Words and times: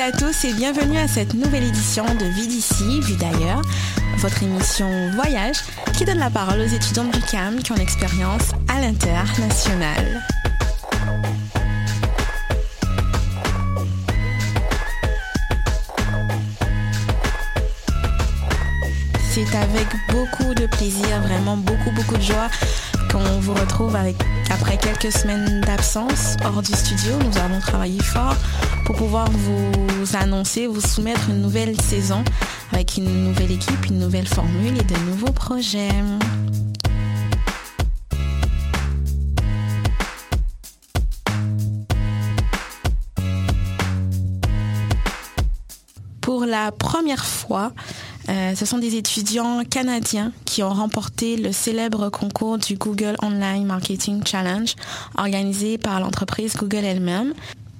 À 0.00 0.10
tous 0.10 0.44
et 0.44 0.52
bienvenue 0.52 0.98
à 0.98 1.06
cette 1.06 1.34
nouvelle 1.34 1.62
édition 1.62 2.04
de 2.04 2.24
Vie 2.24 2.48
d'ici, 2.48 3.00
Vue 3.00 3.16
d'ailleurs, 3.16 3.62
votre 4.18 4.42
émission 4.42 4.88
Voyage 5.12 5.58
qui 5.96 6.04
donne 6.04 6.18
la 6.18 6.30
parole 6.30 6.60
aux 6.60 6.66
étudiants 6.66 7.04
du 7.04 7.20
CAM 7.20 7.62
qui 7.62 7.70
ont 7.70 7.76
l'expérience 7.76 8.50
à 8.68 8.80
l'international. 8.80 10.20
C'est 19.30 19.56
avec 19.56 19.86
beaucoup 20.10 20.54
de 20.54 20.66
plaisir, 20.66 21.20
vraiment 21.22 21.56
beaucoup, 21.56 21.92
beaucoup 21.92 22.16
de 22.16 22.22
joie 22.22 22.50
qu'on 23.12 23.38
vous 23.38 23.54
retrouve 23.54 23.94
avec, 23.94 24.16
après 24.50 24.76
quelques 24.76 25.12
semaines 25.12 25.60
d'absence 25.60 26.36
hors 26.44 26.62
du 26.62 26.72
studio. 26.72 27.12
Nous 27.24 27.38
avons 27.38 27.60
travaillé 27.60 28.02
fort 28.02 28.36
pour 28.84 28.96
pouvoir 28.96 29.30
vous 29.30 30.16
annoncer, 30.16 30.66
vous 30.66 30.80
soumettre 30.80 31.30
une 31.30 31.40
nouvelle 31.40 31.80
saison 31.80 32.22
avec 32.72 32.96
une 32.96 33.28
nouvelle 33.28 33.52
équipe, 33.52 33.86
une 33.86 33.98
nouvelle 33.98 34.26
formule 34.26 34.76
et 34.78 34.82
de 34.82 34.96
nouveaux 35.10 35.32
projets. 35.32 35.88
Pour 46.20 46.44
la 46.44 46.72
première 46.72 47.24
fois, 47.24 47.72
euh, 48.28 48.54
ce 48.54 48.64
sont 48.64 48.78
des 48.78 48.96
étudiants 48.96 49.62
canadiens 49.64 50.32
qui 50.44 50.62
ont 50.62 50.72
remporté 50.72 51.36
le 51.36 51.52
célèbre 51.52 52.08
concours 52.08 52.58
du 52.58 52.76
Google 52.76 53.16
Online 53.22 53.64
Marketing 53.64 54.22
Challenge 54.26 54.74
organisé 55.16 55.78
par 55.78 56.00
l'entreprise 56.00 56.56
Google 56.56 56.84
elle-même. 56.84 57.34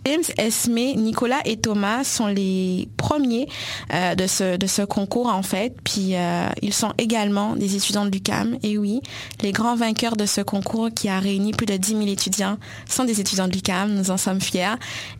James, 0.06 0.22
Esme, 0.36 0.74
Nicolas 0.96 1.40
et 1.46 1.56
Thomas 1.56 2.04
sont 2.04 2.26
les 2.26 2.88
premiers 2.98 3.48
euh, 3.92 4.14
de, 4.14 4.26
ce, 4.26 4.84
concours 4.84 5.28
en 5.28 5.42
fait. 5.42 5.74
Puis 5.82 6.14
euh, 6.14 6.48
ils 6.60 6.74
sont 6.74 6.92
également 6.98 7.56
des 7.56 7.74
étudiants 7.76 8.04
de 8.04 8.10
l'UCAM. 8.10 8.58
Et 8.62 8.76
oui, 8.76 9.00
les 9.40 9.52
grands 9.52 9.76
vainqueurs 9.76 10.16
de 10.16 10.26
ce 10.26 10.42
concours 10.42 10.90
qui 10.94 11.08
a 11.08 11.18
réuni 11.20 11.52
plus 11.52 11.66
de 11.66 11.76
10 11.76 11.92
000 11.92 12.06
étudiants 12.06 12.58
sont 12.88 13.04
des 13.04 13.20
étudiants 13.20 13.48
de 13.48 13.52
l'UCAM. 13.54 13.94
Nous 13.94 14.10
en 14.10 14.18
sommes 14.18 14.40
fiers. 14.40 14.76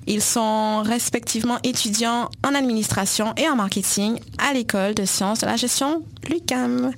Ils 0.07 0.23
sont 0.23 0.83
respectivement 0.83 1.59
étudiants 1.63 2.29
en 2.45 2.55
administration 2.55 3.33
et 3.37 3.49
en 3.49 3.57
marketing 3.57 4.19
à 4.39 4.53
l'école 4.53 4.95
de 4.95 5.07
sciences 5.07 5.41
de 5.41 5.47
la 5.47 5.57
gestion 5.57 6.03
l'UCAM. 6.29 6.93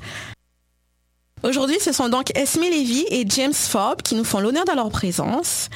Aujourd'hui, 1.42 1.76
ce 1.80 1.92
sont 1.92 2.08
donc 2.08 2.36
Esme 2.36 2.62
Lévy 2.62 3.04
et 3.10 3.24
James 3.28 3.52
Fobb 3.52 4.02
qui 4.02 4.16
nous 4.16 4.24
font 4.24 4.40
l'honneur 4.40 4.64
de 4.64 4.72
leur 4.72 4.88
présence. 4.90 5.68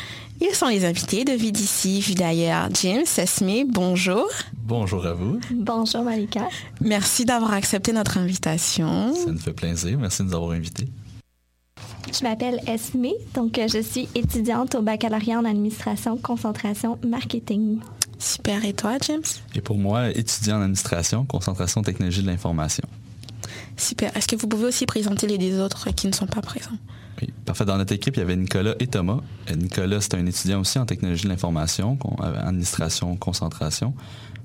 Ils 0.42 0.54
sont 0.54 0.68
les 0.68 0.86
invités 0.86 1.26
de 1.26 1.32
Vie 1.32 1.52
d'ici, 1.52 2.00
Vie 2.00 2.14
d'ailleurs. 2.14 2.68
James, 2.80 3.04
Esme, 3.18 3.64
bonjour. 3.66 4.26
Bonjour 4.56 5.04
à 5.04 5.12
vous. 5.12 5.38
Bonjour 5.50 6.02
Malika. 6.02 6.48
Merci 6.80 7.26
d'avoir 7.26 7.52
accepté 7.52 7.92
notre 7.92 8.16
invitation. 8.16 9.14
Ça 9.14 9.30
nous 9.30 9.38
fait 9.38 9.52
plaisir. 9.52 9.98
Merci 9.98 10.22
de 10.22 10.28
nous 10.28 10.34
avoir 10.34 10.52
invités. 10.52 10.88
Je 12.10 12.24
m'appelle 12.24 12.58
Esme, 12.66 13.08
donc 13.34 13.58
euh, 13.58 13.68
je 13.68 13.82
suis 13.82 14.08
étudiante 14.14 14.74
au 14.74 14.82
baccalauréat 14.82 15.38
en 15.38 15.44
administration, 15.44 16.16
concentration, 16.16 16.98
marketing. 17.06 17.78
Super. 18.18 18.64
Et 18.64 18.72
toi, 18.72 18.96
James? 19.06 19.22
Et 19.54 19.60
pour 19.60 19.76
moi, 19.76 20.08
étudiant 20.10 20.56
en 20.56 20.62
administration, 20.62 21.26
concentration, 21.26 21.82
technologie 21.82 22.22
de 22.22 22.26
l'information. 22.26 22.88
Super. 23.76 24.16
Est-ce 24.16 24.26
que 24.26 24.36
vous 24.36 24.48
pouvez 24.48 24.66
aussi 24.66 24.86
présenter 24.86 25.26
les 25.26 25.38
deux 25.38 25.60
autres 25.60 25.90
qui 25.90 26.06
ne 26.06 26.12
sont 26.12 26.26
pas 26.26 26.40
présents? 26.40 26.78
Parfait. 27.44 27.64
Dans 27.64 27.76
notre 27.76 27.92
équipe, 27.92 28.16
il 28.16 28.20
y 28.20 28.22
avait 28.22 28.36
Nicolas 28.36 28.74
et 28.80 28.86
Thomas. 28.86 29.20
Et 29.48 29.56
Nicolas, 29.56 30.00
c'est 30.00 30.14
un 30.14 30.26
étudiant 30.26 30.60
aussi 30.60 30.78
en 30.78 30.86
technologie 30.86 31.24
de 31.24 31.28
l'information, 31.28 31.98
administration, 32.20 33.16
concentration. 33.16 33.94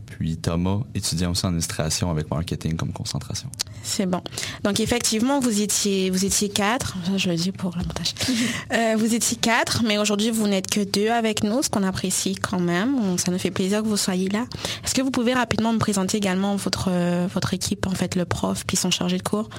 Puis 0.06 0.38
Thomas, 0.38 0.80
étudiant 0.94 1.32
aussi 1.32 1.46
en 1.46 1.50
administration 1.50 2.10
avec 2.10 2.30
marketing 2.30 2.76
comme 2.76 2.92
concentration. 2.92 3.50
C'est 3.84 4.06
bon. 4.06 4.22
Donc 4.64 4.80
effectivement, 4.80 5.40
vous 5.40 5.62
étiez, 5.62 6.10
vous 6.10 6.26
étiez 6.26 6.50
quatre. 6.50 6.98
Je 7.18 7.30
le 7.30 7.36
dis 7.36 7.52
pour 7.52 7.72
le 7.78 7.84
montage. 7.84 8.14
Euh, 8.74 8.96
vous 8.98 9.14
étiez 9.14 9.38
quatre, 9.38 9.84
mais 9.86 9.98
aujourd'hui 9.98 10.32
vous 10.32 10.48
n'êtes 10.48 10.70
que 10.70 10.82
deux 10.82 11.10
avec 11.10 11.44
nous, 11.44 11.62
ce 11.62 11.70
qu'on 11.70 11.84
apprécie 11.84 12.36
quand 12.36 12.60
même. 12.60 13.18
Ça 13.18 13.32
nous 13.32 13.38
fait 13.38 13.52
plaisir 13.52 13.84
que 13.84 13.88
vous 13.88 13.98
soyez 13.98 14.28
là. 14.30 14.46
Est-ce 14.84 14.94
que 14.94 15.02
vous 15.02 15.12
pouvez 15.12 15.34
rapidement 15.34 15.72
me 15.72 15.78
présenter 15.78 16.18
également 16.18 16.56
votre 16.56 16.90
votre 17.28 17.54
équipe, 17.54 17.88
en 17.88 17.92
fait, 17.92 18.16
le 18.16 18.26
prof 18.26 18.66
puis 18.66 18.76
son 18.76 18.92
chargé 18.92 19.18
de 19.18 19.24
cours? 19.24 19.50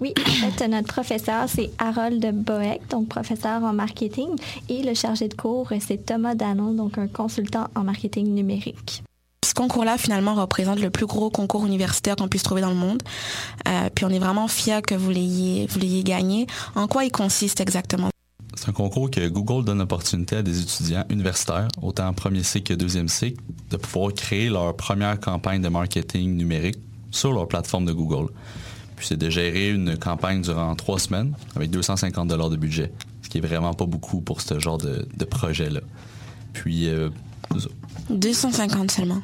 Oui, 0.00 0.12
en 0.44 0.50
fait, 0.50 0.68
notre 0.68 0.88
professeur, 0.88 1.48
c'est 1.48 1.70
Harold 1.78 2.34
Boeck, 2.34 2.80
donc 2.90 3.08
professeur 3.08 3.62
en 3.62 3.72
marketing, 3.72 4.30
et 4.68 4.82
le 4.82 4.94
chargé 4.94 5.28
de 5.28 5.34
cours, 5.34 5.70
c'est 5.80 6.04
Thomas 6.04 6.34
Danon, 6.34 6.72
donc 6.72 6.98
un 6.98 7.06
consultant 7.06 7.68
en 7.74 7.84
marketing 7.84 8.34
numérique. 8.34 9.02
Ce 9.54 9.60
concours-là, 9.60 9.98
finalement, 9.98 10.34
représente 10.34 10.80
le 10.80 10.90
plus 10.90 11.06
gros 11.06 11.30
concours 11.30 11.64
universitaire 11.64 12.16
qu'on 12.16 12.26
puisse 12.26 12.42
trouver 12.42 12.60
dans 12.60 12.70
le 12.70 12.74
monde. 12.74 13.00
Euh, 13.68 13.88
puis 13.94 14.04
on 14.04 14.08
est 14.08 14.18
vraiment 14.18 14.48
fiers 14.48 14.82
que 14.82 14.96
vous 14.96 15.10
l'ayez, 15.10 15.68
vous 15.70 15.78
l'ayez 15.78 16.02
gagné. 16.02 16.48
En 16.74 16.88
quoi 16.88 17.04
il 17.04 17.12
consiste 17.12 17.60
exactement? 17.60 18.08
C'est 18.56 18.68
un 18.68 18.72
concours 18.72 19.12
que 19.12 19.28
Google 19.28 19.64
donne 19.64 19.78
l'opportunité 19.78 20.38
à 20.38 20.42
des 20.42 20.60
étudiants 20.60 21.04
universitaires, 21.08 21.68
autant 21.80 22.08
en 22.08 22.12
premier 22.14 22.42
cycle 22.42 22.74
que 22.74 22.74
deuxième 22.74 23.06
cycle, 23.06 23.40
de 23.70 23.76
pouvoir 23.76 24.12
créer 24.12 24.48
leur 24.48 24.74
première 24.74 25.20
campagne 25.20 25.62
de 25.62 25.68
marketing 25.68 26.36
numérique 26.36 26.78
sur 27.12 27.32
leur 27.32 27.46
plateforme 27.46 27.84
de 27.84 27.92
Google. 27.92 28.32
Puis 28.96 29.06
c'est 29.06 29.16
de 29.16 29.30
gérer 29.30 29.70
une 29.70 29.96
campagne 29.96 30.42
durant 30.42 30.74
trois 30.74 30.98
semaines 30.98 31.32
avec 31.54 31.70
250 31.70 32.26
dollars 32.26 32.50
de 32.50 32.56
budget, 32.56 32.90
ce 33.22 33.28
qui 33.28 33.38
est 33.38 33.40
vraiment 33.40 33.74
pas 33.74 33.86
beaucoup 33.86 34.20
pour 34.20 34.40
ce 34.40 34.58
genre 34.58 34.78
de, 34.78 35.06
de 35.16 35.24
projet-là. 35.24 35.80
Puis 36.54 36.88
euh, 36.88 37.10
c'est 37.52 37.60
ça. 37.60 37.68
250 38.10 38.90
seulement. 38.90 39.22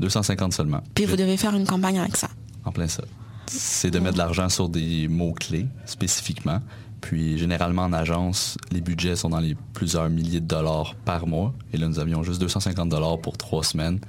250 0.00 0.52
seulement. 0.52 0.82
Puis 0.94 1.04
vous 1.04 1.16
devez 1.16 1.36
faire 1.36 1.54
une 1.54 1.66
campagne 1.66 1.98
avec 1.98 2.16
ça. 2.16 2.28
En 2.64 2.72
plein 2.72 2.88
ça. 2.88 3.02
C'est 3.46 3.90
de 3.90 3.98
mettre 3.98 4.14
de 4.14 4.18
l'argent 4.18 4.48
sur 4.48 4.68
des 4.68 5.08
mots-clés 5.08 5.66
spécifiquement. 5.86 6.60
Puis 7.00 7.38
généralement 7.38 7.84
en 7.84 7.92
agence, 7.92 8.58
les 8.70 8.80
budgets 8.80 9.16
sont 9.16 9.30
dans 9.30 9.40
les 9.40 9.56
plusieurs 9.72 10.08
milliers 10.10 10.40
de 10.40 10.46
dollars 10.46 10.94
par 11.04 11.26
mois. 11.26 11.54
Et 11.72 11.76
là, 11.76 11.88
nous 11.88 11.98
avions 11.98 12.22
juste 12.22 12.40
250 12.40 12.88
dollars 12.88 13.18
pour 13.20 13.36
trois 13.38 13.62
semaines. 13.62 14.00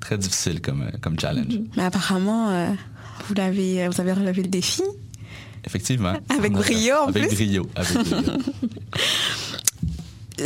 Très 0.00 0.18
difficile 0.18 0.60
comme, 0.60 0.82
euh, 0.82 0.90
comme 1.00 1.18
challenge. 1.18 1.60
Mais 1.76 1.84
apparemment, 1.84 2.50
euh, 2.50 2.70
vous, 3.26 3.34
l'avez, 3.34 3.88
vous 3.88 4.00
avez 4.00 4.12
relevé 4.12 4.42
le 4.42 4.48
défi. 4.48 4.82
Effectivement. 5.64 6.14
Avec 6.36 6.52
brio, 6.52 6.94
en 6.94 7.08
avec 7.08 7.28
plus. 7.28 7.36
Brio, 7.36 7.66
avec 7.76 7.92
brio. 7.92 8.22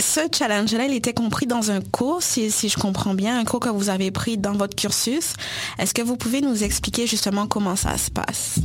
Ce 0.01 0.21
challenge-là, 0.33 0.87
il 0.87 0.95
était 0.95 1.15
compris 1.15 1.47
dans 1.47 1.71
un 1.71 1.81
cours, 1.81 2.23
si, 2.23 2.51
je 2.51 2.77
comprends 2.77 3.15
bien, 3.15 3.39
un 3.39 3.45
cours 3.45 3.61
que 3.61 3.69
vous 3.69 3.89
avez 3.89 4.11
pris 4.11 4.37
dans 4.37 4.53
votre 4.53 4.75
cursus. 4.75 5.35
Est-ce 5.79 5.95
que 5.95 6.03
vous 6.03 6.17
pouvez 6.17 6.41
nous 6.41 6.65
expliquer 6.65 7.07
justement 7.07 7.47
comment 7.47 7.77
ça 7.77 7.97
se 7.99 8.11
passe? 8.11 8.59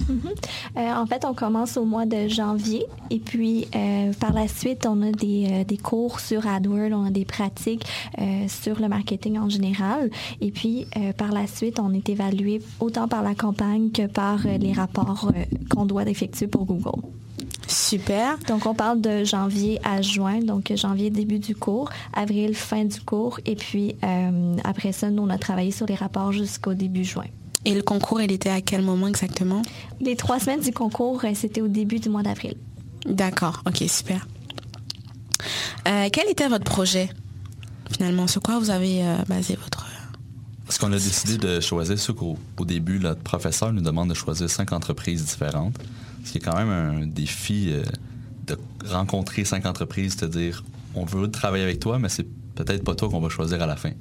Euh, 0.77 0.93
en 0.93 1.05
fait, 1.05 1.25
on 1.25 1.33
commence 1.33 1.75
au 1.75 1.83
mois 1.83 2.05
de 2.05 2.27
janvier 2.27 2.85
et 3.09 3.19
puis 3.19 3.67
euh, 3.75 4.13
par 4.13 4.31
la 4.31 4.47
suite, 4.47 4.85
on 4.85 5.01
a 5.01 5.11
des, 5.11 5.47
euh, 5.51 5.63
des 5.63 5.77
cours 5.77 6.19
sur 6.19 6.47
AdWords, 6.47 6.93
on 6.93 7.05
a 7.05 7.09
des 7.09 7.25
pratiques 7.25 7.85
sur 8.47 8.79
le 8.79 8.87
marketing 8.87 9.37
en 9.37 9.49
général. 9.49 10.09
Et 10.39 10.51
puis 10.51 10.87
par 11.17 11.31
la 11.31 11.47
suite, 11.47 11.79
on 11.79 11.93
est 11.93 12.07
évalué 12.09 12.61
autant 12.79 13.07
par 13.07 13.23
la 13.23 13.35
campagne 13.35 13.91
que 13.91 14.07
par 14.07 14.39
les 14.45 14.73
rapports 14.73 15.31
qu'on 15.69 15.85
doit 15.85 16.03
effectuer 16.03 16.47
pour 16.47 16.65
Google. 16.65 17.01
Super. 17.67 18.37
Donc 18.47 18.65
on 18.65 18.73
parle 18.73 19.01
de 19.01 19.23
janvier 19.23 19.79
à 19.83 20.01
juin, 20.01 20.39
donc 20.39 20.71
janvier 20.75 21.09
début 21.09 21.39
du 21.39 21.55
cours, 21.55 21.89
avril 22.13 22.55
fin 22.55 22.85
du 22.85 22.99
cours 23.01 23.39
et 23.45 23.55
puis 23.55 23.95
euh, 24.03 24.57
après 24.63 24.91
ça, 24.91 25.09
nous 25.09 25.23
on 25.23 25.29
a 25.29 25.37
travaillé 25.37 25.71
sur 25.71 25.85
les 25.85 25.95
rapports 25.95 26.31
jusqu'au 26.31 26.73
début 26.73 27.05
juin. 27.05 27.25
Et 27.63 27.75
le 27.75 27.83
concours, 27.83 28.21
il 28.21 28.31
était 28.31 28.49
à 28.49 28.61
quel 28.61 28.81
moment 28.81 29.07
exactement? 29.07 29.61
Les 29.99 30.15
trois 30.15 30.39
semaines 30.39 30.61
du 30.61 30.71
concours, 30.71 31.23
euh, 31.23 31.31
c'était 31.35 31.61
au 31.61 31.67
début 31.67 31.99
du 31.99 32.09
mois 32.09 32.23
d'avril. 32.23 32.55
D'accord, 33.05 33.61
ok, 33.67 33.83
super. 33.87 34.27
Euh, 35.87 36.09
quel 36.11 36.29
était 36.29 36.47
votre 36.47 36.65
projet 36.65 37.09
finalement? 37.91 38.27
Sur 38.27 38.41
quoi 38.41 38.59
vous 38.59 38.69
avez 38.69 39.03
euh, 39.03 39.17
basé 39.27 39.55
votre... 39.55 39.85
Ce 40.69 40.79
qu'on 40.79 40.91
a 40.93 40.97
décidé 40.97 41.37
de 41.37 41.59
choisir, 41.59 41.99
c'est 41.99 42.15
qu'au 42.15 42.37
au 42.57 42.65
début, 42.65 42.97
notre 42.97 43.21
professeur 43.21 43.73
nous 43.73 43.81
demande 43.81 44.09
de 44.09 44.13
choisir 44.13 44.49
cinq 44.49 44.71
entreprises 44.71 45.25
différentes. 45.25 45.75
Ce 46.23 46.31
qui 46.31 46.37
est 46.37 46.41
quand 46.41 46.55
même 46.55 46.69
un 46.69 47.07
défi 47.07 47.69
euh, 47.71 47.83
de 48.47 48.57
rencontrer 48.87 49.45
cinq 49.45 49.65
entreprises, 49.65 50.17
de 50.17 50.27
dire 50.27 50.63
on 50.95 51.05
veut 51.05 51.29
travailler 51.29 51.63
avec 51.63 51.79
toi, 51.79 51.99
mais 51.99 52.09
c'est 52.09 52.27
peut-être 52.55 52.83
pas 52.83 52.95
toi 52.95 53.09
qu'on 53.09 53.19
va 53.19 53.29
choisir 53.29 53.61
à 53.61 53.65
la 53.65 53.75
fin. 53.75 53.91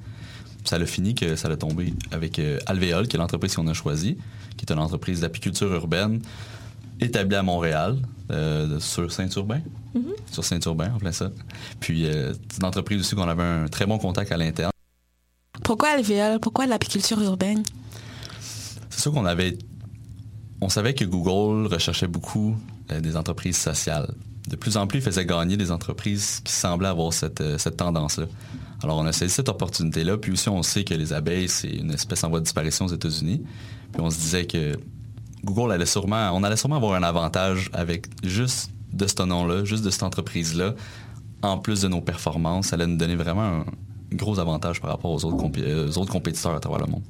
Ça 0.63 0.75
a 0.75 0.85
fini 0.85 1.15
que 1.15 1.35
ça 1.35 1.47
a 1.47 1.55
tombé 1.57 1.93
avec 2.11 2.37
euh, 2.37 2.59
Alvéole, 2.67 3.07
qui 3.07 3.15
est 3.15 3.19
l'entreprise 3.19 3.55
qu'on 3.55 3.67
a 3.67 3.73
choisie, 3.73 4.17
qui 4.57 4.65
est 4.65 4.71
une 4.71 4.79
entreprise 4.79 5.21
d'apiculture 5.21 5.73
urbaine 5.73 6.21
établie 6.99 7.35
à 7.35 7.41
Montréal, 7.41 7.97
euh, 8.29 8.79
sur 8.79 9.11
Saint-Urbain. 9.11 9.61
Sur 10.31 10.45
Saint-Urbain, 10.45 10.93
en 10.93 10.99
plein 10.99 11.11
ça. 11.11 11.31
Puis, 11.79 12.05
c'est 12.05 12.59
une 12.59 12.65
entreprise 12.65 12.99
aussi 12.99 13.15
qu'on 13.15 13.27
avait 13.27 13.43
un 13.43 13.67
très 13.67 13.87
bon 13.87 13.97
contact 13.97 14.31
à 14.31 14.37
l'interne. 14.37 14.71
Pourquoi 15.63 15.89
alvéole? 15.89 16.39
Pourquoi 16.39 16.67
l'apiculture 16.67 17.21
urbaine? 17.21 17.63
C'est 18.39 19.01
sûr 19.01 19.11
qu'on 19.11 19.25
avait. 19.25 19.57
On 20.61 20.69
savait 20.69 20.93
que 20.93 21.03
Google 21.03 21.67
recherchait 21.67 22.07
beaucoup 22.07 22.55
euh, 22.91 23.01
des 23.01 23.17
entreprises 23.17 23.57
sociales. 23.57 24.13
De 24.47 24.55
plus 24.55 24.77
en 24.77 24.85
plus, 24.85 24.99
il 24.99 25.01
faisait 25.01 25.25
gagner 25.25 25.57
des 25.57 25.71
entreprises 25.71 26.39
qui 26.43 26.53
semblaient 26.53 26.89
avoir 26.89 27.13
cette, 27.13 27.41
euh, 27.41 27.57
cette 27.57 27.77
tendance-là. 27.77 28.25
Alors, 28.83 28.97
on 28.99 29.05
a 29.05 29.11
saisi 29.11 29.33
cette 29.33 29.49
opportunité-là. 29.49 30.17
Puis 30.17 30.31
aussi, 30.31 30.49
on 30.49 30.61
sait 30.63 30.83
que 30.83 30.93
les 30.93 31.13
abeilles, 31.13 31.49
c'est 31.49 31.69
une 31.69 31.91
espèce 31.91 32.23
en 32.23 32.29
voie 32.29 32.39
de 32.39 32.45
disparition 32.45 32.85
aux 32.85 32.93
États-Unis. 32.93 33.43
Puis 33.91 34.01
on 34.01 34.09
se 34.09 34.19
disait 34.19 34.45
que 34.45 34.77
Google 35.43 35.71
allait 35.71 35.85
sûrement. 35.85 36.31
On 36.33 36.43
allait 36.43 36.57
sûrement 36.57 36.77
avoir 36.77 36.93
un 36.93 37.03
avantage 37.03 37.69
avec 37.73 38.07
juste 38.23 38.71
de 38.93 39.07
ce 39.07 39.23
nom-là, 39.23 39.65
juste 39.65 39.83
de 39.83 39.89
cette 39.89 40.03
entreprise-là, 40.03 40.75
en 41.41 41.57
plus 41.57 41.81
de 41.81 41.87
nos 41.87 42.01
performances. 42.01 42.67
Ça 42.67 42.75
allait 42.75 42.87
nous 42.87 42.97
donner 42.97 43.15
vraiment 43.15 43.41
un 43.41 43.65
gros 44.13 44.39
avantage 44.39 44.81
par 44.81 44.91
rapport 44.91 45.11
aux 45.11 45.25
autres, 45.25 45.43
euh, 45.59 45.91
autres 45.93 46.11
compétiteurs 46.11 46.53
à 46.53 46.59
travers 46.59 46.79
le 46.79 46.91
monde. 46.91 47.03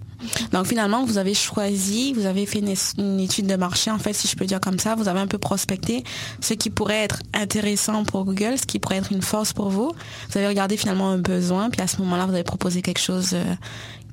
Donc 0.51 0.67
finalement, 0.67 1.03
vous 1.03 1.17
avez 1.17 1.33
choisi, 1.33 2.13
vous 2.13 2.25
avez 2.25 2.45
fait 2.45 2.59
une, 2.59 2.73
une 2.97 3.19
étude 3.19 3.47
de 3.47 3.55
marché, 3.55 3.89
en 3.89 3.97
fait, 3.97 4.13
si 4.13 4.27
je 4.27 4.35
peux 4.35 4.45
dire 4.45 4.59
comme 4.59 4.79
ça. 4.79 4.95
Vous 4.95 5.07
avez 5.07 5.19
un 5.19 5.27
peu 5.27 5.39
prospecté 5.39 6.03
ce 6.41 6.53
qui 6.53 6.69
pourrait 6.69 7.03
être 7.03 7.19
intéressant 7.33 8.03
pour 8.03 8.25
Google, 8.25 8.57
ce 8.57 8.65
qui 8.65 8.79
pourrait 8.79 8.97
être 8.97 9.11
une 9.11 9.21
force 9.23 9.53
pour 9.53 9.69
vous. 9.69 9.91
Vous 10.29 10.37
avez 10.37 10.47
regardé 10.47 10.77
finalement 10.77 11.09
un 11.09 11.17
besoin, 11.17 11.69
puis 11.69 11.81
à 11.81 11.87
ce 11.87 11.97
moment-là, 12.01 12.25
vous 12.25 12.33
avez 12.33 12.43
proposé 12.43 12.81
quelque 12.81 12.99
chose 12.99 13.31
euh, 13.33 13.55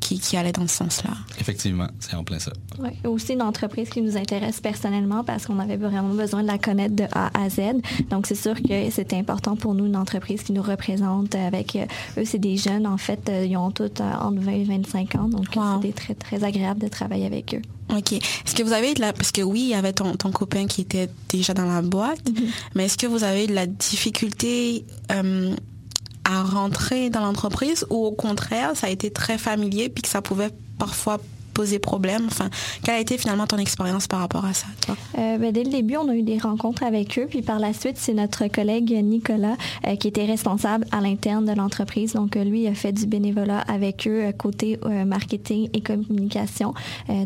qui, 0.00 0.18
qui 0.20 0.36
allait 0.36 0.52
dans 0.52 0.66
ce 0.66 0.76
sens-là. 0.76 1.10
Effectivement, 1.40 1.88
c'est 2.00 2.14
en 2.14 2.24
plein 2.24 2.38
ça. 2.38 2.52
Ouais. 2.78 2.94
Aussi 3.04 3.32
une 3.34 3.42
entreprise 3.42 3.88
qui 3.90 4.00
nous 4.02 4.16
intéresse 4.16 4.60
personnellement 4.60 5.24
parce 5.24 5.46
qu'on 5.46 5.58
avait 5.58 5.76
vraiment 5.76 6.14
besoin 6.14 6.42
de 6.42 6.46
la 6.46 6.58
connaître 6.58 6.94
de 6.96 7.04
A 7.12 7.30
à 7.38 7.48
Z. 7.50 7.60
Donc 8.10 8.26
c'est 8.26 8.34
sûr 8.34 8.54
que 8.62 8.90
c'était 8.90 9.16
important 9.16 9.56
pour 9.56 9.74
nous 9.74 9.86
une 9.86 9.96
entreprise 9.96 10.42
qui 10.42 10.52
nous 10.52 10.62
représente 10.62 11.34
avec 11.34 11.76
euh, 11.76 11.86
eux 12.18 12.24
c'est 12.24 12.38
des 12.38 12.56
jeunes 12.56 12.86
en 12.86 12.96
fait 12.98 13.28
euh, 13.28 13.44
ils 13.44 13.56
ont 13.56 13.70
tous 13.70 13.90
euh, 14.00 14.12
entre 14.20 14.40
20 14.40 14.52
et 14.52 14.64
25 14.64 15.14
ans 15.16 15.28
donc 15.28 15.46
Wow. 15.56 15.80
c'était 15.82 15.92
très 15.94 16.14
très 16.14 16.44
agréable 16.44 16.80
de 16.80 16.88
travailler 16.88 17.26
avec 17.26 17.54
eux. 17.54 17.62
Ok. 17.96 18.12
Est-ce 18.12 18.54
que 18.54 18.62
vous 18.62 18.72
avez 18.72 18.92
de 18.94 19.00
la... 19.00 19.12
Parce 19.14 19.32
que 19.32 19.40
oui, 19.40 19.60
il 19.62 19.68
y 19.68 19.74
avait 19.74 19.94
ton, 19.94 20.14
ton 20.14 20.30
copain 20.30 20.66
qui 20.66 20.82
était 20.82 21.08
déjà 21.30 21.54
dans 21.54 21.64
la 21.66 21.80
boîte, 21.80 22.20
mais 22.74 22.84
est-ce 22.84 22.98
que 22.98 23.06
vous 23.06 23.24
avez 23.24 23.46
de 23.46 23.54
la 23.54 23.66
difficulté 23.66 24.84
euh, 25.10 25.54
à 26.28 26.42
rentrer 26.42 27.10
dans 27.10 27.20
l'entreprise 27.20 27.86
ou 27.90 28.04
au 28.04 28.12
contraire, 28.12 28.72
ça 28.74 28.86
a 28.86 28.90
été 28.90 29.10
très 29.10 29.38
familier 29.38 29.88
puis 29.88 30.02
que 30.02 30.08
ça 30.08 30.22
pouvait 30.22 30.50
parfois 30.78 31.18
poser 31.58 31.80
problème? 31.80 32.22
Enfin, 32.26 32.50
quelle 32.84 32.94
a 32.94 33.00
été 33.00 33.18
finalement 33.18 33.48
ton 33.48 33.56
expérience 33.56 34.06
par 34.06 34.20
rapport 34.20 34.44
à 34.44 34.52
ça, 34.52 34.68
toi? 34.80 34.96
Euh, 35.18 35.38
ben, 35.38 35.50
dès 35.50 35.64
le 35.64 35.70
début, 35.70 35.96
on 35.96 36.08
a 36.08 36.14
eu 36.14 36.22
des 36.22 36.38
rencontres 36.38 36.84
avec 36.84 37.18
eux, 37.18 37.26
puis 37.28 37.42
par 37.42 37.58
la 37.58 37.72
suite, 37.72 37.96
c'est 37.96 38.14
notre 38.14 38.46
collègue 38.46 38.92
Nicolas 39.02 39.56
euh, 39.84 39.96
qui 39.96 40.06
était 40.06 40.24
responsable 40.24 40.86
à 40.92 41.00
l'interne 41.00 41.44
de 41.46 41.52
l'entreprise. 41.52 42.12
Donc, 42.12 42.36
euh, 42.36 42.44
lui, 42.44 42.68
a 42.68 42.74
fait 42.74 42.92
du 42.92 43.06
bénévolat 43.06 43.58
avec 43.62 44.06
eux 44.06 44.30
côté 44.38 44.78
marketing 45.06 45.68
et 45.72 45.80
communication. 45.80 46.74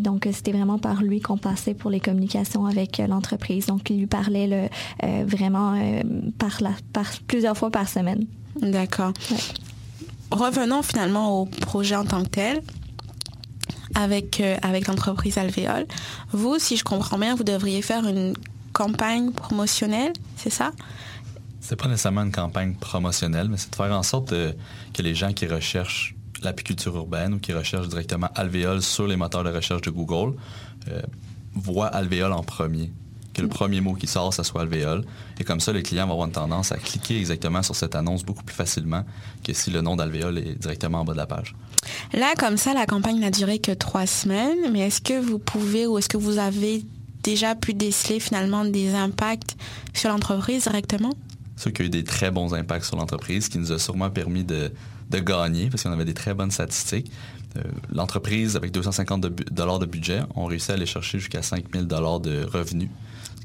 Donc, 0.00 0.26
c'était 0.32 0.52
vraiment 0.52 0.78
par 0.78 1.02
lui 1.02 1.20
qu'on 1.20 1.36
passait 1.36 1.74
pour 1.74 1.90
les 1.90 2.00
communications 2.00 2.64
avec 2.64 2.98
l'entreprise. 3.06 3.66
Donc, 3.66 3.90
il 3.90 3.98
lui 3.98 4.06
parlait 4.06 4.46
le, 4.46 5.24
vraiment 5.24 5.74
par, 6.38 6.58
la, 6.60 6.70
par 6.92 7.10
plusieurs 7.26 7.56
fois 7.56 7.70
par 7.70 7.88
semaine. 7.88 8.26
D'accord. 8.60 9.12
Ouais. 9.30 9.36
Revenons 10.30 10.82
finalement 10.82 11.40
au 11.40 11.46
projet 11.46 11.96
en 11.96 12.04
tant 12.04 12.22
que 12.24 12.28
tel. 12.28 12.62
Avec, 13.94 14.40
euh, 14.40 14.56
avec 14.62 14.86
l'entreprise 14.86 15.36
Alvéole. 15.36 15.86
Vous, 16.32 16.58
si 16.58 16.78
je 16.78 16.84
comprends 16.84 17.18
bien, 17.18 17.34
vous 17.34 17.44
devriez 17.44 17.82
faire 17.82 18.06
une 18.06 18.34
campagne 18.72 19.32
promotionnelle, 19.32 20.14
c'est 20.36 20.50
ça? 20.50 20.72
C'est 21.60 21.76
pas 21.76 21.88
nécessairement 21.88 22.22
une 22.22 22.32
campagne 22.32 22.74
promotionnelle, 22.74 23.48
mais 23.50 23.58
c'est 23.58 23.70
de 23.70 23.76
faire 23.76 23.92
en 23.92 24.02
sorte 24.02 24.32
euh, 24.32 24.52
que 24.94 25.02
les 25.02 25.14
gens 25.14 25.34
qui 25.34 25.46
recherchent 25.46 26.14
l'apiculture 26.42 26.96
urbaine 26.96 27.34
ou 27.34 27.38
qui 27.38 27.52
recherchent 27.52 27.88
directement 27.88 28.28
alvéole 28.34 28.82
sur 28.82 29.06
les 29.06 29.16
moteurs 29.16 29.44
de 29.44 29.50
recherche 29.50 29.82
de 29.82 29.90
Google 29.90 30.36
euh, 30.88 31.02
voient 31.54 31.86
alvéole 31.86 32.32
en 32.32 32.42
premier. 32.42 32.90
Que 33.34 33.40
le 33.42 33.48
premier 33.48 33.80
mot 33.80 33.94
qui 33.94 34.06
sort, 34.06 34.34
ça 34.34 34.44
soit 34.44 34.60
alvéole. 34.62 35.04
Et 35.40 35.44
comme 35.44 35.60
ça, 35.60 35.72
le 35.72 35.80
client 35.80 36.06
va 36.06 36.12
avoir 36.12 36.26
une 36.28 36.32
tendance 36.34 36.70
à 36.70 36.76
cliquer 36.76 37.18
exactement 37.18 37.62
sur 37.62 37.74
cette 37.74 37.94
annonce 37.94 38.24
beaucoup 38.24 38.44
plus 38.44 38.54
facilement 38.54 39.04
que 39.42 39.52
si 39.54 39.70
le 39.70 39.80
nom 39.80 39.96
d'alvéole 39.96 40.38
est 40.38 40.58
directement 40.60 41.00
en 41.00 41.04
bas 41.04 41.12
de 41.12 41.18
la 41.18 41.26
page. 41.26 41.54
Là, 42.12 42.32
comme 42.38 42.56
ça, 42.58 42.74
la 42.74 42.84
campagne 42.86 43.18
n'a 43.20 43.30
duré 43.30 43.58
que 43.58 43.72
trois 43.72 44.06
semaines, 44.06 44.70
mais 44.70 44.80
est-ce 44.80 45.00
que 45.00 45.18
vous 45.18 45.38
pouvez 45.38 45.86
ou 45.86 45.96
est-ce 45.98 46.08
que 46.10 46.18
vous 46.18 46.36
avez 46.38 46.84
déjà 47.22 47.54
pu 47.54 47.72
déceler 47.72 48.20
finalement 48.20 48.64
des 48.64 48.94
impacts 48.94 49.56
sur 49.94 50.10
l'entreprise 50.10 50.64
directement? 50.64 51.12
C'est 51.56 51.62
sûr 51.62 51.72
qu'il 51.72 51.84
y 51.84 51.86
a 51.86 51.88
eu 51.88 51.90
des 51.90 52.04
très 52.04 52.30
bons 52.30 52.52
impacts 52.54 52.84
sur 52.84 52.96
l'entreprise, 52.96 53.48
qui 53.48 53.58
nous 53.58 53.72
a 53.72 53.78
sûrement 53.78 54.10
permis 54.10 54.44
de, 54.44 54.72
de 55.10 55.18
gagner, 55.20 55.70
parce 55.70 55.82
qu'on 55.84 55.92
avait 55.92 56.04
des 56.04 56.14
très 56.14 56.34
bonnes 56.34 56.50
statistiques. 56.50 57.10
Euh, 57.56 57.62
L'entreprise, 57.92 58.56
avec 58.56 58.72
250 58.72 59.20
de 59.20 59.28
bu- 59.28 59.44
dollars 59.50 59.78
de 59.78 59.86
budget, 59.86 60.20
on 60.34 60.46
réussi 60.46 60.70
à 60.70 60.74
aller 60.74 60.86
chercher 60.86 61.18
jusqu'à 61.18 61.42
5000 61.42 61.86
dollars 61.86 62.18
de 62.20 62.44
revenus, 62.44 62.88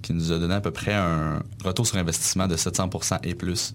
qui 0.07 0.13
nous 0.13 0.31
a 0.31 0.39
donné 0.39 0.53
à 0.53 0.61
peu 0.61 0.71
près 0.71 0.93
un 0.93 1.43
retour 1.65 1.85
sur 1.85 1.97
investissement 1.97 2.47
de 2.47 2.55
700% 2.55 3.19
et 3.23 3.35
plus. 3.35 3.73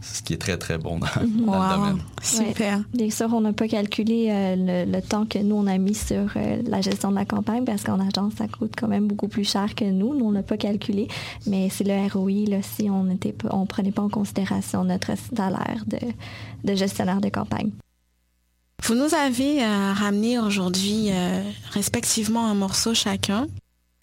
ce 0.00 0.22
qui 0.22 0.34
est 0.34 0.38
très, 0.38 0.56
très 0.56 0.78
bon 0.78 1.00
dans, 1.00 1.06
dans 1.46 1.68
le 1.68 1.74
domaine. 1.74 1.98
super. 2.22 2.80
Bien 2.92 3.10
sûr, 3.10 3.28
on 3.32 3.40
n'a 3.40 3.52
pas 3.52 3.66
calculé 3.66 4.28
euh, 4.30 4.54
le, 4.56 4.92
le 4.92 5.02
temps 5.02 5.26
que 5.26 5.38
nous, 5.38 5.56
on 5.56 5.66
a 5.66 5.76
mis 5.78 5.94
sur 5.94 6.30
euh, 6.36 6.62
la 6.64 6.80
gestion 6.80 7.10
de 7.10 7.16
la 7.16 7.24
campagne 7.24 7.64
parce 7.64 7.82
qu'en 7.82 7.98
agence, 7.98 8.34
ça 8.38 8.46
coûte 8.46 8.74
quand 8.78 8.86
même 8.86 9.08
beaucoup 9.08 9.26
plus 9.28 9.44
cher 9.44 9.74
que 9.74 9.84
nous. 9.84 10.14
Nous, 10.14 10.24
on 10.24 10.30
n'a 10.32 10.44
pas 10.44 10.56
calculé, 10.56 11.08
mais 11.46 11.68
c'est 11.70 11.84
le 11.84 12.08
ROI 12.08 12.48
là, 12.48 12.62
si 12.62 12.88
on 12.88 13.02
ne 13.02 13.14
on 13.50 13.66
prenait 13.66 13.92
pas 13.92 14.02
en 14.02 14.08
considération 14.08 14.84
notre 14.84 15.12
salaire 15.36 15.82
de, 15.88 15.98
de 16.62 16.74
gestionnaire 16.76 17.20
de 17.20 17.30
campagne. 17.30 17.70
Vous 18.82 18.94
nous 18.94 19.14
avez 19.14 19.64
euh, 19.64 19.92
ramené 19.94 20.38
aujourd'hui 20.38 21.08
euh, 21.10 21.42
respectivement 21.72 22.46
un 22.46 22.54
morceau 22.54 22.92
chacun. 22.92 23.46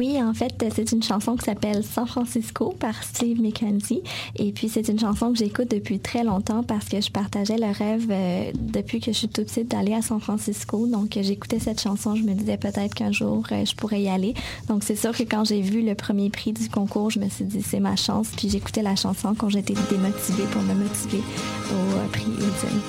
Oui, 0.01 0.19
en 0.19 0.33
fait, 0.33 0.65
c'est 0.73 0.91
une 0.93 1.03
chanson 1.03 1.35
qui 1.35 1.45
s'appelle 1.45 1.83
San 1.83 2.07
Francisco 2.07 2.73
par 2.79 3.03
Steve 3.03 3.39
McKenzie. 3.39 4.01
Et 4.35 4.51
puis, 4.51 4.67
c'est 4.67 4.87
une 4.87 4.97
chanson 4.97 5.31
que 5.31 5.37
j'écoute 5.37 5.69
depuis 5.69 5.99
très 5.99 6.23
longtemps 6.23 6.63
parce 6.63 6.89
que 6.89 6.99
je 6.99 7.11
partageais 7.11 7.57
le 7.57 7.67
rêve 7.71 8.07
euh, 8.09 8.51
depuis 8.55 8.99
que 8.99 9.11
je 9.11 9.17
suis 9.17 9.27
toute 9.27 9.45
petite 9.45 9.67
d'aller 9.67 9.93
à 9.93 10.01
San 10.01 10.19
Francisco. 10.19 10.87
Donc, 10.87 11.19
j'écoutais 11.21 11.59
cette 11.59 11.79
chanson, 11.79 12.15
je 12.15 12.23
me 12.23 12.33
disais 12.33 12.57
peut-être 12.57 12.95
qu'un 12.95 13.11
jour, 13.11 13.45
euh, 13.51 13.63
je 13.63 13.75
pourrais 13.75 14.01
y 14.01 14.09
aller. 14.09 14.33
Donc, 14.67 14.83
c'est 14.83 14.95
sûr 14.95 15.15
que 15.15 15.21
quand 15.21 15.45
j'ai 15.45 15.61
vu 15.61 15.83
le 15.83 15.93
premier 15.93 16.31
prix 16.31 16.51
du 16.51 16.67
concours, 16.67 17.11
je 17.11 17.19
me 17.19 17.29
suis 17.29 17.45
dit, 17.45 17.61
c'est 17.61 17.79
ma 17.79 17.95
chance. 17.95 18.29
Puis, 18.35 18.49
j'écoutais 18.49 18.81
la 18.81 18.95
chanson 18.95 19.35
quand 19.37 19.49
j'étais 19.49 19.75
démotivée 19.91 20.45
pour 20.51 20.63
me 20.63 20.73
motiver 20.73 21.21
au 21.69 21.75
euh, 21.75 22.07
prix 22.11 22.25
Hudson. 22.25 22.79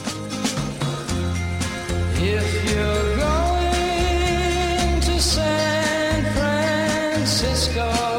Francisco, 7.42 8.11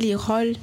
Les 0.00 0.14
rôles 0.14 0.54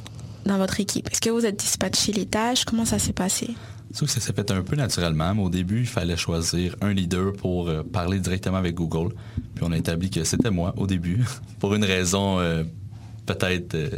dans 0.46 0.58
votre 0.58 0.80
équipe? 0.80 1.08
Est-ce 1.12 1.22
que 1.22 1.30
vous 1.30 1.46
êtes 1.46 1.60
dispatché 1.60 2.12
les 2.12 2.26
tâches? 2.26 2.66
Comment 2.66 2.86
ça 2.86 2.98
s'est 2.98 3.14
passé? 3.14 3.50
Que 3.98 4.08
ça 4.08 4.20
s'est 4.20 4.34
fait 4.34 4.50
un 4.50 4.64
peu 4.64 4.76
naturellement, 4.76 5.34
au 5.34 5.50
début, 5.50 5.82
il 5.82 5.88
fallait 5.88 6.18
choisir 6.18 6.76
un 6.82 6.94
leader 6.94 7.34
pour 7.34 7.70
euh, 7.70 7.84
parler 7.84 8.20
directement 8.20 8.58
avec 8.58 8.74
Google. 8.74 9.14
Puis 9.54 9.64
on 9.68 9.72
a 9.72 9.78
établi 9.78 10.10
que 10.10 10.24
c'était 10.24 10.50
moi 10.50 10.74
au 10.78 10.88
début, 10.88 11.24
pour 11.60 11.76
une 11.76 11.84
raison 11.84 12.40
euh, 12.40 12.64
peut-être 13.28 13.76
euh, 13.76 13.90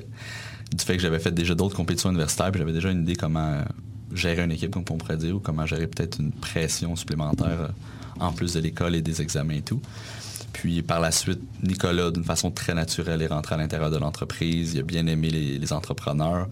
du 0.75 0.83
fait 0.83 0.97
que 0.97 1.01
j'avais 1.01 1.19
fait 1.19 1.31
déjà 1.31 1.55
d'autres 1.55 1.77
compétitions 1.77 2.09
universitaires, 2.09 2.51
puis 2.51 2.59
j'avais 2.59 2.73
déjà 2.73 2.91
une 2.91 3.03
idée 3.03 3.15
comment 3.15 3.61
gérer 4.13 4.43
une 4.43 4.51
équipe, 4.51 4.71
comme 4.71 4.83
on 4.89 4.97
pourrait 4.97 5.17
dire, 5.17 5.37
ou 5.37 5.39
comment 5.39 5.65
gérer 5.65 5.87
peut-être 5.87 6.19
une 6.19 6.31
pression 6.31 6.97
supplémentaire 6.97 7.71
en 8.19 8.33
plus 8.33 8.53
de 8.53 8.59
l'école 8.59 8.95
et 8.95 9.01
des 9.01 9.21
examens 9.21 9.53
et 9.53 9.61
tout. 9.61 9.81
Puis 10.53 10.81
par 10.81 10.99
la 10.99 11.11
suite, 11.11 11.41
Nicolas, 11.63 12.11
d'une 12.11 12.23
façon 12.23 12.51
très 12.51 12.73
naturelle, 12.73 13.21
est 13.21 13.27
rentré 13.27 13.55
à 13.55 13.57
l'intérieur 13.57 13.89
de 13.89 13.97
l'entreprise. 13.97 14.73
Il 14.73 14.79
a 14.79 14.83
bien 14.83 15.07
aimé 15.07 15.29
les, 15.29 15.57
les 15.57 15.73
entrepreneurs. 15.73 16.47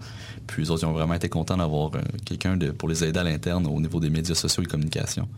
Puis 0.46 0.64
eux 0.64 0.70
autres, 0.70 0.84
ils 0.84 0.86
ont 0.86 0.92
vraiment 0.92 1.14
été 1.14 1.28
contents 1.28 1.56
d'avoir 1.56 1.94
euh, 1.94 2.00
quelqu'un 2.24 2.58
pour 2.76 2.88
les 2.88 3.04
aider 3.04 3.20
à 3.20 3.24
l'interne 3.24 3.66
au 3.66 3.80
niveau 3.80 4.00
des 4.00 4.10
médias 4.10 4.34
sociaux 4.34 4.62
et 4.62 4.66
communication. 4.66 5.28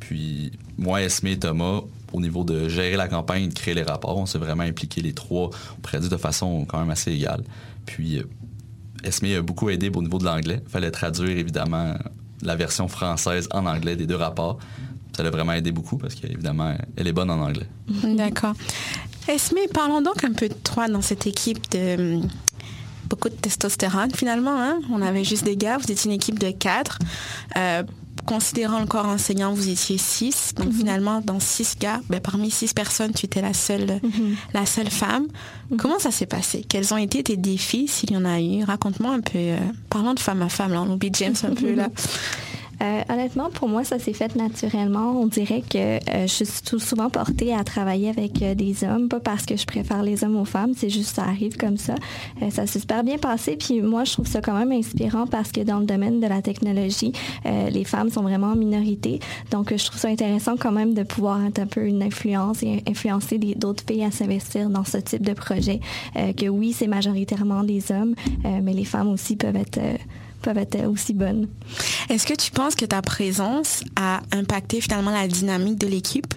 Puis 0.00 0.52
moi, 0.76 1.02
Esme 1.02 1.28
et 1.28 1.38
Thomas, 1.38 1.80
au 2.12 2.20
niveau 2.20 2.44
de 2.44 2.68
gérer 2.68 2.96
la 2.96 3.08
campagne, 3.08 3.48
de 3.48 3.54
créer 3.54 3.74
les 3.74 3.82
rapports, 3.82 4.16
on 4.18 4.26
s'est 4.26 4.38
vraiment 4.38 4.62
impliqués 4.62 5.02
les 5.02 5.12
trois, 5.12 5.50
on 5.94 5.98
de 5.98 6.16
façon 6.16 6.64
quand 6.66 6.78
même 6.78 6.90
assez 6.90 7.12
égale. 7.12 7.42
Puis 7.86 8.18
euh, 8.18 8.24
Esme 9.04 9.26
a 9.26 9.42
beaucoup 9.42 9.70
aidé 9.70 9.90
au 9.94 10.02
niveau 10.02 10.18
de 10.18 10.24
l'anglais. 10.24 10.62
Il 10.66 10.70
fallait 10.70 10.90
traduire 10.90 11.36
évidemment 11.36 11.94
la 12.42 12.56
version 12.56 12.88
française 12.88 13.48
en 13.52 13.66
anglais 13.66 13.96
des 13.96 14.06
deux 14.06 14.16
rapports. 14.16 14.58
Ça 15.16 15.22
l'a 15.22 15.30
vraiment 15.30 15.52
aidé 15.52 15.72
beaucoup 15.72 15.96
parce 15.96 16.14
qu'évidemment, 16.14 16.74
elle 16.96 17.06
est 17.06 17.12
bonne 17.12 17.30
en 17.30 17.40
anglais. 17.40 17.66
D'accord. 17.88 18.52
Esme, 19.28 19.56
parlons 19.72 20.02
donc 20.02 20.22
un 20.24 20.32
peu 20.32 20.48
de 20.48 20.54
toi 20.54 20.88
dans 20.88 21.00
cette 21.02 21.26
équipe 21.26 21.70
de 21.72 22.16
hum, 22.18 22.28
beaucoup 23.08 23.28
de 23.28 23.34
testostérone 23.34 24.10
finalement. 24.14 24.60
hein. 24.60 24.78
On 24.92 25.00
avait 25.02 25.24
juste 25.24 25.44
des 25.44 25.56
gars, 25.56 25.78
vous 25.78 25.90
étiez 25.90 26.10
une 26.10 26.16
équipe 26.16 26.38
de 26.38 26.50
quatre. 26.50 26.98
Euh, 27.56 27.82
considérant 28.26 28.80
le 28.80 28.86
corps 28.86 29.06
enseignant, 29.06 29.52
vous 29.54 29.68
étiez 29.68 29.98
six. 29.98 30.52
Donc 30.56 30.72
finalement, 30.72 31.20
dans 31.20 31.38
six 31.40 31.76
gars, 31.78 32.00
ben, 32.10 32.20
parmi 32.20 32.50
six 32.50 32.72
personnes, 32.74 33.12
tu 33.12 33.26
étais 33.26 33.40
la 33.40 33.54
seule, 33.54 34.00
la 34.52 34.66
seule 34.66 34.90
femme. 34.90 35.26
Comment 35.78 35.98
ça 36.00 36.10
s'est 36.10 36.26
passé? 36.26 36.64
Quels 36.68 36.92
ont 36.92 36.96
été 36.96 37.22
tes 37.22 37.36
défis, 37.36 37.86
s'il 37.88 38.10
y 38.12 38.16
en 38.16 38.24
a 38.24 38.40
eu? 38.40 38.64
Raconte-moi 38.64 39.12
un 39.12 39.20
peu. 39.20 39.38
euh, 39.38 39.58
parlons 39.90 40.12
de 40.14 40.20
femme 40.20 40.42
à 40.42 40.48
femme, 40.48 40.72
là, 40.72 40.82
on 40.82 40.90
oublie 40.92 41.10
James 41.14 41.36
un 41.44 41.54
peu 41.54 41.72
là. 41.74 41.88
Euh, 42.82 43.02
honnêtement, 43.08 43.50
pour 43.50 43.68
moi, 43.68 43.84
ça 43.84 43.98
s'est 43.98 44.12
fait 44.12 44.34
naturellement. 44.36 45.20
On 45.20 45.26
dirait 45.26 45.62
que 45.62 45.78
euh, 45.78 46.26
je 46.26 46.44
suis 46.44 46.62
tout 46.64 46.78
souvent 46.78 47.08
portée 47.08 47.54
à 47.54 47.64
travailler 47.64 48.10
avec 48.10 48.42
euh, 48.42 48.54
des 48.54 48.84
hommes, 48.84 49.08
pas 49.08 49.20
parce 49.20 49.46
que 49.46 49.56
je 49.56 49.64
préfère 49.64 50.02
les 50.02 50.24
hommes 50.24 50.36
aux 50.36 50.44
femmes, 50.44 50.72
c'est 50.76 50.90
juste 50.90 51.14
ça 51.14 51.22
arrive 51.22 51.56
comme 51.56 51.76
ça. 51.76 51.94
Ça 52.50 52.66
s'est 52.66 52.80
super 52.80 53.02
bien 53.02 53.18
passé, 53.18 53.56
puis 53.56 53.80
moi, 53.80 54.04
je 54.04 54.12
trouve 54.12 54.26
ça 54.26 54.40
quand 54.40 54.56
même 54.56 54.72
inspirant 54.72 55.26
parce 55.26 55.52
que 55.52 55.60
dans 55.60 55.78
le 55.78 55.86
domaine 55.86 56.20
de 56.20 56.26
la 56.26 56.42
technologie, 56.42 57.12
les 57.44 57.84
femmes 57.84 58.10
sont 58.10 58.22
vraiment 58.22 58.48
en 58.48 58.56
minorité. 58.56 59.20
Donc, 59.50 59.74
je 59.74 59.84
trouve 59.84 59.98
ça 59.98 60.08
intéressant 60.08 60.56
quand 60.56 60.72
même 60.72 60.94
de 60.94 61.02
pouvoir 61.02 61.44
être 61.44 61.58
un 61.58 61.66
peu 61.66 61.86
une 61.86 62.02
influence 62.02 62.62
et 62.62 62.82
influencer 62.86 63.38
d'autres 63.38 63.84
filles 63.86 64.04
à 64.04 64.10
s'investir 64.10 64.68
dans 64.68 64.84
ce 64.84 64.98
type 64.98 65.22
de 65.22 65.32
projet. 65.32 65.80
Que 66.14 66.48
oui, 66.48 66.72
c'est 66.72 66.88
majoritairement 66.88 67.62
des 67.62 67.90
hommes, 67.90 68.14
mais 68.44 68.72
les 68.72 68.84
femmes 68.84 69.08
aussi 69.08 69.36
peuvent 69.36 69.56
être... 69.56 69.80
peuvent 70.46 70.58
être 70.58 70.86
aussi 70.86 71.12
bonnes. 71.12 71.48
Est-ce 72.08 72.24
que 72.24 72.34
tu 72.34 72.52
penses 72.52 72.76
que 72.76 72.84
ta 72.84 73.02
présence 73.02 73.82
a 73.96 74.20
impacté 74.32 74.80
finalement 74.80 75.10
la 75.10 75.26
dynamique 75.26 75.78
de 75.78 75.88
l'équipe? 75.88 76.32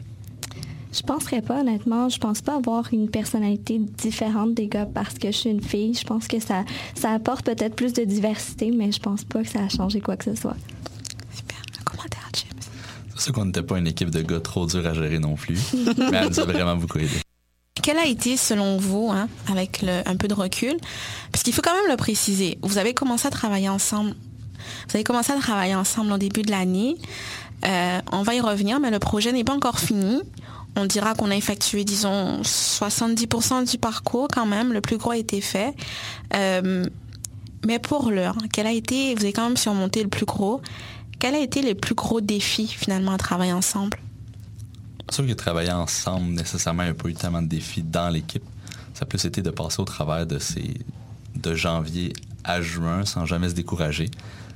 Je 0.92 1.04
penserais 1.04 1.44
pas, 1.44 1.60
honnêtement. 1.60 2.10
Je 2.10 2.18
pense 2.18 2.42
pas 2.42 2.56
avoir 2.56 2.92
une 2.92 3.10
personnalité 3.10 3.78
différente 3.78 4.56
des 4.56 4.68
gars 4.68 4.88
parce 4.88 5.20
que 5.20 5.28
je 5.28 5.38
suis 5.38 5.50
une 5.51 5.62
fille. 5.62 5.94
Je 5.94 6.04
pense 6.04 6.28
que 6.28 6.39
ça, 6.39 6.66
ça 6.96 7.12
apporte 7.12 7.46
peut-être 7.46 7.75
plus 7.75 7.94
de 7.94 8.04
diversité, 8.04 8.72
mais 8.72 8.92
je 8.92 9.00
pense 9.00 9.24
pas 9.24 9.44
que 9.44 9.50
ça 9.50 9.60
a 9.60 9.70
changé 9.70 10.01
quoi 10.01 10.18
que 10.18 10.25
ce 10.25 10.34
soit. 10.34 10.58
Super. 11.32 11.60
Un 11.80 11.84
commentaire, 11.84 12.30
James. 12.34 12.60
C'est 13.16 13.22
sûr 13.25 13.34
qu'on 13.34 13.46
n'était 13.46 13.62
pas 13.62 13.78
une 13.78 13.88
équipe 13.88 14.10
de 14.10 14.24
gars 14.24 14.39
trop 14.39 14.66
durs 14.66 14.88
à 14.88 14.96
gérer 14.96 15.20
non 15.20 15.36
plus. 15.36 15.60
mais 15.75 16.18
elle 16.18 16.30
nous 16.30 16.39
a 16.39 16.46
vraiment 16.46 16.75
beaucoup 16.75 16.98
aidé. 16.98 17.22
Quel 17.81 17.98
a 17.98 18.05
été, 18.05 18.38
selon 18.38 18.77
vous, 18.77 19.09
hein, 19.12 19.27
avec 19.50 19.86
un 20.05 20.15
peu 20.15 20.27
de 20.27 20.33
recul, 20.33 20.77
parce 21.31 21.43
qu'il 21.43 21.53
faut 21.53 21.62
quand 21.62 21.74
même 21.74 21.89
le 21.89 21.98
préciser, 21.98 22.57
vous 22.62 22.77
avez 22.77 22.93
commencé 22.93 23.27
à 23.27 23.31
travailler 23.31 23.69
ensemble. 23.69 24.15
Vous 24.88 24.95
avez 24.95 25.03
commencé 25.03 25.31
à 25.31 25.38
travailler 25.38 25.75
ensemble 25.75 26.12
au 26.12 26.17
début 26.17 26.41
de 26.41 26.51
l'année. 26.51 26.98
Euh, 27.65 28.00
on 28.12 28.24
va 28.24 28.36
y 28.36 28.41
revenir, 28.41 28.79
mais 28.79 28.91
le 28.91 29.00
projet 29.00 29.31
n'est 29.31 29.43
pas 29.43 29.53
encore 29.53 29.79
fini. 29.79 30.21
On 30.75 30.86
dira 30.86 31.13
qu'on 31.13 31.31
a 31.31 31.36
effectué, 31.36 31.83
disons, 31.83 32.41
70% 32.41 33.69
du 33.69 33.77
parcours 33.77 34.27
quand 34.31 34.45
même. 34.45 34.71
Le 34.71 34.81
plus 34.81 34.98
gros 34.98 35.12
a 35.12 35.17
été 35.17 35.41
fait. 35.41 35.74
Euh, 36.36 36.86
mais 37.65 37.79
pour 37.79 38.12
l'heure, 38.12 38.36
quel 38.53 38.67
a 38.67 38.71
été, 38.71 39.13
vous 39.15 39.24
avez 39.24 39.33
quand 39.33 39.48
même 39.48 39.57
surmonté 39.57 40.03
le 40.03 40.09
plus 40.09 40.25
gros. 40.25 40.62
Quel 41.19 41.36
a 41.36 41.39
été 41.39 41.62
le 41.62 41.75
plus 41.75 41.95
gros 41.95 42.21
défi 42.21 42.67
finalement 42.67 43.12
à 43.12 43.17
travailler 43.17 43.51
ensemble? 43.51 43.98
Sûr 45.12 45.28
que 45.28 45.34
travailler 45.34 45.72
ensemble, 45.72 46.34
nécessairement, 46.34 46.84
il 46.84 46.89
a 46.89 46.94
pas 46.94 47.10
eu 47.10 47.13
tellement 47.13 47.42
de 47.42 47.48
défis 47.48 47.84
dans 47.84 48.10
l'équipe. 48.10 48.44
Ça 48.94 49.04
a 49.04 49.06
plus 49.06 49.24
été 49.25 49.42
de 49.42 49.50
passer 49.50 49.82
au 49.82 49.86
travers 49.86 50.25
de 50.25 51.56
janvier 51.56 52.13
à 52.44 52.62
juin 52.62 53.06
sans 53.06 53.25
jamais 53.25 53.50
se 53.50 53.54
décourager. 53.56 54.10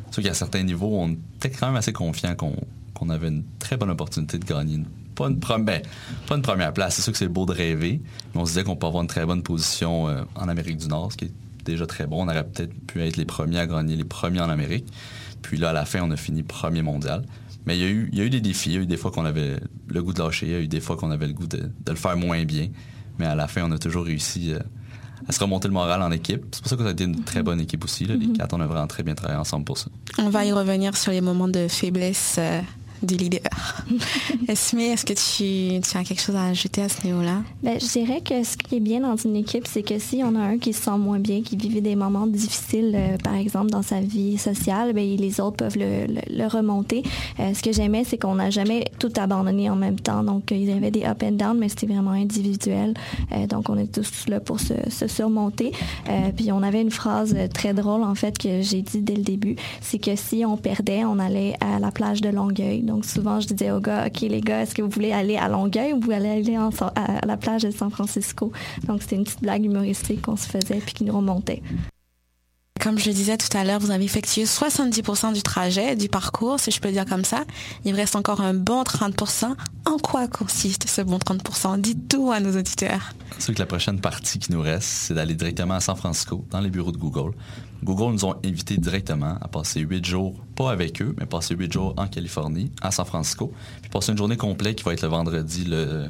C'est 0.07 0.13
sûr 0.15 0.23
qu'à 0.23 0.33
certains 0.33 0.63
niveaux, 0.63 0.99
on 0.99 1.17
était 1.35 1.49
quand 1.49 1.67
même 1.67 1.75
assez 1.75 1.93
confiant 1.93 2.35
qu'on 2.35 3.09
avait 3.09 3.27
une 3.29 3.43
très 3.59 3.77
bonne 3.77 3.89
opportunité 3.89 4.37
de 4.37 4.45
gagner. 4.45 4.79
pas, 5.15 5.27
une 5.27 5.39
pre- 5.39 5.63
ben, 5.63 5.81
pas 6.27 6.35
une 6.35 6.41
première 6.41 6.73
place, 6.73 6.95
c'est 6.95 7.01
sûr 7.01 7.11
que 7.11 7.17
c'est 7.17 7.27
beau 7.27 7.45
de 7.45 7.53
rêver, 7.53 8.01
mais 8.33 8.41
on 8.41 8.45
se 8.45 8.51
disait 8.51 8.63
qu'on 8.63 8.75
peut 8.75 8.87
avoir 8.87 9.01
une 9.01 9.09
très 9.09 9.25
bonne 9.25 9.43
position 9.43 10.07
euh, 10.07 10.23
en 10.35 10.47
Amérique 10.49 10.77
du 10.77 10.87
Nord, 10.87 11.11
ce 11.11 11.17
qui 11.17 11.25
est 11.25 11.31
déjà 11.65 11.85
très 11.85 12.07
bon. 12.07 12.23
On 12.23 12.27
aurait 12.27 12.43
peut-être 12.43 12.73
pu 12.87 13.01
être 13.01 13.17
les 13.17 13.25
premiers 13.25 13.59
à 13.59 13.67
gagner 13.67 13.95
les 13.95 14.03
premiers 14.03 14.41
en 14.41 14.49
Amérique. 14.49 14.85
Puis 15.41 15.57
là, 15.57 15.69
à 15.69 15.73
la 15.73 15.85
fin, 15.85 16.01
on 16.01 16.11
a 16.11 16.17
fini 16.17 16.43
premier 16.43 16.81
mondial. 16.81 17.23
Mais 17.65 17.77
il 17.77 17.81
y 17.81 17.85
a 17.85 17.89
eu, 17.89 18.09
il 18.11 18.17
y 18.17 18.21
a 18.21 18.25
eu 18.25 18.29
des 18.29 18.41
défis. 18.41 18.69
Il 18.71 18.75
y 18.75 18.77
a 18.77 18.81
eu 18.81 18.85
des 18.85 18.97
fois 18.97 19.11
qu'on 19.11 19.25
avait 19.25 19.55
le 19.87 20.03
goût 20.03 20.13
de 20.13 20.21
lâcher. 20.21 20.45
Il 20.47 20.51
y 20.51 20.55
a 20.55 20.59
eu 20.59 20.67
des 20.67 20.81
fois 20.81 20.97
qu'on 20.97 21.11
avait 21.11 21.27
le 21.27 21.33
goût 21.33 21.47
de, 21.47 21.57
de 21.57 21.91
le 21.91 21.95
faire 21.95 22.17
moins 22.17 22.43
bien. 22.43 22.67
Mais 23.19 23.25
à 23.25 23.35
la 23.35 23.47
fin, 23.47 23.63
on 23.63 23.71
a 23.71 23.77
toujours 23.77 24.05
réussi 24.05 24.53
euh, 24.53 24.59
à 25.27 25.31
se 25.31 25.39
remonter 25.39 25.67
le 25.69 25.73
moral 25.73 26.01
en 26.01 26.11
équipe. 26.11 26.43
C'est 26.51 26.61
pour 26.61 26.69
ça 26.69 26.75
que 26.75 26.83
ça 26.83 26.89
a 26.89 26.91
été 26.91 27.03
une 27.05 27.23
très 27.23 27.41
bonne 27.43 27.61
équipe 27.61 27.83
aussi. 27.83 28.05
là. 28.05 28.15
Les 28.15 28.27
quatre, 28.33 28.53
on 28.53 28.59
a 28.59 28.67
vraiment 28.67 28.87
très 28.87 29.03
bien 29.03 29.15
travaillé 29.15 29.39
ensemble 29.39 29.65
pour 29.65 29.77
ça. 29.77 29.87
On 30.17 30.29
va 30.29 30.43
y 30.45 30.51
revenir 30.51 30.97
sur 30.97 31.11
les 31.11 31.21
moments 31.21 31.47
de 31.47 31.67
faiblesse 31.69 32.35
euh, 32.39 32.59
du 33.03 33.15
leader. 33.17 33.41
Esme, 34.47 34.79
est-ce 34.79 35.05
que 35.05 35.13
tu, 35.13 35.81
tu 35.81 35.97
as 35.97 36.03
quelque 36.03 36.21
chose 36.21 36.35
à 36.35 36.45
ajouter 36.45 36.81
à 36.81 36.89
ce 36.89 37.05
niveau-là? 37.05 37.41
Ben, 37.61 37.79
je 37.79 37.85
dirais 37.87 38.21
que 38.21 38.43
ce 38.43 38.57
qui 38.57 38.77
est 38.77 38.79
bien 38.79 39.01
dans 39.01 39.15
une 39.15 39.35
équipe, 39.35 39.67
c'est 39.67 39.83
que 39.83 39.99
si 39.99 40.21
on 40.23 40.35
a 40.35 40.39
un 40.39 40.57
qui 40.57 40.73
se 40.73 40.83
sent 40.83 40.97
moins 40.97 41.19
bien, 41.19 41.41
qui 41.41 41.57
vivait 41.57 41.81
des 41.81 41.95
moments 41.95 42.27
difficiles, 42.27 42.93
euh, 42.95 43.17
par 43.17 43.35
exemple 43.35 43.69
dans 43.69 43.81
sa 43.81 43.99
vie 44.01 44.37
sociale, 44.37 44.93
ben, 44.93 45.15
les 45.17 45.39
autres 45.39 45.57
peuvent 45.57 45.77
le, 45.77 46.05
le- 46.07 46.37
le 46.37 46.47
remonter. 46.47 47.03
Euh, 47.39 47.53
ce 47.53 47.61
que 47.61 47.71
j'aimais, 47.71 48.03
c'est 48.05 48.17
qu'on 48.17 48.35
n'a 48.35 48.49
jamais 48.49 48.85
tout 48.99 49.11
abandonné 49.17 49.69
en 49.69 49.75
même 49.75 49.99
temps. 49.99 50.23
Donc, 50.23 50.51
il 50.51 50.63
y 50.65 50.71
avait 50.71 50.91
des 50.91 51.03
up 51.05 51.23
and 51.23 51.33
down, 51.33 51.57
mais 51.57 51.69
c'était 51.69 51.87
vraiment 51.87 52.11
individuel. 52.11 52.93
Euh, 53.31 53.47
donc, 53.47 53.69
on 53.69 53.77
est 53.77 53.91
tous 53.93 54.27
là 54.27 54.39
pour 54.39 54.59
se, 54.59 54.73
se 54.89 55.07
surmonter. 55.07 55.71
Puis, 56.37 56.51
on 56.51 56.63
avait 56.63 56.81
une 56.81 56.91
phrase 56.91 57.35
très 57.53 57.73
drôle, 57.73 58.03
en 58.03 58.15
fait, 58.15 58.37
que 58.37 58.61
j'ai 58.61 58.81
dit 58.81 59.01
dès 59.01 59.15
le 59.15 59.23
début. 59.23 59.55
C'est 59.81 59.99
que 59.99 60.15
si 60.15 60.43
on 60.45 60.57
perdait, 60.57 61.03
on 61.05 61.19
allait 61.19 61.55
à 61.59 61.79
la 61.79 61.91
plage 61.91 62.21
de 62.21 62.29
Longueuil. 62.29 62.81
Donc, 62.81 62.92
souvent, 63.01 63.39
je 63.39 63.47
disais 63.47 63.71
aux 63.71 63.79
gars, 63.79 64.05
OK, 64.07 64.21
les 64.21 64.41
gars, 64.41 64.61
est-ce 64.61 64.75
que 64.75 64.81
vous 64.81 64.89
voulez 64.89 65.11
aller 65.11 65.37
à 65.37 65.47
Longueuil 65.49 65.93
ou 65.93 65.95
vous 65.95 66.01
voulez 66.11 66.15
aller 66.29 66.57
en- 66.57 66.69
à 66.95 67.25
la 67.25 67.37
plage 67.37 67.63
de 67.63 67.71
San 67.71 67.89
Francisco? 67.89 68.51
Donc, 68.87 69.01
c'était 69.01 69.15
une 69.15 69.23
petite 69.23 69.41
blague 69.41 69.65
humoristique 69.65 70.21
qu'on 70.21 70.35
se 70.37 70.47
faisait 70.47 70.81
puis 70.85 70.93
qui 70.93 71.03
nous 71.03 71.15
remontait. 71.15 71.61
Comme 72.81 72.99
je 72.99 73.07
le 73.07 73.13
disais 73.13 73.37
tout 73.37 73.55
à 73.55 73.63
l'heure, 73.63 73.79
vous 73.79 73.91
avez 73.91 74.03
effectué 74.03 74.43
70% 74.45 75.31
du 75.31 75.41
trajet, 75.41 75.95
du 75.95 76.09
parcours, 76.09 76.59
si 76.59 76.69
je 76.69 76.81
peux 76.81 76.91
dire 76.91 77.05
comme 77.05 77.23
ça. 77.23 77.45
Il 77.85 77.91
vous 77.93 77.97
reste 77.97 78.15
encore 78.17 78.41
un 78.41 78.53
bon 78.53 78.83
30%. 78.83 79.55
En 79.85 79.97
quoi 79.99 80.27
consiste 80.27 80.89
ce 80.89 81.01
bon 81.01 81.17
30% 81.17 81.77
Dites 81.79 82.09
tout 82.09 82.31
à 82.33 82.41
nos 82.41 82.57
auditeurs. 82.57 83.13
C'est 83.39 83.53
que 83.53 83.59
la 83.59 83.67
prochaine 83.67 84.01
partie 84.01 84.37
qui 84.37 84.51
nous 84.51 84.61
reste, 84.61 84.87
c'est 84.89 85.13
d'aller 85.13 85.33
directement 85.35 85.75
à 85.75 85.79
San 85.79 85.95
Francisco, 85.95 86.45
dans 86.49 86.59
les 86.59 86.69
bureaux 86.69 86.91
de 86.91 86.97
Google. 86.97 87.31
Google 87.83 88.13
nous 88.13 88.25
ont 88.25 88.35
invités 88.45 88.77
directement 88.77 89.37
à 89.41 89.47
passer 89.47 89.81
huit 89.81 90.05
jours, 90.05 90.33
pas 90.55 90.71
avec 90.71 91.01
eux, 91.01 91.15
mais 91.19 91.25
passer 91.25 91.55
huit 91.55 91.71
jours 91.71 91.93
en 91.97 92.07
Californie, 92.07 92.71
à 92.81 92.91
San 92.91 93.05
Francisco, 93.05 93.51
puis 93.81 93.89
passer 93.89 94.11
une 94.11 94.17
journée 94.17 94.37
complète 94.37 94.77
qui 94.77 94.83
va 94.83 94.93
être 94.93 95.01
le 95.03 95.09
vendredi 95.09 95.65
le 95.65 96.05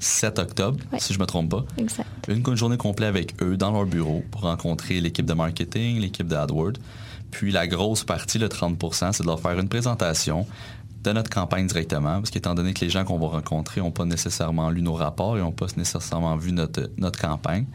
7 0.00 0.38
octobre, 0.40 0.78
Ouais. 0.92 0.98
si 0.98 1.14
je 1.14 1.18
me 1.20 1.26
trompe 1.26 1.50
pas. 1.50 1.64
Exact. 1.78 2.08
Une 2.28 2.56
journée 2.56 2.76
complète 2.76 3.08
avec 3.08 3.40
eux 3.42 3.56
dans 3.56 3.70
leur 3.70 3.86
bureau 3.86 4.22
pour 4.32 4.42
rencontrer 4.42 5.00
l'équipe 5.00 5.26
de 5.26 5.32
marketing, 5.34 6.00
l'équipe 6.00 6.26
d'AdWord. 6.26 6.72
Puis 7.30 7.52
la 7.52 7.66
grosse 7.66 8.02
partie, 8.04 8.38
le 8.38 8.48
30% 8.48 9.12
c'est 9.12 9.22
de 9.22 9.28
leur 9.28 9.40
faire 9.40 9.58
une 9.58 9.68
présentation 9.68 10.46
de 11.04 11.12
notre 11.12 11.30
campagne 11.30 11.66
directement, 11.66 12.14
parce 12.18 12.30
qu'étant 12.30 12.54
donné 12.54 12.74
que 12.74 12.80
les 12.84 12.90
gens 12.90 13.04
qu'on 13.04 13.18
va 13.18 13.26
rencontrer 13.28 13.80
n'ont 13.80 13.90
pas 13.90 14.04
nécessairement 14.04 14.70
lu 14.70 14.82
nos 14.82 14.94
rapports 14.94 15.36
et 15.36 15.40
n'ont 15.40 15.50
pas 15.50 15.66
nécessairement 15.76 16.36
vu 16.36 16.52
notre, 16.52 16.90
notre 16.96 17.18
campagne, 17.20 17.66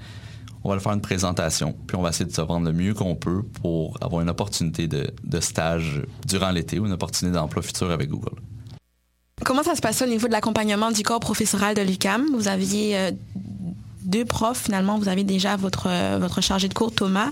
on 0.64 0.70
va 0.70 0.76
leur 0.76 0.84
faire 0.84 0.94
une 0.94 1.02
présentation, 1.02 1.76
puis 1.88 1.98
on 1.98 2.02
va 2.02 2.10
essayer 2.10 2.26
de 2.26 2.34
se 2.34 2.42
vendre 2.42 2.66
le 2.66 2.74
mieux 2.74 2.94
qu'on 2.94 3.16
peut 3.16 3.44
pour 3.62 3.98
avoir 4.02 4.22
une 4.22 4.30
opportunité 4.30 4.88
de, 4.88 5.40
stage 5.40 6.02
durant 6.26 6.50
l'été 6.52 6.80
ou 6.80 6.86
une 6.86 6.94
opportunité 6.94 7.36
d'emploi 7.36 7.62
futur 7.62 7.92
avec 7.92 8.10
Google. 8.10 8.36
Comment 9.46 9.64
ça 9.64 9.76
se 9.76 9.82
passait 9.82 10.04
au 10.04 10.10
niveau 10.10 10.28
de 10.28 10.34
l'accompagnement 10.34 10.92
du 10.92 11.04
corps 11.04 11.20
professoral 11.20 11.76
de 11.76 11.82
l'UCAM? 11.82 12.26
Vous 12.34 12.48
aviez 12.48 12.98
euh, 12.98 13.12
deux 14.08 14.26
profs, 14.26 14.64
finalement, 14.64 14.98
vous 14.98 15.10
avez 15.10 15.24
déjà 15.24 15.56
votre, 15.58 15.88
euh, 15.88 16.18
votre 16.20 16.42
chargé 16.42 16.68
de 16.68 16.74
cours, 16.74 16.94
Thomas. 16.94 17.30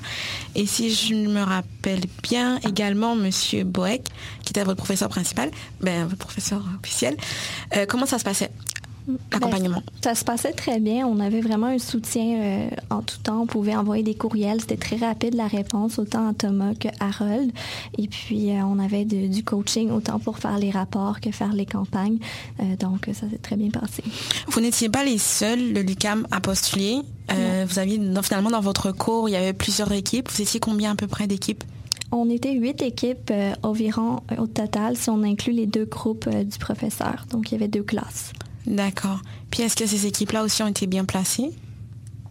Et 0.56 0.66
si 0.66 0.94
je 0.94 1.16
me 1.16 1.42
rappelle 1.42 2.02
bien, 2.22 2.60
également 2.60 3.16
Monsieur 3.16 3.64
Boeck, 3.64 4.04
qui 4.44 4.52
était 4.52 4.64
votre 4.64 4.78
professeur 4.78 5.10
principal, 5.10 5.50
ben, 5.82 6.06
votre 6.06 6.20
professeur 6.20 6.62
officiel. 6.82 7.16
Euh, 7.76 7.86
comment 7.88 8.06
ça 8.06 8.20
se 8.20 8.24
passait, 8.24 8.52
Ben, 9.08 9.82
ça 10.04 10.16
se 10.16 10.24
passait 10.26 10.52
très 10.54 10.80
bien. 10.80 11.06
On 11.08 11.20
avait 11.20 11.42
vraiment 11.42 11.68
un 11.68 11.78
soutien 11.78 12.38
euh, 12.40 12.70
en 12.90 13.02
tout 13.02 13.18
temps. 13.24 13.42
On 13.42 13.46
pouvait 13.46 13.76
envoyer 13.76 14.04
des 14.04 14.16
courriels. 14.16 14.62
C'était 14.62 14.78
très 14.78 14.96
rapide 14.98 15.36
la 15.36 15.48
réponse, 15.48 16.00
autant 16.00 16.28
à 16.30 16.34
Thomas 16.34 16.74
que 16.74 16.88
Harold. 17.00 17.52
Et 17.98 18.08
puis, 18.08 18.52
euh, 18.52 18.64
on 18.66 18.80
avait 18.80 19.06
de- 19.06 19.28
du 19.28 19.44
coaching 19.44 19.92
autant 19.92 20.18
pour 20.20 20.40
faire 20.40 20.58
les 20.58 20.72
rapports 20.72 21.20
que 21.22 21.32
faire 21.32 21.54
les 21.54 21.66
campagnes. 21.66 22.18
Euh, 22.60 22.76
donc, 22.78 23.06
ça 23.14 23.30
s'est 23.30 23.38
très 23.42 23.56
bien 23.58 23.70
passé. 23.70 24.04
Vous 24.48 24.62
n'étiez 24.62 24.90
pas 24.90 25.04
les 25.04 25.18
seuls, 25.20 25.74
le 25.74 25.82
LUCAM, 25.82 26.26
à 26.32 26.40
postuler. 26.42 27.00
Vous 27.68 27.80
aviez, 27.80 28.00
finalement, 28.24 28.50
dans 28.52 28.62
votre 28.62 28.92
cours, 28.92 29.28
il 29.30 29.34
y 29.34 29.36
avait 29.36 29.54
plusieurs 29.54 29.92
équipes. 29.92 30.30
Vous 30.32 30.42
étiez 30.42 30.60
combien 30.60 30.92
à 30.92 30.96
peu 30.96 31.08
près 31.08 31.28
d'équipes? 31.28 31.64
On 32.12 32.30
était 32.30 32.54
huit 32.54 32.82
équipes 32.82 33.30
euh, 33.32 33.54
environ 33.64 34.22
euh, 34.32 34.38
au 34.44 34.48
total 34.48 34.96
si 34.96 35.10
on 35.10 35.24
inclut 35.24 35.52
les 35.52 35.66
deux 35.66 35.86
groupes 35.86 36.28
euh, 36.32 36.44
du 36.44 36.58
professeur. 36.60 37.26
Donc, 37.32 37.52
il 37.52 37.54
y 37.54 37.58
avait 37.58 37.68
deux 37.68 37.84
classes. 37.84 38.32
D'accord. 38.68 39.22
Puis 39.52 39.64
est-ce 39.64 39.76
que 39.76 39.86
ces 39.86 40.06
équipes-là 40.06 40.44
aussi 40.44 40.64
ont 40.64 40.68
été 40.68 40.88
bien 40.88 41.06
placées? 41.06 41.52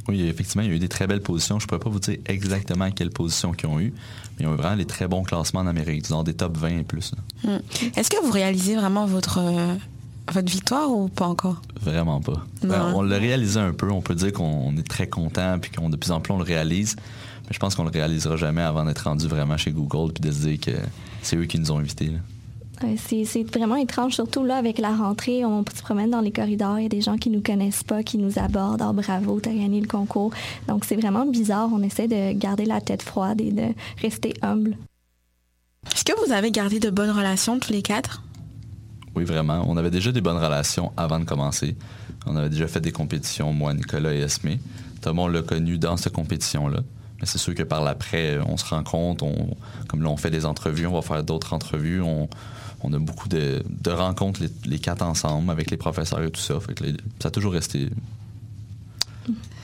Oui, 0.08 0.22
effectivement, 0.26 0.62
il 0.62 0.68
y 0.68 0.72
a 0.72 0.76
eu 0.76 0.78
des 0.78 0.88
très 0.88 1.06
belles 1.06 1.22
positions. 1.22 1.58
Je 1.58 1.64
ne 1.64 1.68
pourrais 1.68 1.80
pas 1.80 1.88
vous 1.88 1.98
dire 1.98 2.18
exactement 2.26 2.90
quelles 2.90 3.10
positions 3.10 3.52
qu'ils 3.52 3.68
ont 3.68 3.80
eu, 3.80 3.94
mais 4.36 4.44
ils 4.44 4.46
ont 4.46 4.52
eu 4.52 4.56
vraiment 4.56 4.76
des 4.76 4.84
très 4.84 5.08
bons 5.08 5.22
classements 5.22 5.60
en 5.60 5.66
Amérique 5.66 6.10
Nord, 6.10 6.24
des 6.24 6.34
top 6.34 6.58
20 6.58 6.80
et 6.80 6.82
plus. 6.82 7.12
Hmm. 7.42 7.58
Est-ce 7.96 8.10
que 8.10 8.22
vous 8.22 8.30
réalisez 8.30 8.76
vraiment 8.76 9.06
votre, 9.06 9.38
euh, 9.38 9.74
votre 10.30 10.50
victoire 10.50 10.90
ou 10.90 11.08
pas 11.08 11.26
encore? 11.26 11.62
Vraiment 11.80 12.20
pas. 12.20 12.44
Ben, 12.62 12.92
on 12.94 13.02
l'a 13.02 13.16
réalisé 13.16 13.58
un 13.58 13.72
peu. 13.72 13.90
On 13.90 14.02
peut 14.02 14.14
dire 14.14 14.32
qu'on 14.32 14.76
est 14.76 14.86
très 14.86 15.06
content 15.06 15.58
puis 15.58 15.70
qu'on 15.70 15.88
de 15.88 15.96
plus 15.96 16.10
en 16.10 16.20
plus 16.20 16.32
on 16.34 16.38
le 16.38 16.44
réalise. 16.44 16.96
Mais 17.46 17.52
je 17.52 17.58
pense 17.58 17.74
qu'on 17.74 17.84
le 17.84 17.90
réalisera 17.90 18.36
jamais 18.36 18.62
avant 18.62 18.84
d'être 18.84 19.04
rendu 19.04 19.26
vraiment 19.26 19.56
chez 19.56 19.70
Google 19.70 20.12
puis 20.12 20.28
de 20.28 20.34
se 20.34 20.46
dire 20.46 20.60
que 20.60 20.72
c'est 21.22 21.36
eux 21.36 21.46
qui 21.46 21.58
nous 21.58 21.70
ont 21.72 21.78
invités. 21.78 22.08
là. 22.08 22.18
Euh, 22.82 22.96
C'est 22.98 23.44
vraiment 23.56 23.76
étrange, 23.76 24.14
surtout 24.14 24.44
là 24.44 24.56
avec 24.56 24.78
la 24.78 24.94
rentrée, 24.94 25.44
on 25.44 25.64
se 25.64 25.82
promène 25.82 26.10
dans 26.10 26.20
les 26.20 26.32
corridors, 26.32 26.78
il 26.78 26.82
y 26.82 26.86
a 26.86 26.88
des 26.88 27.00
gens 27.00 27.16
qui 27.16 27.30
nous 27.30 27.40
connaissent 27.40 27.84
pas, 27.84 28.02
qui 28.02 28.18
nous 28.18 28.38
abordent, 28.38 28.82
oh 28.84 28.92
bravo, 28.92 29.38
t'as 29.40 29.52
gagné 29.52 29.80
le 29.80 29.86
concours. 29.86 30.32
Donc 30.66 30.84
c'est 30.84 30.96
vraiment 30.96 31.24
bizarre, 31.24 31.68
on 31.72 31.82
essaie 31.82 32.08
de 32.08 32.32
garder 32.32 32.64
la 32.64 32.80
tête 32.80 33.02
froide 33.02 33.40
et 33.40 33.52
de 33.52 33.68
rester 34.02 34.34
humble. 34.42 34.76
Est-ce 35.92 36.04
que 36.04 36.26
vous 36.26 36.32
avez 36.32 36.50
gardé 36.50 36.80
de 36.80 36.90
bonnes 36.90 37.10
relations 37.10 37.60
tous 37.60 37.72
les 37.72 37.82
quatre? 37.82 38.22
Oui, 39.14 39.24
vraiment. 39.24 39.64
On 39.68 39.76
avait 39.76 39.90
déjà 39.90 40.10
des 40.10 40.20
bonnes 40.20 40.42
relations 40.42 40.92
avant 40.96 41.20
de 41.20 41.24
commencer. 41.24 41.76
On 42.26 42.34
avait 42.36 42.48
déjà 42.48 42.66
fait 42.66 42.80
des 42.80 42.90
compétitions, 42.90 43.52
moi, 43.52 43.72
Nicolas 43.74 44.12
et 44.12 44.20
Esmé. 44.20 44.58
Thomas, 45.00 45.22
on 45.22 45.28
l'a 45.28 45.42
connu 45.42 45.78
dans 45.78 45.96
cette 45.96 46.14
compétition-là. 46.14 46.80
Mais 47.20 47.26
c'est 47.26 47.38
sûr 47.38 47.54
que 47.54 47.62
par 47.62 47.84
l'après, 47.84 48.38
on 48.48 48.56
se 48.56 48.64
rencontre, 48.64 49.24
on, 49.24 49.56
comme 49.88 50.02
là, 50.02 50.08
on 50.08 50.16
fait 50.16 50.30
des 50.30 50.46
entrevues, 50.46 50.86
on 50.86 50.94
va 50.94 51.02
faire 51.02 51.22
d'autres 51.22 51.52
entrevues. 51.52 52.02
On, 52.02 52.28
on 52.84 52.92
a 52.92 52.98
beaucoup 52.98 53.28
de, 53.28 53.62
de 53.68 53.90
rencontres, 53.90 54.40
les, 54.42 54.50
les 54.70 54.78
quatre 54.78 55.02
ensemble, 55.02 55.50
avec 55.50 55.70
les 55.70 55.76
professeurs 55.76 56.22
et 56.22 56.30
tout 56.30 56.40
ça. 56.40 56.60
Fait 56.60 56.74
que 56.74 56.84
les- 56.84 56.96
ça 57.20 57.28
a 57.28 57.30
toujours 57.30 57.52
resté. 57.52 57.88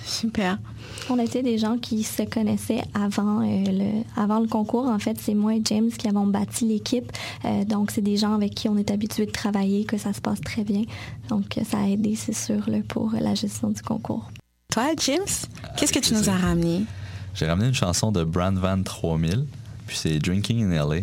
Super. 0.04 0.58
On 1.08 1.18
était 1.18 1.42
des 1.42 1.58
gens 1.58 1.76
qui 1.78 2.02
se 2.02 2.22
connaissaient 2.22 2.82
avant, 2.94 3.42
euh, 3.42 3.64
le, 3.66 4.02
avant 4.20 4.40
le 4.40 4.48
concours. 4.48 4.86
En 4.88 4.98
fait, 4.98 5.16
c'est 5.20 5.34
moi 5.34 5.54
et 5.54 5.62
James 5.66 5.90
qui 5.90 6.08
avons 6.08 6.26
bâti 6.26 6.66
l'équipe. 6.66 7.12
Euh, 7.44 7.64
donc, 7.64 7.90
c'est 7.92 8.00
des 8.00 8.16
gens 8.16 8.34
avec 8.34 8.54
qui 8.54 8.68
on 8.68 8.76
est 8.76 8.90
habitué 8.90 9.26
de 9.26 9.30
travailler, 9.30 9.84
que 9.84 9.98
ça 9.98 10.12
se 10.12 10.20
passe 10.20 10.40
très 10.40 10.64
bien. 10.64 10.82
Donc, 11.28 11.60
ça 11.68 11.78
a 11.78 11.86
aidé, 11.86 12.16
c'est 12.16 12.34
sûr, 12.34 12.68
là, 12.68 12.78
pour 12.88 13.12
la 13.12 13.34
gestion 13.34 13.70
du 13.70 13.82
concours. 13.82 14.30
Toi, 14.72 14.88
James, 15.04 15.18
qu'est-ce 15.76 15.92
que 15.92 15.98
tu 16.00 16.14
nous 16.14 16.28
as 16.28 16.36
ramené? 16.36 16.82
J'ai 17.34 17.46
ramené 17.46 17.68
une 17.68 17.74
chanson 17.74 18.10
de 18.10 18.24
Brand 18.24 18.56
Van 18.56 18.82
3000, 18.82 19.44
puis 19.86 19.96
c'est 19.96 20.18
Drinking 20.18 20.64
in 20.64 20.70
LA. 20.88 21.00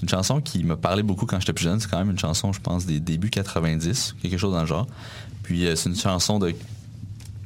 C'est 0.00 0.06
une 0.06 0.08
chanson 0.08 0.40
qui 0.40 0.64
me 0.64 0.76
parlait 0.76 1.02
beaucoup 1.02 1.26
quand 1.26 1.38
j'étais 1.40 1.52
plus 1.52 1.64
jeune. 1.64 1.78
C'est 1.78 1.90
quand 1.90 1.98
même 1.98 2.10
une 2.10 2.18
chanson, 2.18 2.54
je 2.54 2.60
pense, 2.60 2.86
des 2.86 3.00
débuts 3.00 3.28
90, 3.28 4.16
quelque 4.22 4.38
chose 4.38 4.54
dans 4.54 4.62
le 4.62 4.66
genre. 4.66 4.86
Puis 5.42 5.66
euh, 5.66 5.76
c'est 5.76 5.90
une 5.90 5.96
chanson 5.96 6.38
de 6.38 6.54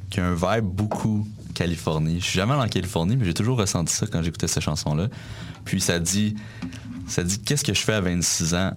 qui 0.09 0.21
a 0.21 0.25
un 0.25 0.35
vibe 0.35 0.63
beaucoup 0.63 1.27
Californie. 1.53 2.21
Je 2.21 2.25
suis 2.27 2.37
jamais 2.37 2.53
allé 2.53 2.61
en 2.61 2.69
Californie, 2.69 3.17
mais 3.17 3.25
j'ai 3.25 3.33
toujours 3.33 3.57
ressenti 3.57 3.93
ça 3.93 4.07
quand 4.07 4.21
j'écoutais 4.21 4.47
cette 4.47 4.63
chanson-là. 4.63 5.09
Puis 5.65 5.81
ça 5.81 5.99
dit, 5.99 6.35
ça 7.07 7.25
dit 7.25 7.39
qu'est-ce 7.39 7.65
que 7.65 7.73
je 7.73 7.81
fais 7.81 7.93
à 7.93 7.99
26 7.99 8.55
ans 8.55 8.71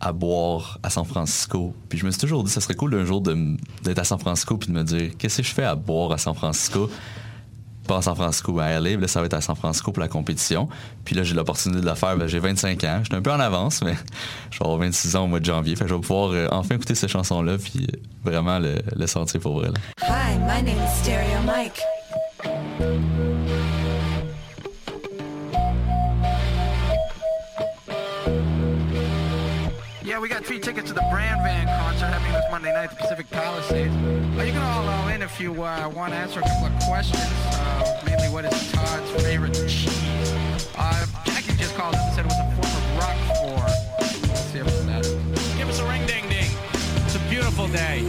à 0.00 0.12
boire 0.12 0.80
à 0.82 0.90
San 0.90 1.04
Francisco. 1.04 1.76
Puis 1.88 2.00
je 2.00 2.06
me 2.06 2.10
suis 2.10 2.20
toujours 2.20 2.42
dit, 2.42 2.50
ça 2.50 2.60
serait 2.60 2.74
cool 2.74 2.90
d'un 2.90 3.04
jour 3.04 3.20
d'être 3.20 3.98
à 4.00 4.04
San 4.04 4.18
Francisco 4.18 4.56
puis 4.56 4.68
de 4.68 4.74
me 4.74 4.82
dire, 4.82 5.12
qu'est-ce 5.16 5.36
que 5.36 5.42
je 5.44 5.54
fais 5.54 5.62
à 5.62 5.76
boire 5.76 6.10
à 6.10 6.18
San 6.18 6.34
Francisco? 6.34 6.90
Pas 7.86 7.98
à 7.98 8.02
San 8.02 8.14
Francisco, 8.14 8.58
à 8.60 8.78
LA. 8.80 8.96
Là, 8.96 9.08
ça 9.08 9.20
va 9.20 9.26
être 9.26 9.34
à 9.34 9.40
San 9.40 9.56
Francisco 9.56 9.90
pour 9.92 10.00
la 10.00 10.08
compétition. 10.08 10.68
Puis 11.04 11.14
là, 11.14 11.22
j'ai 11.24 11.34
l'opportunité 11.34 11.80
de 11.80 11.86
le 11.86 11.94
faire. 11.94 12.16
Ben, 12.16 12.26
j'ai 12.28 12.38
25 12.38 12.84
ans. 12.84 13.00
J'étais 13.02 13.16
un 13.16 13.22
peu 13.22 13.32
en 13.32 13.40
avance, 13.40 13.82
mais 13.82 13.94
je 14.50 14.58
vais 14.58 14.64
avoir 14.64 14.78
26 14.78 15.16
ans 15.16 15.24
au 15.24 15.26
mois 15.26 15.40
de 15.40 15.44
janvier. 15.44 15.74
Fait 15.76 15.84
que 15.84 15.90
je 15.90 15.94
vais 15.94 16.00
pouvoir 16.00 16.30
euh, 16.30 16.46
enfin 16.52 16.76
écouter 16.76 16.94
cette 16.94 17.10
chanson-là 17.10 17.58
puis 17.58 17.86
euh, 17.92 17.96
vraiment 18.24 18.58
le, 18.58 18.76
le 18.94 19.06
sentir 19.06 19.40
pour 19.40 19.58
vrai. 19.58 19.68
là. 19.68 19.74
Hi, 20.08 20.36
my 20.38 20.62
name 20.62 20.78
is 20.82 21.02
Stereo 21.02 21.42
Mike. 21.44 21.80
We 30.22 30.28
got 30.28 30.44
free 30.44 30.60
tickets 30.60 30.86
to 30.86 30.94
the 30.94 31.04
Brand 31.10 31.42
Van 31.42 31.66
concert 31.80 32.06
happening 32.06 32.32
this 32.32 32.44
Monday 32.48 32.72
night 32.72 32.84
at 32.84 32.90
the 32.90 32.96
Pacific 32.96 33.28
Palisades. 33.30 33.92
Uh, 34.38 34.42
you 34.44 34.52
can 34.52 34.62
all 34.62 34.88
uh, 34.88 35.08
in 35.08 35.20
if 35.20 35.40
you 35.40 35.50
uh, 35.64 35.88
want 35.88 36.12
to 36.12 36.16
answer 36.16 36.38
a 36.38 36.42
couple 36.44 36.66
of 36.66 36.82
questions. 36.84 37.26
Uh, 37.58 38.02
mainly, 38.06 38.28
what 38.28 38.44
is 38.44 38.70
Todd's 38.70 39.10
favorite 39.24 39.52
cheese? 39.52 40.00
Uh, 40.78 41.06
Jackie 41.24 41.56
just 41.56 41.74
called 41.74 41.96
up 41.96 42.02
and 42.02 42.14
said 42.14 42.24
it 42.24 42.28
was 42.28 42.38
a 42.38 42.54
form 42.54 42.70
of 42.70 43.02
Roquefort. 43.02 44.28
Let's 44.28 44.40
see 44.52 44.58
if 44.58 44.66
it's 44.68 44.84
that. 44.84 45.58
Give 45.58 45.68
us 45.68 45.80
a 45.80 45.88
ring 45.88 46.06
ding 46.06 46.28
ding. 46.28 46.50
It's 47.04 47.16
a 47.16 47.28
beautiful 47.28 47.66
day. 47.66 48.06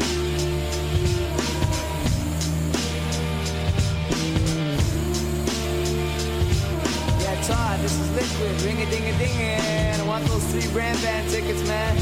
This 7.83 7.99
is 7.99 8.09
Liquid. 8.15 8.61
Ring 8.61 8.81
a 8.81 8.89
ding 8.89 9.03
a 9.03 9.17
ding 9.19 9.37
and 9.59 10.01
I 10.01 10.05
want 10.07 10.23
those 10.25 10.45
three 10.47 10.71
brand 10.71 11.01
band 11.01 11.29
tickets, 11.29 11.67
man. 11.67 11.97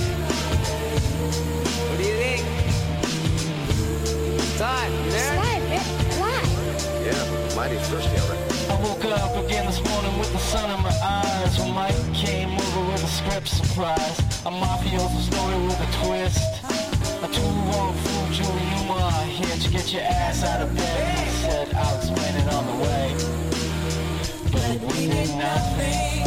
What 1.90 1.98
do 1.98 2.04
you 2.06 2.18
think? 2.22 2.46
Todd, 4.60 4.92
you 4.92 5.12
there? 5.12 5.42
Yeah, 7.02 7.56
mighty 7.56 7.78
thirsty 7.90 8.16
already. 8.22 8.46
I 8.70 8.76
woke 8.84 9.06
up 9.06 9.44
again 9.44 9.66
this 9.66 9.82
morning 9.84 10.20
with 10.20 10.32
the 10.32 10.38
sun 10.38 10.70
in 10.70 10.80
my 10.84 10.94
eyes 11.02 11.58
When 11.58 11.74
Mike 11.74 12.14
came 12.14 12.54
over 12.54 12.92
with 12.92 13.04
a 13.04 13.08
script 13.08 13.48
surprise 13.48 14.20
A 14.46 14.52
mafioso 14.52 15.20
story 15.20 15.58
with 15.66 15.82
a 15.82 15.90
twist 15.98 16.62
A 17.26 17.28
two-wrong 17.34 17.96
fool, 17.98 18.28
Julie 18.32 18.70
Newmar 18.70 19.26
Here 19.26 19.58
to 19.58 19.70
get 19.72 19.92
your 19.92 20.04
ass 20.04 20.44
out 20.44 20.62
of 20.62 20.76
bed 20.76 21.28
He 21.28 21.32
said, 21.42 21.74
I'll 21.74 21.98
explain 21.98 22.36
it 22.36 22.54
on 22.54 22.66
the 22.68 22.84
way 22.84 23.41
Absolutely 24.72 25.36
nothing. 25.36 26.24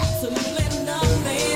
Absolutely 0.00 0.84
nothing. 0.86 1.53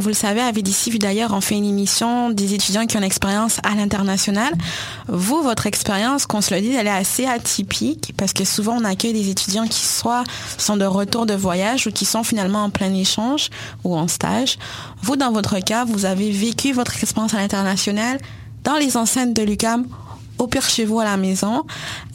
Vous 0.00 0.08
le 0.08 0.14
savez, 0.14 0.40
à 0.40 0.50
VDC, 0.50 0.98
d'ailleurs, 0.98 1.32
on 1.32 1.40
fait 1.40 1.56
une 1.56 1.66
émission 1.66 2.30
des 2.30 2.54
étudiants 2.54 2.86
qui 2.86 2.96
ont 2.96 3.00
une 3.00 3.06
expérience 3.06 3.58
à 3.62 3.74
l'international. 3.74 4.52
Vous, 5.08 5.42
votre 5.42 5.66
expérience, 5.66 6.26
qu'on 6.26 6.40
se 6.40 6.54
le 6.54 6.60
dise, 6.60 6.74
elle 6.74 6.86
est 6.86 6.90
assez 6.90 7.26
atypique 7.26 8.12
parce 8.16 8.32
que 8.32 8.44
souvent 8.44 8.78
on 8.80 8.84
accueille 8.84 9.12
des 9.12 9.30
étudiants 9.30 9.66
qui 9.66 9.80
soit 9.80 10.24
sont 10.58 10.76
de 10.76 10.84
retour 10.84 11.26
de 11.26 11.34
voyage 11.34 11.86
ou 11.86 11.92
qui 11.92 12.04
sont 12.04 12.24
finalement 12.24 12.64
en 12.64 12.70
plein 12.70 12.92
échange 12.94 13.50
ou 13.84 13.96
en 13.96 14.08
stage. 14.08 14.58
Vous, 15.02 15.16
dans 15.16 15.32
votre 15.32 15.58
cas, 15.60 15.84
vous 15.84 16.04
avez 16.04 16.30
vécu 16.30 16.72
votre 16.72 16.96
expérience 16.96 17.34
à 17.34 17.38
l'international 17.38 18.18
dans 18.64 18.76
les 18.76 18.96
enceintes 18.96 19.34
de 19.34 19.42
l'UCAM 19.42 19.86
au 20.40 20.46
pire 20.46 20.68
chez 20.68 20.84
vous 20.84 21.00
à 21.00 21.04
la 21.04 21.16
maison. 21.16 21.64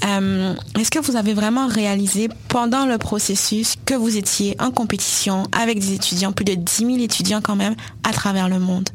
Euh, 0.05 0.53
Est-ce 0.79 0.91
que 0.91 0.99
vous 0.99 1.15
avez 1.15 1.33
vraiment 1.33 1.67
réalisé 1.67 2.29
pendant 2.47 2.85
le 2.85 2.97
processus 2.97 3.75
que 3.85 3.93
vous 3.93 4.17
étiez 4.17 4.55
en 4.59 4.71
compétition 4.71 5.43
avec 5.51 5.79
des 5.79 5.93
étudiants, 5.93 6.31
plus 6.31 6.45
de 6.45 6.55
10 6.55 6.85
000 6.85 6.97
étudiants 6.99 7.41
quand 7.41 7.55
même, 7.55 7.75
à 8.03 8.11
travers 8.11 8.49
le 8.49 8.59
monde? 8.59 8.89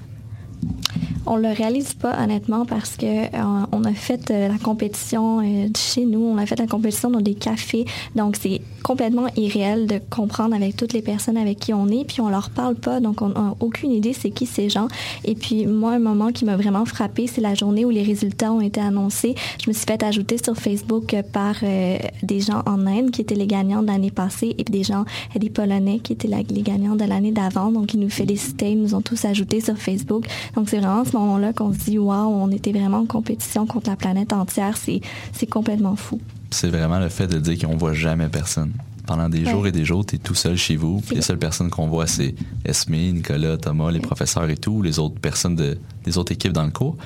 On 1.26 1.36
le 1.36 1.48
réalise 1.48 1.92
pas 1.94 2.18
honnêtement 2.22 2.64
parce 2.64 2.96
que 2.96 3.06
euh, 3.06 3.66
on 3.72 3.84
a 3.84 3.92
fait 3.92 4.30
euh, 4.30 4.48
la 4.48 4.58
compétition 4.58 5.40
euh, 5.40 5.68
chez 5.76 6.06
nous, 6.06 6.20
on 6.20 6.38
a 6.38 6.46
fait 6.46 6.58
la 6.58 6.66
compétition 6.66 7.10
dans 7.10 7.20
des 7.20 7.34
cafés, 7.34 7.84
donc 8.16 8.36
c'est 8.40 8.62
complètement 8.82 9.26
irréel 9.36 9.86
de 9.86 10.00
comprendre 10.08 10.54
avec 10.54 10.76
toutes 10.76 10.94
les 10.94 11.02
personnes 11.02 11.36
avec 11.36 11.58
qui 11.58 11.74
on 11.74 11.88
est, 11.88 12.04
puis 12.04 12.22
on 12.22 12.30
leur 12.30 12.48
parle 12.48 12.74
pas, 12.74 13.00
donc 13.00 13.20
on 13.20 13.28
n'a 13.28 13.54
aucune 13.60 13.92
idée 13.92 14.14
c'est 14.14 14.30
qui 14.30 14.46
ces 14.46 14.70
gens. 14.70 14.88
Et 15.24 15.34
puis 15.34 15.66
moi, 15.66 15.92
un 15.92 15.98
moment 15.98 16.32
qui 16.32 16.46
m'a 16.46 16.56
vraiment 16.56 16.86
frappé, 16.86 17.26
c'est 17.26 17.42
la 17.42 17.54
journée 17.54 17.84
où 17.84 17.90
les 17.90 18.02
résultats 18.02 18.52
ont 18.52 18.62
été 18.62 18.80
annoncés. 18.80 19.34
Je 19.62 19.68
me 19.68 19.74
suis 19.74 19.84
fait 19.84 20.02
ajouter 20.02 20.38
sur 20.42 20.56
Facebook 20.56 21.14
par 21.32 21.56
des 21.60 22.40
gens 22.40 22.62
en 22.66 22.86
Inde 22.86 23.10
qui 23.10 23.20
étaient 23.20 23.34
les 23.34 23.46
gagnants 23.46 23.82
de 23.82 23.88
l'année 23.88 24.10
passée 24.10 24.54
et 24.56 24.64
des 24.64 24.82
gens, 24.82 25.04
des 25.38 25.50
Polonais 25.50 25.98
qui 25.98 26.14
étaient 26.14 26.28
les 26.28 26.62
gagnants 26.62 26.96
de 26.96 27.04
l'année 27.04 27.32
d'avant, 27.32 27.70
donc 27.70 27.92
ils 27.92 28.00
nous 28.00 28.10
félicitaient, 28.10 28.72
ils 28.72 28.80
nous 28.80 28.94
ont 28.94 29.02
tous 29.02 29.24
ajoutés 29.26 29.60
sur 29.60 29.76
Facebook. 29.76 30.26
Donc 30.54 30.68
c'est 30.70 30.78
vraiment 30.78 31.04
ce 31.10 31.16
moment-là 31.16 31.52
qu'on 31.52 31.72
se 31.72 31.78
dit 31.78 31.98
waouh, 31.98 32.28
on 32.32 32.50
était 32.50 32.72
vraiment 32.72 32.98
en 32.98 33.06
compétition 33.06 33.66
contre 33.66 33.90
la 33.90 33.96
planète 33.96 34.32
entière. 34.32 34.76
C'est 34.76 35.00
c'est 35.32 35.46
complètement 35.46 35.96
fou. 35.96 36.20
C'est 36.50 36.68
vraiment 36.70 36.98
le 36.98 37.08
fait 37.08 37.26
de 37.26 37.38
dire 37.38 37.58
qu'on 37.58 37.76
voit 37.76 37.92
jamais 37.94 38.28
personne. 38.28 38.72
Pendant 39.06 39.28
des 39.28 39.44
Ouais. 39.44 39.50
jours 39.50 39.66
et 39.66 39.72
des 39.72 39.84
jours, 39.84 40.06
tu 40.06 40.16
es 40.16 40.18
tout 40.18 40.34
seul 40.36 40.56
chez 40.56 40.76
vous. 40.76 41.00
Puis 41.04 41.16
les 41.16 41.22
seules 41.22 41.38
personnes 41.38 41.68
qu'on 41.70 41.88
voit, 41.88 42.06
c'est 42.06 42.34
Esme, 42.64 42.94
Nicolas, 42.94 43.56
Thomas, 43.56 43.90
les 43.90 43.98
professeurs 44.00 44.48
et 44.48 44.56
tout, 44.56 44.82
les 44.82 44.98
autres 45.00 45.18
personnes 45.18 45.56
de, 45.56 45.78
des 46.04 46.16
autres 46.18 46.30
équipes 46.32 46.52
dans 46.52 46.64
le 46.64 46.70
cours. 46.70 46.96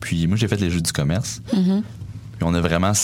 Puis 0.00 0.26
moi, 0.26 0.36
j'ai 0.36 0.48
fait 0.48 0.60
les 0.60 0.70
jeux 0.70 0.80
du 0.82 0.92
commerce. 0.92 1.40
Puis 1.50 2.42
on 2.42 2.52
a 2.52 2.60
vraiment 2.60 2.92
tu 2.92 2.98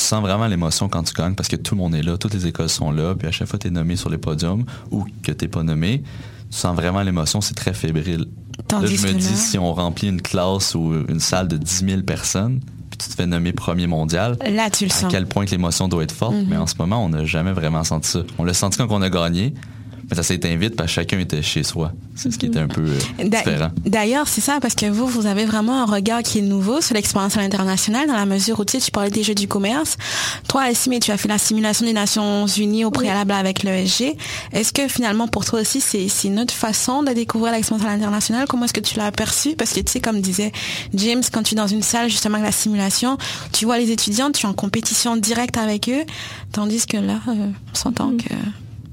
sens 0.00 0.20
vraiment 0.22 0.46
l'émotion 0.46 0.88
quand 0.88 1.02
tu 1.02 1.12
gagnes 1.12 1.34
parce 1.34 1.48
que 1.48 1.56
tout 1.56 1.74
le 1.74 1.80
monde 1.80 1.94
est 1.94 2.02
là, 2.02 2.16
toutes 2.16 2.34
les 2.34 2.46
écoles 2.46 2.68
sont 2.68 2.92
là, 2.92 3.14
puis 3.14 3.26
à 3.26 3.32
chaque 3.32 3.48
fois 3.48 3.58
que 3.58 3.62
tu 3.64 3.68
es 3.68 3.72
nommé 3.72 3.96
sur 3.96 4.08
les 4.10 4.18
podiums 4.18 4.64
ou 4.90 5.04
que 5.22 5.32
tu 5.32 5.48
pas 5.48 5.62
nommé, 5.64 6.02
tu 6.50 6.56
sens 6.56 6.74
vraiment 6.76 7.02
l'émotion, 7.02 7.40
c'est 7.40 7.54
très 7.54 7.74
fébrile. 7.74 8.26
Tandis 8.68 8.96
là, 8.96 9.02
je 9.08 9.14
me 9.14 9.18
dis, 9.20 9.28
là- 9.28 9.34
si 9.36 9.58
on 9.58 9.72
remplit 9.74 10.08
une 10.08 10.22
classe 10.22 10.74
ou 10.74 10.92
une 11.08 11.20
salle 11.20 11.48
de 11.48 11.56
10 11.56 11.84
000 11.88 12.02
personnes, 12.02 12.60
puis 12.90 12.98
tu 12.98 13.08
te 13.08 13.14
fais 13.14 13.26
nommer 13.26 13.52
premier 13.52 13.86
mondial, 13.86 14.36
Là, 14.44 14.70
tu 14.70 14.84
le 14.86 14.90
à 14.90 14.94
sens. 14.94 15.10
quel 15.12 15.26
point 15.26 15.44
que 15.44 15.50
l'émotion 15.52 15.88
doit 15.88 16.02
être 16.02 16.12
forte, 16.12 16.34
Mhm. 16.34 16.46
mais 16.48 16.56
en 16.56 16.66
ce 16.66 16.74
moment, 16.78 17.04
on 17.04 17.08
n'a 17.10 17.24
jamais 17.24 17.52
vraiment 17.52 17.84
senti 17.84 18.10
ça. 18.10 18.20
On 18.38 18.44
l'a 18.44 18.54
senti 18.54 18.78
quand 18.78 18.86
on 18.90 19.02
a 19.02 19.10
gagné, 19.10 19.54
mais 20.08 20.16
ça 20.16 20.22
s'est 20.22 20.36
vite 20.36 20.76
parce 20.76 20.88
que 20.88 20.94
chacun 20.94 21.18
était 21.18 21.42
chez 21.42 21.62
soi. 21.62 21.92
C'est 22.14 22.30
ce 22.32 22.38
qui 22.38 22.46
était 22.46 22.60
un 22.60 22.68
peu 22.68 22.82
euh, 22.82 23.24
différent. 23.24 23.70
D'ailleurs, 23.84 24.28
c'est 24.28 24.40
ça, 24.40 24.58
parce 24.60 24.74
que 24.74 24.86
vous, 24.86 25.06
vous 25.06 25.26
avez 25.26 25.44
vraiment 25.44 25.82
un 25.82 25.84
regard 25.84 26.22
qui 26.22 26.38
est 26.38 26.42
nouveau 26.42 26.80
sur 26.80 26.94
l'expérience 26.94 27.36
à 27.36 27.40
l'international, 27.40 28.06
dans 28.06 28.14
la 28.14 28.26
mesure 28.26 28.60
où 28.60 28.64
tu 28.64 28.78
sais, 28.78 28.84
tu 28.84 28.90
parlais 28.90 29.10
des 29.10 29.22
jeux 29.22 29.34
du 29.34 29.48
commerce. 29.48 29.96
Toi, 30.48 30.70
Essimé, 30.70 31.00
tu 31.00 31.10
as 31.10 31.16
fait 31.16 31.28
la 31.28 31.38
simulation 31.38 31.84
des 31.84 31.92
Nations 31.92 32.46
Unies 32.46 32.84
au 32.84 32.90
préalable 32.90 33.32
avec 33.32 33.62
l'ESG. 33.64 34.16
Est-ce 34.52 34.72
que 34.72 34.88
finalement, 34.88 35.28
pour 35.28 35.44
toi 35.44 35.60
aussi, 35.60 35.80
c'est 35.80 36.08
c'est 36.08 36.28
une 36.28 36.38
autre 36.38 36.54
façon 36.54 37.02
de 37.02 37.12
découvrir 37.12 37.52
l'expérience 37.52 37.86
à 37.86 37.90
l'international? 37.90 38.46
Comment 38.48 38.64
est-ce 38.64 38.72
que 38.72 38.80
tu 38.80 38.96
l'as 38.96 39.06
aperçu? 39.06 39.56
Parce 39.56 39.72
que 39.72 39.80
tu 39.80 39.92
sais, 39.92 40.00
comme 40.00 40.20
disait 40.20 40.52
James, 40.94 41.22
quand 41.32 41.42
tu 41.42 41.54
es 41.54 41.56
dans 41.56 41.66
une 41.66 41.82
salle, 41.82 42.08
justement, 42.08 42.36
avec 42.36 42.46
la 42.46 42.52
simulation, 42.52 43.18
tu 43.52 43.64
vois 43.64 43.78
les 43.78 43.90
étudiants, 43.90 44.30
tu 44.30 44.46
es 44.46 44.48
en 44.48 44.54
compétition 44.54 45.16
directe 45.16 45.56
avec 45.56 45.88
eux, 45.88 46.04
tandis 46.52 46.86
que 46.86 46.96
là, 46.96 47.20
euh, 47.28 47.50
on 47.72 47.74
s'entend 47.74 48.12
que... 48.16 48.34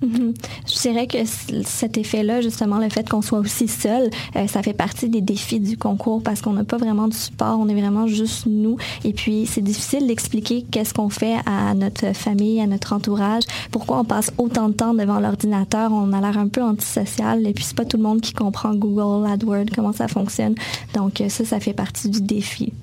Mhm. 0.03 0.33
Je 0.67 0.81
dirais 0.81 1.07
que 1.07 1.17
cet 1.65 1.97
effet-là, 1.97 2.41
justement, 2.41 2.77
le 2.77 2.89
fait 2.89 3.07
qu'on 3.07 3.21
soit 3.21 3.39
aussi 3.39 3.67
seul, 3.67 4.09
euh, 4.35 4.47
ça 4.47 4.61
fait 4.61 4.73
partie 4.73 5.07
des 5.07 5.21
défis 5.21 5.61
du 5.61 5.77
concours 5.77 6.21
parce 6.21 6.41
qu'on 6.41 6.53
n'a 6.53 6.65
pas 6.65 6.77
vraiment 6.77 7.07
de 7.07 7.13
support, 7.13 7.57
on 7.59 7.69
est 7.69 7.73
vraiment 7.73 8.05
juste 8.07 8.45
nous. 8.45 8.77
Et 9.05 9.13
puis, 9.13 9.45
c'est 9.45 9.61
difficile 9.61 10.05
d'expliquer 10.07 10.65
qu'est-ce 10.69 10.93
qu'on 10.93 11.09
fait 11.09 11.37
à 11.45 11.73
notre 11.73 12.13
famille, 12.13 12.59
à 12.59 12.67
notre 12.67 12.93
entourage, 12.93 13.43
pourquoi 13.71 13.99
on 13.99 14.03
passe 14.03 14.31
autant 14.37 14.67
de 14.67 14.73
temps 14.73 14.93
devant 14.93 15.19
l'ordinateur. 15.19 15.91
On 15.93 16.11
a 16.11 16.19
l'air 16.19 16.37
un 16.37 16.49
peu 16.49 16.61
antisocial 16.61 17.47
et 17.47 17.53
puis 17.53 17.63
c'est 17.63 17.77
pas 17.77 17.85
tout 17.85 17.97
le 17.97 18.03
monde 18.03 18.19
qui 18.19 18.33
comprend 18.33 18.75
Google, 18.75 19.25
AdWords, 19.31 19.71
comment 19.73 19.93
ça 19.93 20.09
fonctionne. 20.09 20.55
Donc, 20.93 21.21
euh, 21.21 21.29
ça, 21.29 21.45
ça 21.45 21.59
fait 21.59 21.73
partie 21.73 22.09
du 22.09 22.21
défi. 22.21 22.73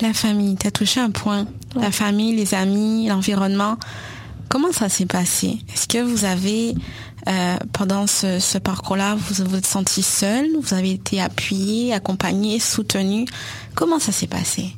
La 0.00 0.12
famille, 0.12 0.56
tu 0.56 0.66
as 0.66 0.70
touché 0.70 1.00
un 1.00 1.10
point. 1.10 1.46
La 1.74 1.90
famille, 1.90 2.34
les 2.34 2.54
amis, 2.54 3.08
l'environnement. 3.08 3.76
Comment 4.48 4.72
ça 4.72 4.88
s'est 4.88 5.06
passé? 5.06 5.58
Est-ce 5.72 5.86
que 5.86 6.02
vous 6.02 6.24
avez, 6.24 6.74
euh, 7.28 7.56
pendant 7.72 8.06
ce, 8.06 8.38
ce 8.38 8.56
parcours-là, 8.56 9.14
vous 9.14 9.44
vous 9.44 9.56
êtes 9.56 9.66
senti 9.66 10.02
seul? 10.02 10.46
Vous 10.60 10.74
avez 10.74 10.92
été 10.92 11.20
appuyé, 11.20 11.92
accompagné, 11.92 12.58
soutenu? 12.58 13.26
Comment 13.74 13.98
ça 13.98 14.12
s'est 14.12 14.26
passé? 14.26 14.74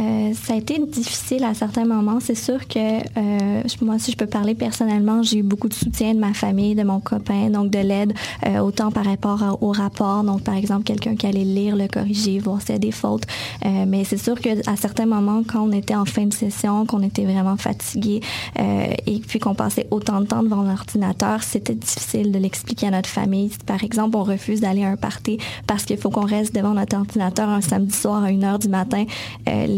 Euh, 0.00 0.32
ça 0.34 0.54
a 0.54 0.56
été 0.56 0.78
difficile 0.86 1.44
à 1.44 1.54
certains 1.54 1.84
moments. 1.84 2.18
C'est 2.20 2.34
sûr 2.34 2.66
que 2.66 2.78
euh, 2.78 3.62
moi, 3.80 3.98
si 3.98 4.12
je 4.12 4.16
peux 4.16 4.26
parler 4.26 4.54
personnellement, 4.54 5.22
j'ai 5.22 5.38
eu 5.38 5.42
beaucoup 5.42 5.68
de 5.68 5.74
soutien 5.74 6.14
de 6.14 6.18
ma 6.18 6.34
famille, 6.34 6.74
de 6.74 6.82
mon 6.82 7.00
copain, 7.00 7.50
donc 7.50 7.70
de 7.70 7.78
l'aide, 7.78 8.12
euh, 8.46 8.58
autant 8.58 8.90
par 8.90 9.04
rapport 9.04 9.58
au 9.60 9.72
rapport. 9.72 10.24
Donc, 10.24 10.42
par 10.42 10.54
exemple, 10.54 10.84
quelqu'un 10.84 11.14
qui 11.16 11.26
allait 11.26 11.44
lire, 11.44 11.76
le 11.76 11.86
corriger, 11.86 12.38
voir 12.38 12.60
s'il 12.60 12.70
y 12.70 12.76
a 12.76 12.78
des 12.78 12.90
fautes. 12.90 13.24
Euh, 13.64 13.84
mais 13.86 14.04
c'est 14.04 14.16
sûr 14.16 14.40
qu'à 14.40 14.76
certains 14.76 15.06
moments, 15.06 15.42
quand 15.46 15.62
on 15.62 15.72
était 15.72 15.94
en 15.94 16.04
fin 16.04 16.26
de 16.26 16.34
session, 16.34 16.86
qu'on 16.86 17.02
était 17.02 17.24
vraiment 17.24 17.56
fatigué 17.56 18.20
euh, 18.58 18.86
et 19.06 19.20
puis 19.20 19.38
qu'on 19.38 19.54
passait 19.54 19.86
autant 19.90 20.20
de 20.20 20.26
temps 20.26 20.42
devant 20.42 20.62
l'ordinateur, 20.62 21.42
c'était 21.42 21.74
difficile 21.74 22.32
de 22.32 22.38
l'expliquer 22.38 22.88
à 22.88 22.90
notre 22.90 23.08
famille. 23.08 23.50
Par 23.66 23.82
exemple, 23.84 24.16
on 24.16 24.24
refuse 24.24 24.60
d'aller 24.60 24.84
à 24.84 24.88
un 24.88 24.96
party 24.96 25.38
parce 25.66 25.84
qu'il 25.84 25.98
faut 25.98 26.10
qu'on 26.10 26.26
reste 26.26 26.54
devant 26.54 26.74
notre 26.74 26.96
ordinateur 26.96 27.48
un 27.48 27.60
samedi 27.60 27.94
soir 27.94 28.24
à 28.24 28.28
1 28.28 28.42
heure 28.42 28.58
du 28.58 28.68
matin, 28.68 29.04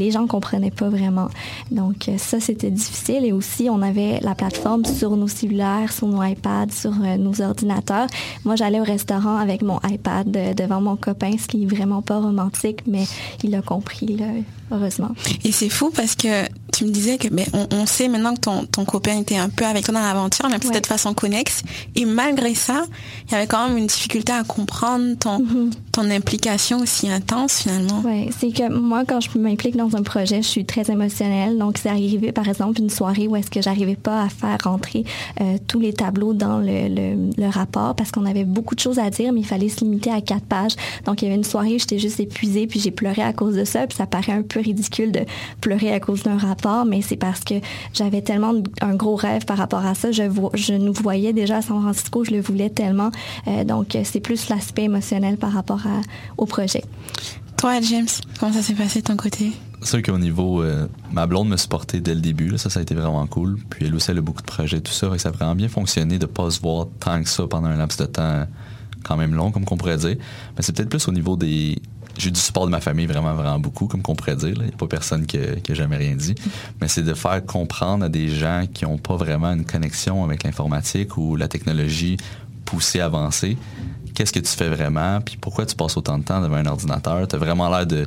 les 0.07 0.12
gens 0.12 0.27
comprenaient 0.29 0.71
pas 0.71 0.88
vraiment. 0.88 1.29
Donc 1.73 2.09
euh, 2.09 2.16
ça, 2.16 2.38
c'était 2.38 2.71
difficile. 2.71 3.25
Et 3.25 3.33
aussi, 3.33 3.69
on 3.69 3.83
avait 3.83 4.21
la 4.21 4.37
plateforme 4.37 4.85
sur 4.85 5.16
nos 5.16 5.27
cellulaires, 5.27 5.92
sur 5.92 6.07
nos 6.07 6.23
iPads, 6.23 6.71
sur 6.71 6.92
euh, 6.92 7.16
nos 7.16 7.40
ordinateurs. 7.42 8.07
Moi, 8.45 8.55
j'allais 8.55 8.79
au 8.81 8.85
restaurant 8.85 9.37
avec 9.37 9.62
mon 9.62 9.81
iPad 9.85 10.37
euh, 10.37 10.55
devant 10.55 10.81
mon 10.81 10.95
copain, 10.95 11.33
ce 11.38 11.49
qui 11.49 11.64
est 11.64 11.66
vraiment 11.66 12.03
pas 12.03 12.21
romantique, 12.21 12.83
mais 12.87 13.05
il 13.42 13.55
a 13.57 13.62
compris, 13.62 14.16
là, 14.16 14.27
heureusement. 14.70 15.11
Et 15.44 15.52
c'est 15.52 15.68
fou 15.68 15.90
parce 15.94 16.14
que 16.14 16.44
tu 16.72 16.85
me 16.85 16.90
disais 16.90 17.16
que 17.16 17.29
ben, 17.29 17.46
on, 17.52 17.66
on 17.70 17.87
sait 17.87 18.09
maintenant 18.09 18.35
que 18.35 18.40
ton, 18.40 18.64
ton 18.66 18.85
copain 18.85 19.18
était 19.20 19.37
un 19.38 19.48
peu 19.48 19.64
avec 19.64 19.85
toi 19.85 19.94
dans 19.94 20.00
l'aventure, 20.02 20.48
mais 20.50 20.59
peut-être 20.59 20.83
de 20.83 20.87
façon 20.88 21.14
connexe. 21.14 21.62
Et 21.94 22.05
malgré 22.05 22.55
ça, 22.55 22.85
il 23.29 23.33
y 23.33 23.35
avait 23.35 23.46
quand 23.46 23.68
même 23.68 23.79
une 23.79 23.87
difficulté 23.87 24.33
à 24.33 24.42
comprendre 24.44 25.14
ton, 25.18 25.42
ton 25.92 26.11
implication 26.11 26.79
aussi 26.81 27.09
intense 27.09 27.62
finalement. 27.62 28.02
Oui, 28.05 28.29
c'est 28.38 28.50
que 28.50 28.70
moi, 28.70 29.05
quand 29.07 29.20
je 29.20 29.38
m'implique 29.38 29.76
dans 29.76 29.96
un 29.96 30.02
projet, 30.02 30.42
je 30.42 30.48
suis 30.48 30.64
très 30.66 30.90
émotionnelle. 30.90 31.57
Donc, 31.57 31.79
c'est 31.79 31.88
arrivé, 31.88 32.33
par 32.33 32.46
exemple, 32.48 32.81
une 32.81 32.90
soirée 32.90 33.26
où 33.29 33.37
est-ce 33.37 33.50
que 33.50 33.62
j'arrivais 33.62 33.96
pas 33.96 34.22
à 34.24 34.29
faire 34.29 34.59
rentrer 34.64 35.05
euh, 35.40 35.57
tous 35.66 35.81
les 35.81 35.92
tableaux 35.92 36.35
dans 36.35 36.59
le, 36.59 36.88
le- 36.88 37.31
le 37.37 37.48
rapport 37.48 37.94
parce 37.94 38.11
qu'on 38.11 38.26
avait 38.26 38.44
beaucoup 38.44 38.74
de 38.74 38.81
choses 38.81 38.98
à 38.98 39.09
dire, 39.11 39.33
mais 39.33 39.40
il 39.40 39.46
fallait 39.46 39.68
se 39.68 39.81
limiter 39.81 40.11
à 40.11 40.20
quatre 40.20 40.44
pages. 40.44 40.72
Donc, 41.07 41.22
il 41.22 41.26
y 41.26 41.29
avait 41.29 41.37
une 41.37 41.44
soirée 41.44 41.74
où 41.74 41.79
j'étais 41.79 41.98
juste 41.98 42.20
épuisée, 42.20 42.66
puis 42.66 42.81
j'ai 42.81 42.90
pleuré 42.90 43.22
à 43.22 43.33
cause 43.33 43.55
de 43.55 43.64
ça, 43.64 43.87
puis 43.87 43.96
ça 43.96 44.07
paraît 44.07 44.33
un 44.33 44.42
peu 44.42 44.56
ridicule 44.61 45.12
de 45.12 45.21
pleurer 45.61 45.92
à 45.92 46.01
cause 46.01 46.23
d'un 46.23 46.38
rapport, 46.38 46.85
mais 46.85 47.03
c'est 47.03 47.16
parce 47.16 47.40
que 47.45 47.55
j'avais 47.92 48.23
tellement 48.23 48.55
un 48.81 48.95
gros 48.95 49.16
rêve 49.16 49.45
par 49.45 49.57
rapport 49.59 49.85
à 49.85 49.95
ça. 49.95 50.12
Je, 50.12 50.23
vois, 50.23 50.51
je 50.55 50.75
nous 50.75 50.92
voyais 50.92 51.33
déjà 51.33 51.59
à 51.59 51.62
San 51.62 51.81
Francisco, 51.81 52.25
je 52.25 52.31
le 52.33 52.40
voulais 52.40 52.71
tellement. 52.71 53.11
Euh, 53.49 53.64
donc, 53.64 53.97
c'est 54.05 54.21
plus 54.21 54.49
l'aspect 54.49 54.85
émotionnel 54.85 55.37
par 55.37 55.53
rapport 55.53 55.87
à- 55.87 56.01
au 56.38 56.47
projet. 56.47 56.85
Toi, 57.57 57.81
James, 57.81 58.07
comment 58.38 58.53
ça 58.53 58.62
s'est 58.62 58.75
passé 58.75 59.01
de 59.01 59.07
ton 59.07 59.16
côté? 59.16 59.53
C'est 59.83 59.88
sûr 59.90 60.03
qu'au 60.03 60.19
niveau, 60.19 60.62
euh, 60.62 60.87
ma 61.12 61.27
blonde 61.27 61.49
me 61.49 61.57
supportait 61.57 62.01
dès 62.01 62.14
le 62.14 62.21
début, 62.21 62.49
là, 62.49 62.59
ça, 62.59 62.69
ça 62.71 62.81
a 62.81 62.83
été 62.83 62.95
vraiment 62.95 63.27
cool. 63.27 63.59
Puis 63.71 63.87
elle 63.87 63.95
aussi, 63.95 64.11
elle 64.11 64.19
a 64.19 64.21
beaucoup 64.21 64.42
de 64.42 64.47
projets, 64.47 64.81
tout 64.81 64.92
ça, 64.92 65.11
et 65.14 65.19
ça 65.19 65.31
a 65.31 65.33
vraiment 65.33 65.55
bien 65.55 65.69
fonctionné 65.69 66.19
de 66.19 66.27
pas 66.27 66.51
se 66.51 66.61
voir 66.61 66.87
tant 67.01 67.23
que 67.23 67.29
ça 67.29 67.47
pendant 67.47 67.69
un 67.69 67.77
laps 67.77 67.99
de 67.99 68.07
temps 68.07 68.47
quand 69.05 69.16
même 69.16 69.35
long, 69.35 69.53
comme 69.53 69.64
qu'on 69.64 69.77
pourrait 69.77 69.97
dire. 69.99 70.16
Mais 70.57 70.62
c'est 70.62 70.75
peut-être 70.75 70.88
plus 70.88 71.07
au 71.09 71.12
niveau 71.12 71.37
des... 71.37 71.79
J'ai 72.18 72.31
du 72.31 72.40
support 72.40 72.66
de 72.66 72.70
ma 72.70 72.81
famille 72.81 73.07
vraiment, 73.07 73.35
vraiment 73.35 73.59
beaucoup, 73.59 73.87
comme 73.87 74.02
qu'on 74.02 74.14
pourrait 74.14 74.37
dire. 74.37 74.55
Il 74.57 74.62
n'y 74.62 74.72
a 74.72 74.76
pas 74.76 74.87
personne 74.87 75.26
qui 75.26 75.38
a, 75.38 75.57
qui 75.57 75.72
a 75.72 75.74
jamais 75.74 75.96
rien 75.96 76.16
dit. 76.16 76.35
Mais 76.81 76.88
c'est 76.88 77.02
de 77.02 77.14
faire 77.14 77.44
comprendre 77.44 78.05
à 78.05 78.09
des 78.09 78.29
gens 78.29 78.64
qui 78.72 78.85
n'ont 78.85 78.98
pas 78.98 79.16
vraiment 79.16 79.52
une 79.52 79.64
connexion 79.64 80.24
avec 80.24 80.42
l'informatique 80.42 81.16
ou 81.18 81.37
la 81.37 81.48
technologie 81.48 82.16
poussée, 82.64 83.00
avancée, 83.00 83.57
qu'est-ce 84.16 84.33
que 84.33 84.40
tu 84.40 84.50
fais 84.50 84.68
vraiment, 84.68 85.20
puis 85.20 85.37
pourquoi 85.38 85.66
tu 85.66 85.76
passes 85.76 85.96
autant 85.96 86.18
de 86.18 86.24
temps 86.24 86.40
devant 86.40 86.57
un 86.57 86.66
ordinateur? 86.66 87.29
Tu 87.29 87.37
as 87.37 87.38
vraiment 87.38 87.68
l'air 87.68 87.87
de, 87.87 88.07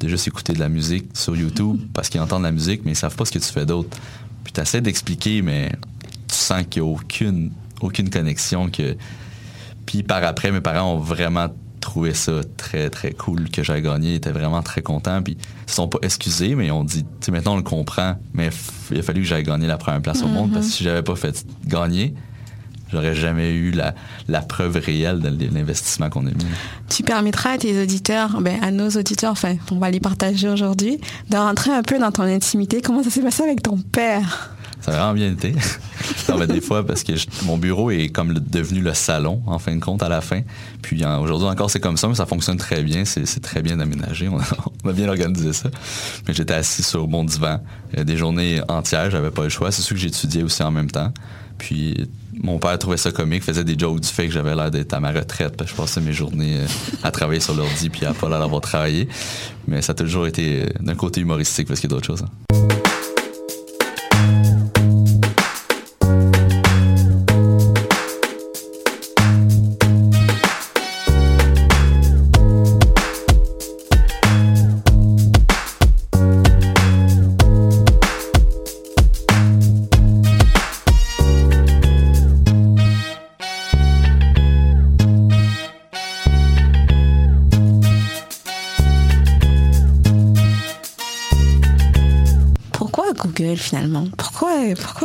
de 0.00 0.08
juste 0.08 0.26
écouter 0.26 0.54
de 0.54 0.58
la 0.58 0.68
musique 0.68 1.06
sur 1.14 1.36
YouTube 1.36 1.78
parce 1.94 2.08
qu'ils 2.08 2.20
entendent 2.20 2.42
la 2.42 2.52
musique, 2.52 2.82
mais 2.84 2.92
ils 2.92 2.96
savent 2.96 3.14
pas 3.14 3.24
ce 3.24 3.32
que 3.32 3.38
tu 3.38 3.52
fais 3.52 3.66
d'autre. 3.66 3.96
Puis 4.42 4.52
tu 4.52 4.60
essaies 4.60 4.80
d'expliquer, 4.80 5.42
mais 5.42 5.70
tu 6.26 6.34
sens 6.34 6.64
qu'il 6.68 6.82
n'y 6.82 6.88
a 6.88 6.92
aucune, 6.92 7.52
aucune 7.80 8.08
connexion, 8.08 8.70
que 8.70 8.96
Puis 9.84 10.02
par 10.02 10.24
après, 10.24 10.50
mes 10.50 10.60
parents 10.62 10.94
ont 10.94 10.98
vraiment 10.98 11.48
trouvé 11.80 12.14
ça 12.14 12.32
très, 12.56 12.90
très 12.90 13.12
cool 13.12 13.50
que 13.50 13.62
j'aille 13.62 13.82
gagné. 13.82 14.12
Ils 14.12 14.16
étaient 14.16 14.30
vraiment 14.30 14.62
très 14.62 14.82
contents. 14.82 15.22
Puis 15.22 15.36
ils 15.38 15.70
se 15.70 15.76
sont 15.76 15.88
pas 15.88 15.98
excusés, 16.02 16.54
mais 16.54 16.70
ont 16.70 16.84
dit, 16.84 17.02
tu 17.02 17.08
sais, 17.26 17.32
maintenant 17.32 17.54
on 17.54 17.56
le 17.56 17.62
comprend, 17.62 18.16
mais 18.34 18.50
il 18.90 18.98
a 18.98 19.02
fallu 19.02 19.22
que 19.22 19.26
j'aille 19.26 19.42
gagner 19.42 19.66
la 19.66 19.78
première 19.78 20.02
place 20.02 20.22
au 20.22 20.28
monde 20.28 20.52
parce 20.52 20.66
que 20.66 20.72
si 20.72 20.84
j'avais 20.84 21.02
pas 21.02 21.16
fait 21.16 21.44
gagner, 21.66 22.14
j'aurais 22.92 23.14
jamais 23.14 23.50
eu 23.50 23.70
la, 23.70 23.94
la 24.28 24.40
preuve 24.40 24.76
réelle 24.76 25.20
de 25.20 25.46
l'investissement 25.52 26.10
qu'on 26.10 26.26
a 26.26 26.30
mis. 26.30 26.44
Tu 26.88 27.02
permettras 27.02 27.52
à 27.52 27.58
tes 27.58 27.82
auditeurs, 27.82 28.40
ben, 28.40 28.62
à 28.62 28.70
nos 28.70 28.90
auditeurs, 28.90 29.32
enfin, 29.32 29.56
on 29.70 29.76
va 29.76 29.90
les 29.90 30.00
partager 30.00 30.48
aujourd'hui, 30.48 31.00
de 31.30 31.36
rentrer 31.36 31.70
un 31.70 31.82
peu 31.82 31.98
dans 31.98 32.10
ton 32.10 32.24
intimité. 32.24 32.80
Comment 32.80 33.02
ça 33.02 33.10
s'est 33.10 33.22
passé 33.22 33.42
avec 33.42 33.62
ton 33.62 33.78
père? 33.78 34.54
Ça 34.80 34.92
a 34.92 34.94
vraiment 34.96 35.14
bien 35.14 35.30
été. 35.32 35.52
non, 36.28 36.38
mais 36.38 36.46
des 36.46 36.60
fois, 36.60 36.86
parce 36.86 37.02
que 37.02 37.14
je- 37.16 37.26
mon 37.44 37.58
bureau 37.58 37.90
est 37.90 38.08
comme 38.08 38.32
le- 38.32 38.40
devenu 38.40 38.80
le 38.80 38.94
salon, 38.94 39.42
en 39.46 39.58
fin 39.58 39.74
de 39.74 39.80
compte, 39.80 40.02
à 40.02 40.08
la 40.08 40.20
fin. 40.20 40.40
Puis 40.82 41.04
aujourd'hui 41.04 41.48
encore, 41.48 41.70
c'est 41.70 41.80
comme 41.80 41.96
ça, 41.96 42.08
mais 42.08 42.14
ça 42.14 42.26
fonctionne 42.26 42.56
très 42.56 42.82
bien. 42.82 43.04
C'est 43.04 43.26
c'est 43.26 43.40
très 43.40 43.62
bien 43.62 43.78
aménagé. 43.80 44.28
On 44.28 44.38
a, 44.40 44.44
on 44.84 44.88
a 44.88 44.92
bien 44.92 45.08
organisé 45.08 45.52
ça. 45.52 45.70
Mais 46.26 46.34
j'étais 46.34 46.54
assis 46.54 46.82
sur 46.82 47.06
mon 47.08 47.24
divan 47.24 47.60
euh, 47.98 48.04
des 48.04 48.16
journées 48.16 48.60
entières. 48.68 49.10
J'avais 49.10 49.30
pas 49.30 49.42
le 49.44 49.48
choix. 49.50 49.70
C'est 49.70 49.82
sûr 49.82 49.94
que 49.96 50.00
j'étudiais 50.00 50.42
aussi 50.42 50.62
en 50.62 50.70
même 50.70 50.90
temps. 50.90 51.12
Puis 51.58 52.08
mon 52.42 52.58
père 52.58 52.78
trouvait 52.78 52.96
ça 52.96 53.12
comique, 53.12 53.42
faisait 53.44 53.64
des 53.64 53.78
jokes 53.78 54.00
du 54.00 54.08
fait 54.08 54.26
que 54.26 54.32
j'avais 54.32 54.54
l'air 54.54 54.70
d'être 54.70 54.94
à 54.94 55.00
ma 55.00 55.12
retraite. 55.12 55.58
parce 55.58 55.70
que 55.70 55.76
Je 55.76 55.82
passais 55.82 56.00
mes 56.00 56.14
journées 56.14 56.60
euh, 56.60 56.66
à 57.02 57.10
travailler 57.10 57.40
sur 57.40 57.54
l'ordi 57.54 57.90
puis 57.90 58.06
à 58.06 58.14
pas 58.14 58.30
l'air 58.30 58.38
d'avoir 58.38 58.62
travaillé. 58.62 59.08
Mais 59.68 59.82
ça 59.82 59.92
a 59.92 59.94
toujours 59.94 60.26
été 60.26 60.62
euh, 60.62 60.66
d'un 60.80 60.94
côté 60.94 61.20
humoristique 61.20 61.68
parce 61.68 61.80
qu'il 61.80 61.90
y 61.90 61.92
a 61.92 61.96
d'autres 61.96 62.06
choses. 62.06 62.22
hein. 62.22 62.79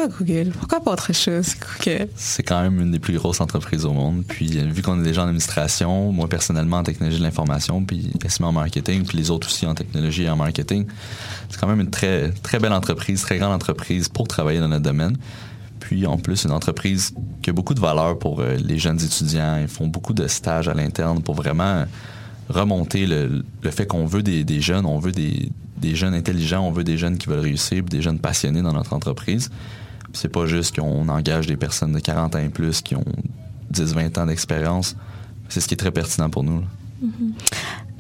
Google? 0.08 0.52
Pourquoi 0.58 0.80
pas 0.80 0.92
autre 0.92 1.14
chose? 1.14 1.56
C'est 2.16 2.44
quand 2.44 2.62
même 2.62 2.80
une 2.80 2.92
des 2.92 3.00
plus 3.00 3.16
grosses 3.16 3.42
entreprises 3.42 3.86
au 3.86 3.94
monde. 3.94 4.24
Puis, 4.28 4.58
euh, 4.58 4.66
vu 4.66 4.82
qu'on 4.82 5.00
est 5.00 5.04
déjà 5.04 5.24
en 5.24 5.28
administration, 5.28 6.12
moi 6.12 6.28
personnellement 6.28 6.78
en 6.78 6.84
technologie 6.84 7.20
de 7.20 7.24
l'information, 7.24 7.84
puis 7.84 8.12
Esme 8.24 8.46
en 8.46 8.52
marketing, 8.52 9.06
puis 9.06 9.18
les 9.18 9.32
autres 9.32 9.48
aussi 9.48 9.66
en 9.66 9.76
technologie 9.76 10.24
et 10.24 10.30
en 10.30 10.36
marketing, 10.36 10.86
c'est 11.50 11.60
quand 11.60 11.68
même 11.68 11.82
une 11.82 11.90
très, 11.90 12.32
très 12.32 12.60
belle 12.60 12.74
entreprise, 12.74 13.22
très 13.22 13.38
grande 13.38 13.54
entreprise 13.54 14.10
pour 14.10 14.28
travailler 14.28 14.60
dans 14.60 14.70
notre 14.70 14.84
domaine. 14.84 15.18
Puis, 15.80 16.06
en 16.08 16.18
plus, 16.18 16.46
une 16.46 16.52
entreprise 16.52 17.14
qui 17.42 17.50
a 17.50 17.54
beaucoup 17.54 17.74
de 17.74 17.80
valeur 17.80 18.18
pour 18.18 18.40
euh, 18.40 18.56
les 18.56 18.80
jeunes 18.80 19.02
étudiants. 19.02 19.58
Ils 19.62 19.68
font 19.68 19.88
beaucoup 19.88 20.14
de 20.14 20.28
stages 20.28 20.68
à 20.68 20.74
l'interne 20.74 21.22
pour 21.22 21.36
vraiment 21.36 21.86
remonter 22.50 23.06
le, 23.06 23.44
le 23.62 23.72
fait 23.72 23.86
qu'on 23.86 24.06
veut 24.06 24.24
des, 24.24 24.44
des 24.44 24.62
jeunes, 24.62 24.86
on 24.86 25.00
veut 25.00 25.12
des, 25.12 25.50
des 25.78 25.96
jeunes 25.96 26.14
intelligents, 26.14 26.62
on 26.62 26.72
veut 26.72 26.84
des 26.84 26.98
jeunes 26.98 27.18
qui 27.18 27.28
veulent 27.28 27.40
réussir, 27.40 27.84
des 27.84 28.02
jeunes 28.02 28.20
passionnés 28.20 28.62
dans 28.62 28.74
notre 28.74 28.94
entreprise. 28.94 29.50
C'est 30.16 30.30
pas 30.30 30.46
juste 30.46 30.76
qu'on 30.76 31.08
engage 31.10 31.48
des 31.48 31.58
personnes 31.58 31.92
de 31.92 32.00
40 32.00 32.36
ans 32.36 32.40
et 32.40 32.50
plus 32.50 32.82
qui 32.82 32.96
ont 32.96 33.06
10-20 33.74 34.20
ans 34.20 34.26
d'expérience. 34.26 34.96
C'est 35.50 35.62
ce 35.62 35.68
qui 35.68 35.74
est 35.74 35.78
très 35.78 35.92
pertinent 35.92 36.30
pour 36.30 36.44
nous. 36.44 36.62
là. 36.62 36.68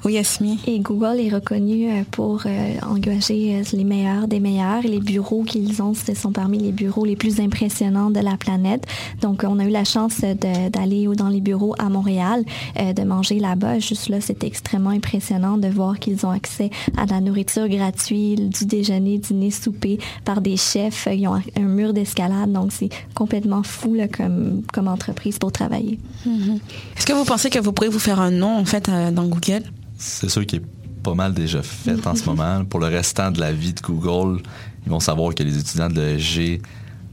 Oui, 0.05 0.13
Yasmi. 0.13 0.59
Et 0.67 0.79
Google 0.81 1.19
est 1.19 1.33
reconnu 1.33 1.89
euh, 1.89 2.03
pour 2.11 2.43
euh, 2.45 2.75
engager 2.87 3.55
euh, 3.55 3.63
les 3.73 3.83
meilleurs 3.83 4.27
des 4.27 4.39
meilleurs. 4.39 4.83
Les 4.83 4.99
bureaux 4.99 5.41
qu'ils 5.41 5.81
ont, 5.81 5.95
ce 5.95 6.13
sont 6.13 6.31
parmi 6.31 6.59
les 6.59 6.71
bureaux 6.71 7.05
les 7.05 7.15
plus 7.15 7.39
impressionnants 7.39 8.11
de 8.11 8.19
la 8.19 8.37
planète. 8.37 8.85
Donc, 9.21 9.43
on 9.43 9.57
a 9.57 9.63
eu 9.63 9.71
la 9.71 9.83
chance 9.83 10.19
d'aller 10.21 11.07
dans 11.17 11.29
les 11.29 11.41
bureaux 11.41 11.73
à 11.79 11.89
Montréal, 11.89 12.45
de 12.77 13.03
manger 13.03 13.39
là-bas. 13.39 13.79
Juste 13.79 14.09
là, 14.09 14.21
c'était 14.21 14.45
extrêmement 14.45 14.91
impressionnant 14.91 15.57
de 15.57 15.67
voir 15.69 15.97
qu'ils 15.97 16.23
ont 16.23 16.29
accès 16.29 16.69
à 16.97 17.07
de 17.07 17.11
la 17.11 17.19
nourriture 17.21 17.67
gratuite, 17.67 18.49
du 18.49 18.65
déjeuner, 18.67 19.17
dîner, 19.17 19.49
souper 19.49 19.97
par 20.23 20.41
des 20.41 20.57
chefs. 20.57 21.07
Ils 21.11 21.27
ont 21.27 21.41
un 21.55 21.61
mur 21.61 21.93
d'escalade. 21.93 22.51
Donc, 22.51 22.71
c'est 22.73 22.89
complètement 23.15 23.63
fou 23.63 23.95
là, 23.95 24.07
comme, 24.07 24.61
comme 24.71 24.87
entreprise 24.87 25.39
pour 25.39 25.51
travailler. 25.51 25.97
Mhm. 26.27 26.59
Est-ce 26.95 27.07
que 27.07 27.13
vous 27.13 27.25
pensez 27.25 27.49
que 27.49 27.59
vous 27.59 27.71
pourrez 27.71 27.89
vous 27.89 27.97
faire 27.97 28.19
un 28.19 28.31
nom 28.31 28.55
en 28.55 28.65
fait 28.65 28.87
dans 29.11 29.25
Google? 29.25 29.63
C'est 29.97 30.29
sûr 30.29 30.45
qu'il 30.45 30.59
est 30.59 30.65
pas 31.03 31.13
mal 31.13 31.33
déjà 31.33 31.61
fait 31.61 32.05
en 32.07 32.15
ce 32.15 32.25
moment. 32.29 32.65
Pour 32.65 32.79
le 32.79 32.87
restant 32.87 33.31
de 33.31 33.39
la 33.39 33.51
vie 33.51 33.73
de 33.73 33.81
Google, 33.81 34.41
ils 34.85 34.91
vont 34.91 34.99
savoir 34.99 35.33
que 35.35 35.43
les 35.43 35.57
étudiants 35.57 35.89
de 35.89 35.95
l'ESG, 35.99 36.61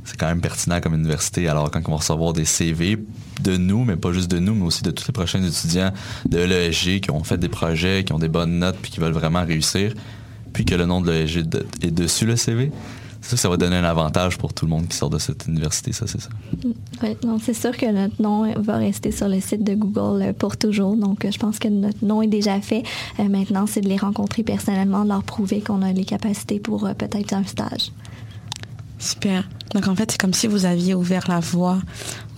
c'est 0.05 0.17
quand 0.17 0.27
même 0.27 0.41
pertinent 0.41 0.81
comme 0.81 0.95
université. 0.95 1.49
Alors, 1.49 1.71
quand 1.71 1.81
ils 1.81 1.87
vont 1.87 1.97
recevoir 1.97 2.33
des 2.33 2.45
CV 2.45 2.99
de 3.43 3.57
nous, 3.57 3.85
mais 3.85 3.97
pas 3.97 4.13
juste 4.13 4.31
de 4.31 4.39
nous, 4.39 4.55
mais 4.55 4.65
aussi 4.65 4.83
de 4.83 4.91
tous 4.91 5.07
les 5.07 5.13
prochains 5.13 5.43
étudiants 5.43 5.93
de 6.29 6.39
l'ESG 6.39 7.01
qui 7.01 7.11
ont 7.11 7.23
fait 7.25 7.39
des 7.39 7.49
projets, 7.49 8.05
qui 8.05 8.13
ont 8.13 8.19
des 8.19 8.29
bonnes 8.29 8.59
notes, 8.59 8.77
puis 8.81 8.91
qui 8.91 9.01
veulent 9.01 9.13
vraiment 9.13 9.45
réussir, 9.45 9.95
puis 10.53 10.65
que 10.65 10.75
le 10.75 10.87
nom 10.87 11.01
de 11.01 11.11
l'ESG 11.11 11.45
est 11.83 11.91
dessus 11.91 12.27
le 12.27 12.37
CV, 12.37 12.73
que 13.31 13.37
ça 13.37 13.49
va 13.49 13.57
donner 13.57 13.77
un 13.77 13.85
avantage 13.85 14.37
pour 14.37 14.53
tout 14.53 14.67
le 14.67 14.71
monde 14.71 14.89
qui 14.89 14.97
sort 14.97 15.11
de 15.11 15.19
cette 15.19 15.47
université, 15.47 15.93
ça, 15.93 16.07
c'est 16.07 16.21
ça. 16.21 16.29
Oui, 17.03 17.17
donc 17.23 17.41
c'est 17.45 17.55
sûr 17.55 17.77
que 17.77 17.87
notre 17.91 18.21
nom 18.21 18.53
va 18.61 18.77
rester 18.77 19.13
sur 19.13 19.29
le 19.29 19.41
site 19.41 19.63
de 19.63 19.75
Google 19.75 20.23
euh, 20.23 20.33
pour 20.33 20.57
toujours. 20.57 20.97
Donc, 20.97 21.25
euh, 21.25 21.31
je 21.31 21.39
pense 21.39 21.59
que 21.59 21.69
notre 21.69 22.05
nom 22.05 22.23
est 22.23 22.29
déjà 22.29 22.61
fait. 22.61 22.83
Euh, 23.21 23.29
maintenant, 23.29 23.67
c'est 23.67 23.81
de 23.81 23.89
les 23.89 23.97
rencontrer 23.97 24.43
personnellement, 24.43 25.05
de 25.05 25.09
leur 25.09 25.23
prouver 25.23 25.61
qu'on 25.61 25.83
a 25.83 25.93
les 25.93 26.05
capacités 26.05 26.59
pour 26.59 26.87
euh, 26.87 26.95
peut-être 26.95 27.33
un 27.33 27.45
stage. 27.45 27.93
Super. 28.99 29.49
Donc 29.75 29.89
en 29.89 29.97
fait, 29.97 30.13
c'est 30.13 30.21
comme 30.21 30.35
si 30.35 30.47
vous 30.47 30.65
aviez 30.65 30.95
ouvert 30.95 31.29
la 31.29 31.41
voie 31.41 31.79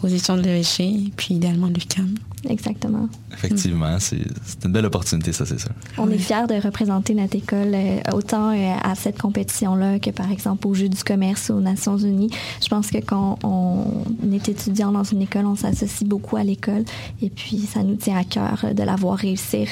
aux 0.03 0.09
étudiants 0.09 0.37
de 0.37 0.43
l'ESG 0.43 0.81
et 0.81 1.13
puis 1.15 1.35
idéalement 1.35 1.69
de 1.69 1.75
l'UQAM. 1.75 2.15
Exactement. 2.49 3.09
Effectivement, 3.33 3.97
c'est 3.99 4.25
c'est 4.45 4.65
une 4.65 4.73
belle 4.73 4.87
opportunité, 4.87 5.33
ça, 5.33 5.47
c'est 5.47 5.59
ça. 5.59 5.71
On 5.99 6.11
est 6.11 6.19
fiers 6.19 6.47
de 6.49 6.55
représenter 6.55 7.15
notre 7.15 7.37
école 7.37 7.73
euh, 7.75 8.01
autant 8.13 8.51
euh, 8.53 8.75
à 8.83 8.95
cette 8.95 9.21
compétition-là 9.21 9.99
que, 9.99 10.11
par 10.11 10.31
exemple, 10.31 10.67
aux 10.67 10.75
Jeux 10.75 10.89
du 10.89 11.03
commerce 11.03 11.51
aux 11.51 11.61
Nations 11.61 11.97
Unies. 11.97 12.31
Je 12.63 12.69
pense 12.69 12.91
que 12.91 12.99
quand 12.99 13.39
on 13.43 13.87
est 14.33 14.49
étudiant 14.49 14.93
dans 14.93 15.05
une 15.05 15.23
école, 15.23 15.47
on 15.47 15.57
s'associe 15.57 16.09
beaucoup 16.09 16.37
à 16.37 16.45
l'école 16.45 16.85
et 17.23 17.31
puis 17.31 17.61
ça 17.61 17.83
nous 17.83 17.97
tient 17.97 18.17
à 18.17 18.25
cœur 18.25 18.65
euh, 18.65 18.75
de 18.75 18.83
la 18.83 18.97
voir 18.97 19.17
réussir. 19.17 19.69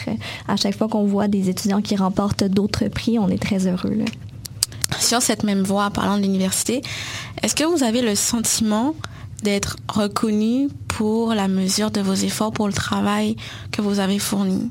À 0.48 0.56
chaque 0.56 0.76
fois 0.76 0.88
qu'on 0.88 1.04
voit 1.04 1.28
des 1.28 1.48
étudiants 1.48 1.82
qui 1.82 1.96
remportent 1.96 2.44
d'autres 2.44 2.88
prix, 2.88 3.18
on 3.18 3.28
est 3.28 3.42
très 3.42 3.66
heureux. 3.66 3.94
là. 3.94 4.04
Sur 4.98 5.22
cette 5.22 5.42
même 5.42 5.62
voie, 5.62 5.90
parlant 5.90 6.16
de 6.16 6.22
l'université, 6.22 6.82
est-ce 7.42 7.54
que 7.54 7.64
vous 7.64 7.82
avez 7.82 8.02
le 8.02 8.14
sentiment 8.14 8.94
d'être 9.42 9.76
reconnu 9.88 10.68
pour 10.88 11.34
la 11.34 11.48
mesure 11.48 11.90
de 11.90 12.00
vos 12.00 12.14
efforts, 12.14 12.52
pour 12.52 12.66
le 12.66 12.72
travail 12.72 13.36
que 13.70 13.82
vous 13.82 13.98
avez 13.98 14.18
fourni? 14.18 14.70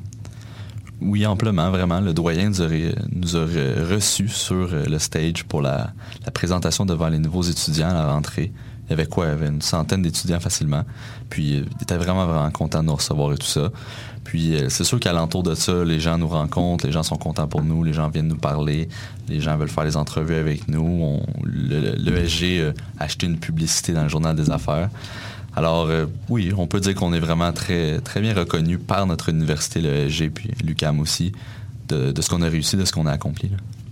Oui, 1.02 1.26
amplement, 1.26 1.72
vraiment. 1.72 2.00
Le 2.00 2.14
doyen 2.14 2.50
nous 2.50 3.36
aurait, 3.36 3.84
reçus 3.84 4.30
sur 4.30 4.72
euh, 4.72 4.86
le 4.86 5.00
stage 5.00 5.44
pour 5.46 5.62
la 5.62 5.94
présentation 6.34 6.86
devant 6.86 7.10
les 7.10 7.18
nouveaux 7.18 7.42
étudiants 7.42 7.90
à 7.90 7.94
la 7.94 8.12
rentrée. 8.12 8.52
Il 8.88 8.91
y 8.91 8.94
avait 8.94 9.06
quoi? 9.06 9.26
Il 9.26 9.30
y 9.30 9.32
avait 9.32 9.48
une 9.48 9.62
centaine 9.62 10.02
d'étudiants 10.02 10.39
facilement. 10.39 10.84
Puis 11.30 11.56
euh, 11.56 11.63
il 11.78 11.84
était 11.84 11.98
vraiment, 11.98 12.26
vraiment 12.26 12.52
content 12.52 12.82
de 12.82 12.88
nous 12.88 12.96
recevoir 12.96 13.34
et 13.34 13.38
tout 13.38 13.48
ça. 13.48 13.70
Puis 14.24 14.56
euh, 14.56 14.70
c'est 14.70 14.84
sûr 14.84 15.00
qu'alentour 15.00 15.44
de 15.44 15.56
ça, 15.56 15.84
les 15.84 16.00
gens 16.00 16.17
nous 16.17 16.28
rencontrent, 16.28 16.86
les 16.86 16.91
gens 16.91 17.04
sont 17.04 17.15
contents 17.15 17.48
pour 17.48 17.63
nous, 17.63 17.84
les 17.84 17.94
gens 17.94 18.10
viennent 18.10 18.28
nous 18.28 18.38
parler, 18.38 18.89
les 19.28 19.39
gens 19.39 19.58
veulent 19.58 19.70
faire 19.70 19.86
des 19.86 19.97
entrevues 19.97 20.36
avec 20.36 20.68
nous. 20.68 21.22
Le, 21.43 21.95
l'ESG 21.95 22.60
euh, 22.60 22.74
a 22.99 23.06
acheté 23.06 23.28
une 23.28 23.39
publicité 23.39 23.93
dans 23.93 24.03
le 24.03 24.10
journal 24.10 24.36
des 24.36 24.49
affaires. 24.49 24.89
Alors 25.53 25.89
oui, 26.30 26.53
on 26.58 26.66
peut 26.66 26.80
dire 26.80 26.95
qu'on 26.95 27.12
est 27.12 27.20
vraiment 27.20 27.51
très, 27.51 27.99
bien 28.22 28.34
reconnu 28.34 28.78
par 28.78 29.06
notre 29.06 29.28
université, 29.28 29.82
l'ESG, 29.82 30.30
puis 30.30 30.49
l'UCAM 30.64 31.01
aussi, 31.01 31.34
de, 31.89 32.22
ce 32.22 32.30
qu'on 32.30 32.41
a 32.41 32.47
réussi, 32.47 32.78
de 32.78 32.86
ce 32.86 32.93
qu'on 32.93 33.06
a 33.06 33.12
accompli. 33.12 33.51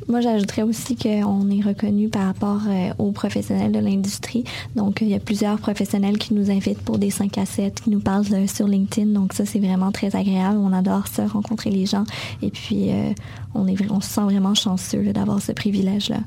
Moi, 0.09 0.21
j'ajouterais 0.21 0.63
aussi 0.63 0.95
qu'on 0.95 1.51
est 1.51 1.61
reconnu 1.61 2.09
par 2.09 2.25
rapport 2.25 2.61
euh, 2.67 2.89
aux 2.97 3.11
professionnels 3.11 3.71
de 3.71 3.77
l'industrie. 3.77 4.43
Donc, 4.75 5.03
euh, 5.03 5.05
il 5.05 5.11
y 5.11 5.13
a 5.13 5.19
plusieurs 5.19 5.59
professionnels 5.59 6.17
qui 6.17 6.33
nous 6.33 6.49
invitent 6.49 6.81
pour 6.81 6.97
des 6.97 7.11
5 7.11 7.37
à 7.37 7.45
7, 7.45 7.81
qui 7.81 7.91
nous 7.91 7.99
parlent 7.99 8.25
sur 8.47 8.67
LinkedIn. 8.67 9.11
Donc, 9.11 9.33
ça, 9.33 9.45
c'est 9.45 9.59
vraiment 9.59 9.91
très 9.91 10.15
agréable. 10.15 10.57
On 10.57 10.73
adore 10.73 11.05
ça, 11.05 11.27
rencontrer 11.27 11.69
les 11.69 11.85
gens. 11.85 12.05
Et 12.41 12.49
puis, 12.49 12.89
euh, 12.89 13.13
on, 13.53 13.67
est, 13.67 13.77
on 13.91 14.01
se 14.01 14.09
sent 14.09 14.21
vraiment 14.21 14.55
chanceux 14.55 15.13
d'avoir 15.13 15.43
ce 15.43 15.51
privilège-là. 15.51 16.21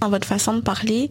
Dans 0.00 0.08
votre 0.08 0.26
façon 0.26 0.54
de 0.54 0.60
parler, 0.60 1.10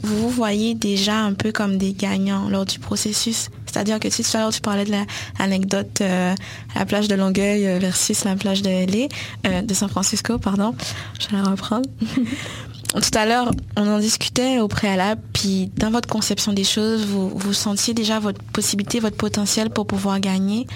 vous 0.00 0.28
voyez 0.28 0.76
déjà 0.76 1.18
un 1.18 1.32
peu 1.32 1.50
comme 1.50 1.78
des 1.78 1.94
gagnants 1.94 2.48
lors 2.48 2.64
du 2.64 2.78
processus. 2.78 3.50
C'est-à-dire 3.66 3.98
que 4.00 4.08
si 4.10 4.22
tout 4.22 4.36
à 4.36 4.40
l'heure 4.40 4.52
tu 4.52 4.60
parlais 4.60 4.84
de 4.84 4.90
la- 4.92 5.04
l'anecdote 5.38 6.00
euh, 6.00 6.34
à 6.74 6.78
la 6.78 6.86
plage 6.86 7.08
de 7.08 7.14
Longueuil 7.14 7.66
euh, 7.66 7.78
versus 7.78 8.24
la 8.24 8.36
plage 8.36 8.62
de 8.62 8.70
LA, 8.70 9.08
euh, 9.46 9.62
de 9.62 9.74
San 9.74 9.88
Francisco, 9.88 10.38
pardon, 10.38 10.74
je 11.20 11.28
vais 11.28 11.42
la 11.42 11.50
reprendre. 11.50 11.88
tout 12.94 13.18
à 13.18 13.26
l'heure, 13.26 13.50
on 13.76 13.86
en 13.88 13.98
discutait 13.98 14.58
au 14.60 14.68
préalable, 14.68 15.20
puis 15.32 15.70
dans 15.76 15.90
votre 15.90 16.08
conception 16.08 16.52
des 16.52 16.64
choses, 16.64 17.04
vous, 17.04 17.28
vous 17.28 17.52
sentiez 17.52 17.92
déjà 17.94 18.20
votre 18.20 18.42
possibilité, 18.42 19.00
votre 19.00 19.16
potentiel 19.16 19.70
pour 19.70 19.86
pouvoir 19.86 20.20
gagner. 20.20 20.66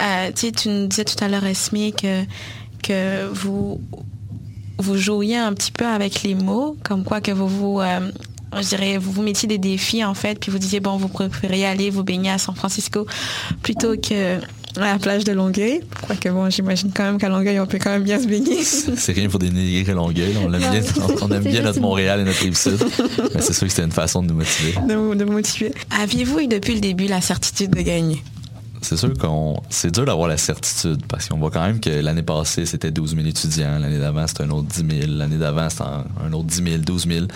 Euh, 0.00 0.30
tu 0.34 0.46
sais, 0.46 0.52
tu 0.52 0.68
nous 0.68 0.86
disais 0.88 1.04
tout 1.04 1.22
à 1.24 1.28
l'heure, 1.28 1.44
Esme, 1.44 1.92
que, 1.92 2.24
que 2.82 3.26
vous, 3.28 3.80
vous 4.78 4.96
jouiez 4.98 5.36
un 5.38 5.54
petit 5.54 5.72
peu 5.72 5.86
avec 5.86 6.22
les 6.24 6.34
mots, 6.34 6.76
comme 6.82 7.04
quoi 7.04 7.20
que 7.20 7.30
vous 7.30 7.48
vous, 7.48 7.80
euh, 7.80 8.10
je 8.60 8.68
dirais, 8.68 8.98
vous 8.98 9.12
vous 9.12 9.22
mettiez 9.22 9.48
des 9.48 9.58
défis 9.58 10.04
en 10.04 10.14
fait, 10.14 10.38
puis 10.38 10.50
vous 10.50 10.58
disiez 10.58 10.80
bon, 10.80 10.96
vous 10.96 11.08
préférez 11.08 11.64
aller 11.66 11.90
vous 11.90 12.04
baigner 12.04 12.30
à 12.30 12.38
San 12.38 12.54
Francisco 12.54 13.06
plutôt 13.62 13.96
que 13.96 14.38
à 14.76 14.80
la 14.94 14.98
plage 14.98 15.24
de 15.24 15.32
Longueuil. 15.32 15.80
Quoique 16.06 16.28
bon, 16.30 16.48
j'imagine 16.48 16.90
quand 16.94 17.04
même 17.04 17.18
qu'à 17.18 17.28
Longueuil, 17.28 17.60
on 17.60 17.66
peut 17.66 17.78
quand 17.78 17.90
même 17.90 18.04
bien 18.04 18.18
se 18.20 18.26
baigner. 18.26 18.62
C'est 18.64 19.12
rien 19.12 19.28
pour 19.28 19.38
dénigrer 19.38 19.92
Longueuil. 19.92 20.34
On 20.42 20.52
aime 20.52 20.60
bien, 20.60 20.80
on, 21.00 21.26
on 21.26 21.30
aime 21.30 21.42
C'est 21.42 21.50
bien 21.50 21.62
notre 21.62 21.80
Montréal 21.80 22.20
et 22.20 22.24
notre 22.24 22.40
Rive-Sud. 22.40 22.78
Mais 23.34 23.40
c'est 23.42 23.52
sûr 23.52 23.66
que 23.66 23.68
c'était 23.70 23.84
une 23.84 23.92
façon 23.92 24.22
de 24.22 24.28
nous 24.28 24.34
motiver. 24.36 24.74
de, 24.88 24.94
vous- 24.94 25.14
de 25.14 25.24
motiver. 25.24 25.72
Aviez-vous 26.00 26.40
eu 26.40 26.46
depuis 26.46 26.74
le 26.74 26.80
début 26.80 27.06
la 27.06 27.20
certitude 27.20 27.70
de 27.70 27.82
gagner? 27.82 28.22
C'est 28.80 28.96
sûr 28.96 29.12
qu'on 29.16 29.60
c'est 29.68 29.92
dur 29.94 30.06
d'avoir 30.06 30.26
la 30.26 30.36
certitude 30.38 31.02
parce 31.06 31.28
qu'on 31.28 31.36
voit 31.38 31.50
quand 31.50 31.64
même 31.64 31.78
que 31.78 31.90
l'année 31.90 32.22
passée, 32.22 32.64
c'était 32.66 32.90
12 32.90 33.14
000 33.14 33.26
étudiants. 33.28 33.78
L'année 33.78 33.98
d'avant, 34.00 34.26
c'était 34.26 34.44
un 34.44 34.50
autre 34.50 34.68
10 34.68 35.00
000. 35.02 35.12
L'année 35.18 35.36
d'avant, 35.36 35.68
c'était 35.68 35.82
un, 35.82 36.04
un 36.26 36.32
autre 36.32 36.46
10 36.46 36.56
000, 36.64 36.76
12 36.78 37.06
000. 37.06 37.26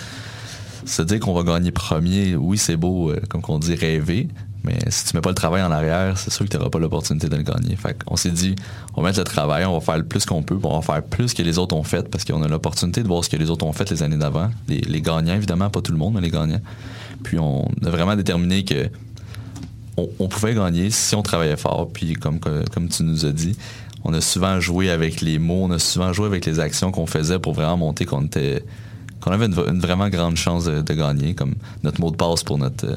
Se 0.87 1.01
dire 1.01 1.19
qu'on 1.19 1.33
va 1.33 1.43
gagner 1.43 1.71
premier, 1.71 2.35
oui, 2.35 2.57
c'est 2.57 2.77
beau, 2.77 3.11
euh, 3.11 3.19
comme 3.29 3.41
on 3.47 3.59
dit, 3.59 3.75
rêver. 3.75 4.29
Mais 4.63 4.79
si 4.89 5.05
tu 5.05 5.15
mets 5.15 5.21
pas 5.21 5.29
le 5.29 5.35
travail 5.35 5.61
en 5.61 5.71
arrière, 5.71 6.17
c'est 6.17 6.31
sûr 6.31 6.45
que 6.45 6.49
tu 6.51 6.57
n'auras 6.57 6.69
pas 6.69 6.79
l'opportunité 6.79 7.29
de 7.29 7.35
le 7.35 7.43
gagner. 7.43 7.75
Fait 7.75 7.97
s'est 8.15 8.31
dit, 8.31 8.55
on 8.95 9.01
va 9.01 9.09
mettre 9.09 9.19
le 9.19 9.25
travail, 9.25 9.65
on 9.65 9.73
va 9.73 9.79
faire 9.79 9.97
le 9.97 10.05
plus 10.05 10.25
qu'on 10.25 10.43
peut, 10.43 10.57
on 10.63 10.79
va 10.79 10.81
faire 10.81 11.03
plus 11.03 11.33
que 11.33 11.41
les 11.41 11.57
autres 11.57 11.75
ont 11.75 11.83
fait 11.83 12.09
parce 12.09 12.25
qu'on 12.25 12.41
a 12.41 12.47
l'opportunité 12.47 13.03
de 13.03 13.07
voir 13.07 13.23
ce 13.23 13.29
que 13.29 13.37
les 13.37 13.49
autres 13.49 13.65
ont 13.65 13.73
fait 13.73 13.89
les 13.89 14.03
années 14.03 14.17
d'avant. 14.17 14.49
Les, 14.67 15.01
gagnants, 15.01 15.35
évidemment, 15.35 15.69
pas 15.69 15.81
tout 15.81 15.91
le 15.91 15.97
monde, 15.97 16.15
mais 16.15 16.21
les 16.21 16.31
gagnants. 16.31 16.61
Puis 17.23 17.37
on 17.37 17.69
a 17.85 17.89
vraiment 17.89 18.15
déterminé 18.15 18.63
que 18.63 18.89
on, 19.95 20.27
pouvait 20.27 20.53
gagner 20.53 20.89
si 20.89 21.15
on 21.15 21.21
travaillait 21.21 21.57
fort. 21.57 21.89
Puis 21.91 22.13
comme, 22.13 22.39
comme 22.39 22.89
tu 22.89 23.03
nous 23.03 23.25
as 23.25 23.31
dit, 23.31 23.55
on 24.03 24.13
a 24.13 24.21
souvent 24.21 24.59
joué 24.59 24.89
avec 24.89 25.21
les 25.21 25.39
mots, 25.39 25.63
on 25.63 25.71
a 25.71 25.79
souvent 25.79 26.13
joué 26.13 26.27
avec 26.27 26.45
les 26.45 26.59
actions 26.59 26.91
qu'on 26.91 27.07
faisait 27.07 27.39
pour 27.39 27.53
vraiment 27.53 27.77
monter 27.77 28.05
qu'on 28.05 28.25
était 28.25 28.63
qu'on 29.21 29.31
avait 29.31 29.45
une, 29.45 29.79
vraiment 29.79 30.09
grande 30.09 30.37
chance 30.37 30.65
de, 30.65 30.93
gagner, 30.93 31.33
comme 31.33 31.55
notre 31.83 32.01
mot 32.01 32.11
de 32.11 32.15
passe 32.15 32.43
pour 32.43 32.57
notre, 32.57 32.85
euh, 32.85 32.95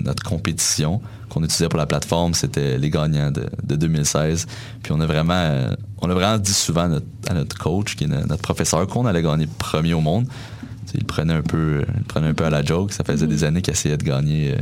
notre 0.00 0.22
compétition 0.22 1.00
qu'on 1.28 1.44
utilisait 1.44 1.68
pour 1.68 1.78
la 1.78 1.86
plateforme, 1.86 2.34
c'était 2.34 2.76
les 2.76 2.90
gagnants 2.90 3.30
de, 3.30 3.46
de 3.62 3.76
2016. 3.76 4.46
Puis 4.82 4.92
on 4.92 5.00
a 5.00 5.06
vraiment 5.06 5.34
euh, 5.34 5.74
on 6.02 6.10
a 6.10 6.14
vraiment 6.14 6.38
dit 6.38 6.52
souvent 6.52 6.90
à 7.28 7.34
notre, 7.34 7.58
coach, 7.58 7.96
qui 7.96 8.04
est 8.04 8.08
no- 8.08 8.26
notre 8.26 8.42
professeur, 8.42 8.86
qu'on 8.86 9.06
allait 9.06 9.22
gagner 9.22 9.46
premier 9.58 9.94
au 9.94 10.00
monde. 10.00 10.26
Il 10.94 11.04
prenait 11.04 11.34
un 11.34 11.42
peu, 11.42 11.84
il 11.96 12.04
prenait 12.04 12.28
un 12.28 12.34
peu 12.34 12.44
à 12.44 12.50
la 12.50 12.64
joke. 12.64 12.92
Ça 12.92 13.04
faisait 13.04 13.26
des 13.26 13.44
années 13.44 13.62
qu'il 13.62 13.72
essayait 13.72 13.96
de 13.96 14.04
gagner 14.04 14.54
euh, 14.54 14.60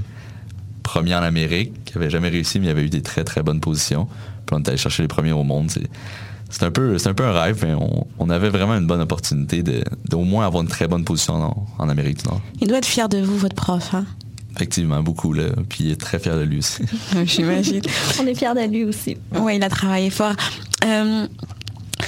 premier 0.83 1.15
en 1.15 1.23
Amérique, 1.23 1.85
qui 1.85 1.97
avait 1.97 2.11
jamais 2.11 2.29
réussi, 2.29 2.61
mais 2.61 2.67
il 2.67 2.71
avait 2.71 2.85
eu 2.85 2.91
des 2.91 3.03
très 3.03 3.25
très 3.25 3.43
bonnes 3.43 3.61
positions. 3.61 4.07
Puis 4.47 4.57
on 4.57 4.59
est 4.59 4.69
allé 4.69 4.77
chercher 4.77 5.03
les 5.03 5.09
premiers 5.09 5.33
au 5.33 5.45
monde. 5.45 5.71
C'est 6.51 6.65
un 6.65 6.71
peu, 6.71 6.99
c'est 6.99 7.09
un 7.09 7.15
peu 7.15 7.25
un 7.25 7.33
rêve, 7.33 7.65
mais 7.67 7.75
on, 7.75 8.07
on 8.19 8.31
avait 8.31 8.49
vraiment 8.49 8.75
une 8.75 8.87
bonne 8.87 9.01
opportunité 9.01 9.63
de, 9.63 9.83
d'au 10.09 10.23
moins 10.23 10.47
avoir 10.47 10.63
une 10.63 10.69
très 10.69 10.89
bonne 10.89 11.05
position 11.05 11.35
en, 11.35 11.67
en 11.79 11.89
Amérique 11.89 12.23
du 12.23 12.29
Nord. 12.29 12.41
Il 12.61 12.69
doit 12.69 12.79
être 12.79 12.87
fier 12.87 13.09
de 13.09 13.19
vous, 13.19 13.37
votre 13.37 13.55
prof. 13.55 13.95
Hein? 13.95 14.07
Effectivement, 14.57 15.03
beaucoup 15.03 15.33
là. 15.33 15.45
Puis 15.69 15.85
il 15.85 15.91
est 15.93 16.01
très 16.01 16.19
fier 16.19 16.37
de 16.37 16.43
lui 16.43 16.59
aussi. 16.59 16.83
J'imagine. 17.25 17.83
On 18.21 18.27
est 18.27 18.35
fiers 18.35 18.55
de 18.55 18.69
lui 18.71 18.85
aussi. 18.85 19.17
Oui, 19.39 19.57
il 19.57 19.63
a 19.63 19.69
travaillé 19.69 20.11
fort. 20.11 20.35
Euh, 20.85 21.27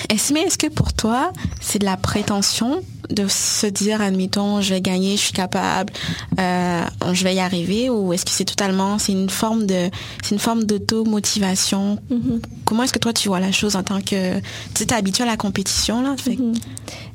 Est-ce 0.09 0.59
que 0.59 0.68
pour 0.68 0.92
toi, 0.92 1.32
c'est 1.61 1.78
de 1.78 1.84
la 1.84 1.96
prétention 1.96 2.82
de 3.11 3.26
se 3.28 3.66
dire, 3.66 4.01
admettons, 4.01 4.61
je 4.61 4.72
vais 4.72 4.80
gagner, 4.80 5.16
je 5.16 5.22
suis 5.22 5.32
capable, 5.32 5.92
euh, 6.38 6.84
je 7.12 7.24
vais 7.24 7.34
y 7.34 7.40
arriver, 7.40 7.90
ou 7.90 8.12
est-ce 8.12 8.24
que 8.24 8.30
c'est 8.30 8.44
totalement, 8.44 8.98
c'est 8.98 9.12
une 9.12 9.28
forme 9.28 9.66
de, 9.66 9.90
c'est 10.22 10.34
une 10.34 10.40
forme 10.40 10.64
d'auto-motivation? 10.64 11.98
Comment 12.64 12.84
est-ce 12.84 12.92
que 12.92 12.98
toi 13.01 13.12
tu 13.12 13.28
vois 13.28 13.40
la 13.40 13.51
chose 13.53 13.74
en 13.74 13.82
tant 13.82 14.01
que, 14.01 14.38
tu 14.38 14.42
sais, 14.74 14.86
t'es 14.86 14.94
habitué 14.94 15.24
à 15.24 15.26
la 15.26 15.36
compétition 15.36 16.03
là 16.03 16.14
fait 16.16 16.38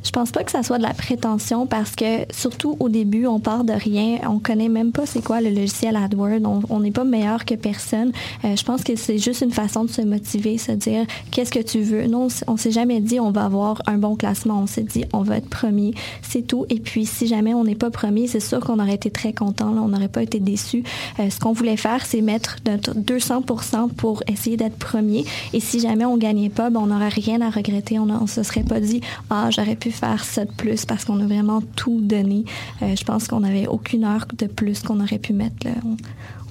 Je 0.06 0.12
pense 0.12 0.30
pas 0.32 0.44
que 0.44 0.52
ça 0.52 0.62
soit 0.64 0.78
de 0.78 0.84
la 0.84 0.94
prétention 0.94 1.66
parce 1.66 1.96
que 1.96 2.32
surtout 2.32 2.78
au 2.80 2.90
début, 2.90 3.26
on 3.26 3.40
part 3.40 3.64
de 3.64 3.74
rien, 3.74 4.20
on 4.30 4.38
connaît 4.40 4.70
même 4.70 4.92
pas 4.92 5.06
c'est 5.08 5.24
quoi 5.24 5.42
le 5.42 5.50
logiciel 5.50 5.96
AdWords, 5.96 6.42
on- 6.70 6.80
n'est 6.80 6.92
pas 6.92 7.04
meilleur 7.04 7.44
que 7.46 7.56
personne. 7.56 8.12
Euh, 8.44 8.56
je 8.56 8.64
pense 8.64 8.84
que 8.84 8.96
c'est 8.96 9.18
juste 9.18 9.42
une 9.42 9.52
façon 9.52 9.84
de 9.84 9.90
se 9.90 10.02
motiver, 10.04 10.60
se 10.60 10.72
dire 10.74 11.06
qu'est-ce 11.32 11.52
que 11.52 11.60
tu 11.62 11.82
veux? 11.82 12.06
Non, 12.06 12.28
on 12.48 12.56
s'est 12.58 12.72
jamais 12.72 13.02
dit 13.02 13.20
on 13.20 13.32
va 13.32 13.46
avoir 13.46 13.82
un 13.88 13.98
bon 13.98 14.16
classement, 14.16 14.60
on 14.62 14.68
s'est 14.68 14.84
dit 14.84 15.04
on 15.12 15.24
va 15.24 15.38
être 15.38 15.50
premier, 15.50 15.94
c'est 16.22 16.44
tout. 16.46 16.66
Et 16.70 16.80
puis 16.80 17.08
si 17.08 17.26
jamais 17.26 17.56
on 17.56 17.64
n'est 17.64 17.74
pas 17.76 17.90
premier, 17.90 18.28
c'est 18.28 18.40
sûr 18.40 18.60
qu'on 18.60 18.80
aurait 18.80 18.94
été 18.94 19.10
très 19.10 19.34
content, 19.34 19.70
on 19.84 19.88
n'aurait 19.88 20.08
pas 20.08 20.22
été 20.22 20.40
déçus. 20.40 20.84
Euh, 21.20 21.30
ce 21.32 21.40
qu'on 21.40 21.54
voulait 21.54 21.78
faire, 21.78 22.06
c'est 22.06 22.22
mettre 22.22 22.58
notre 22.68 22.94
200% 22.94 23.90
pour 23.90 24.22
essayer 24.28 24.58
d'être 24.58 24.78
premier. 24.78 25.26
Et 25.54 25.60
si 25.60 25.80
jamais 25.80 26.06
on 26.06 26.18
gagnait 26.18 26.50
pas, 26.50 26.70
ben, 26.70 26.82
on 26.82 26.88
n'aurait 26.88 27.10
rien 27.10 27.42
à 27.42 27.50
regretter. 27.50 27.98
On, 27.98 28.08
on 28.10 28.28
se 28.28 28.44
serait 28.44 28.64
pas 28.64 28.80
dit 28.80 29.02
ah 29.32 29.50
j'aurais 29.50 29.76
pu 29.76 29.90
faire 29.96 30.24
ça 30.24 30.46
de 30.46 30.52
plus 30.52 30.86
parce 30.86 31.06
qu'on 31.06 31.20
a 31.22 31.26
vraiment 31.26 31.62
tout 31.76 32.02
donné. 32.02 32.46
Euh, 32.82 32.96
je 32.96 33.04
pense 33.04 33.28
qu'on 33.28 33.40
n'avait 33.42 33.68
aucune 33.68 34.04
heure 34.04 34.26
de 34.38 34.48
plus 34.48 34.82
qu'on 34.82 35.00
aurait 35.02 35.20
pu 35.20 35.34
mettre. 35.34 35.66
là. 35.66 35.72
On, 35.84 35.98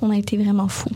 on 0.03 0.11
a 0.11 0.16
été 0.16 0.36
vraiment 0.36 0.68
fous. 0.68 0.90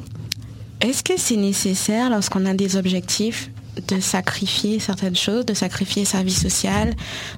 Est-ce 0.80 1.03
que 1.03 1.14
c'est 1.16 1.36
nécessaire 1.36 2.11
lorsqu'on 2.11 2.46
a 2.46 2.55
des 2.55 2.76
objectifs 2.76 3.51
de 3.86 4.01
sacrifier 4.01 4.80
certaines 4.80 5.16
choses, 5.16 5.46
de 5.46 5.55
sacrifier 5.55 6.05
sa 6.05 6.22
vie 6.22 6.34
sociale, 6.34 6.94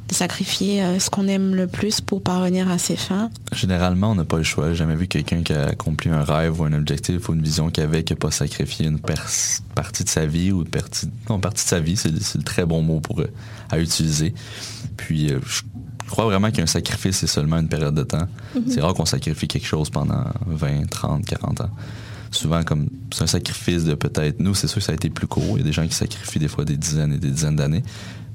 de 0.09 0.15
sacrifier 0.15 0.83
euh, 0.83 0.99
ce 0.99 1.11
qu'on 1.11 1.29
aime 1.29 1.55
le 1.55 1.67
plus 1.67 2.01
pour 2.01 2.23
parvenir 2.23 2.71
à 2.71 2.79
ses 2.79 2.97
fins? 2.97 3.31
Généralement, 3.53 4.13
on 4.13 4.15
n'a 4.15 4.25
pas 4.25 4.39
le 4.39 4.43
choix. 4.43 4.71
J'ai 4.71 4.77
jamais 4.77 4.97
vu 4.97 5.07
quelqu'un 5.07 5.43
qui 5.43 5.53
a 5.53 5.67
accompli 5.67 6.11
un 6.11 6.23
rêve 6.23 6.59
ou 6.61 6.65
un 6.65 6.73
objectif 6.73 7.29
ou 7.29 7.35
une 7.35 7.43
vision 7.43 7.71
qu'il 7.71 7.85
avait 7.85 8.05
qui 8.05 8.15
n'a 8.15 8.19
pas 8.19 8.31
sacrifié 8.31 8.87
une 8.87 8.99
partie 8.99 10.05
de 10.05 10.09
sa 10.09 10.27
vie 10.27 10.51
ou 10.53 10.63
une 10.63 10.69
partie, 10.69 11.09
non, 11.29 11.39
partie 11.41 11.65
de 11.65 11.69
sa 11.69 11.81
vie. 11.81 11.97
C'est 11.97 12.11
c'est 12.23 12.39
le 12.39 12.45
très 12.45 12.65
bon 12.65 12.83
mot 12.83 13.01
pour, 13.01 13.21
euh, 13.21 13.31
à 13.71 13.79
utiliser. 13.79 14.35
Puis, 15.01 15.33
euh, 15.33 15.41
je 15.47 16.11
crois 16.11 16.27
vraiment 16.27 16.51
qu'un 16.51 16.67
sacrifice, 16.67 17.17
c'est 17.17 17.27
seulement 17.27 17.59
une 17.59 17.69
période 17.69 17.95
de 17.95 18.03
temps. 18.03 18.29
Mhm. 18.55 18.65
C'est 18.69 18.83
rare 18.83 18.93
qu'on 18.93 19.07
sacrifie 19.07 19.49
quelque 19.49 19.67
chose 19.67 19.89
pendant 19.89 20.25
20, 20.47 20.91
30, 20.91 21.25
40 21.25 21.63
ans. 21.63 21.71
Souvent, 22.31 22.63
comme 22.63 22.89
c'est 23.13 23.23
un 23.25 23.27
sacrifice 23.27 23.85
de 23.85 23.95
peut-être. 23.95 24.41
Nous, 24.41 24.55
c'est 24.55 24.67
sûr 24.67 24.77
que 24.77 24.85
ça 24.85 24.93
a 24.93 24.95
été 24.95 25.09
plus 25.09 25.27
court. 25.27 25.57
Il 25.57 25.59
y 25.59 25.61
a 25.61 25.65
des 25.65 25.73
gens 25.73 25.87
qui 25.87 25.95
sacrifient 25.95 26.39
des 26.39 26.49
fois 26.49 26.67
des 26.67 26.77
dizaines 26.77 27.15
et 27.15 27.19
des 27.19 27.31
dizaines 27.31 27.57
d'années. 27.57 27.83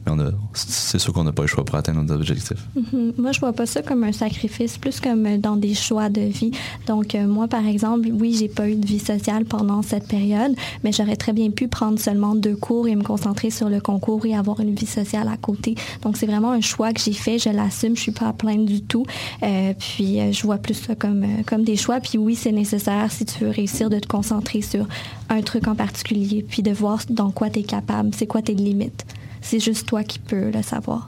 Mais 0.05 0.23
c'est 0.53 0.99
sûr 0.99 1.13
qu'on 1.13 1.23
n'a 1.23 1.31
pas 1.31 1.41
le 1.41 1.47
choix 1.47 1.65
pour 1.65 1.75
atteindre 1.75 2.01
nos 2.01 2.13
objectifs. 2.13 2.67
Mhm. 2.75 3.13
Moi, 3.17 3.31
je 3.31 3.39
vois 3.39 3.53
pas 3.53 3.65
ça 3.65 3.81
comme 3.81 4.03
un 4.03 4.11
sacrifice, 4.11 4.77
plus 4.77 4.99
comme 4.99 5.25
euh, 5.25 5.37
dans 5.37 5.55
des 5.55 5.73
choix 5.73 6.09
de 6.09 6.21
vie. 6.21 6.51
Donc, 6.87 7.15
euh, 7.15 7.27
moi, 7.27 7.47
par 7.47 7.65
exemple, 7.65 8.09
oui, 8.11 8.35
j'ai 8.39 8.47
pas 8.47 8.69
eu 8.69 8.75
de 8.75 8.85
vie 8.85 8.99
sociale 8.99 9.45
pendant 9.45 9.81
cette 9.81 10.07
période, 10.07 10.55
mais 10.83 10.91
j'aurais 10.91 11.15
très 11.15 11.33
bien 11.33 11.49
pu 11.49 11.67
prendre 11.67 11.99
seulement 11.99 12.35
deux 12.35 12.55
cours 12.55 12.87
et 12.87 12.95
me 12.95 13.03
concentrer 13.03 13.49
sur 13.49 13.69
le 13.69 13.79
concours 13.79 14.25
et 14.25 14.35
avoir 14.35 14.59
une 14.59 14.75
vie 14.75 14.85
sociale 14.85 15.27
à 15.27 15.37
côté. 15.37 15.75
Donc, 16.01 16.17
c'est 16.17 16.27
vraiment 16.27 16.51
un 16.51 16.61
choix 16.61 16.93
que 16.93 17.01
j'ai 17.01 17.13
fait. 17.13 17.39
Je 17.39 17.49
l'assume. 17.49 17.95
Je 17.95 18.01
suis 18.01 18.11
pas 18.11 18.27
à 18.27 18.33
plaindre 18.33 18.65
du 18.65 18.81
tout. 18.81 19.05
Euh, 19.43 19.73
puis, 19.77 20.31
je 20.31 20.43
vois 20.43 20.57
plus 20.57 20.75
ça 20.75 20.95
comme 20.95 21.25
comme 21.45 21.63
des 21.63 21.75
choix. 21.75 21.99
Puis, 21.99 22.17
oui, 22.17 22.35
c'est 22.35 22.51
nécessaire 22.51 23.11
si 23.11 23.25
tu 23.25 23.43
veux 23.43 23.49
réussir 23.49 23.89
de 23.89 23.99
te 23.99 24.07
concentrer 24.07 24.61
sur 24.61 24.87
un 25.29 25.41
truc 25.41 25.67
en 25.67 25.75
particulier, 25.75 26.45
puis 26.47 26.61
de 26.61 26.71
voir 26.71 26.99
dans 27.09 27.31
quoi 27.31 27.49
tu 27.49 27.59
es 27.59 27.63
capable, 27.63 28.11
c'est 28.15 28.27
quoi 28.27 28.41
tes 28.41 28.53
limites. 28.53 29.05
C'est 29.45 29.59
juste 29.59 29.87
toi 29.87 30.03
qui 30.03 30.17
peux 30.17 30.49
le 30.49 30.63
savoir. 30.63 31.07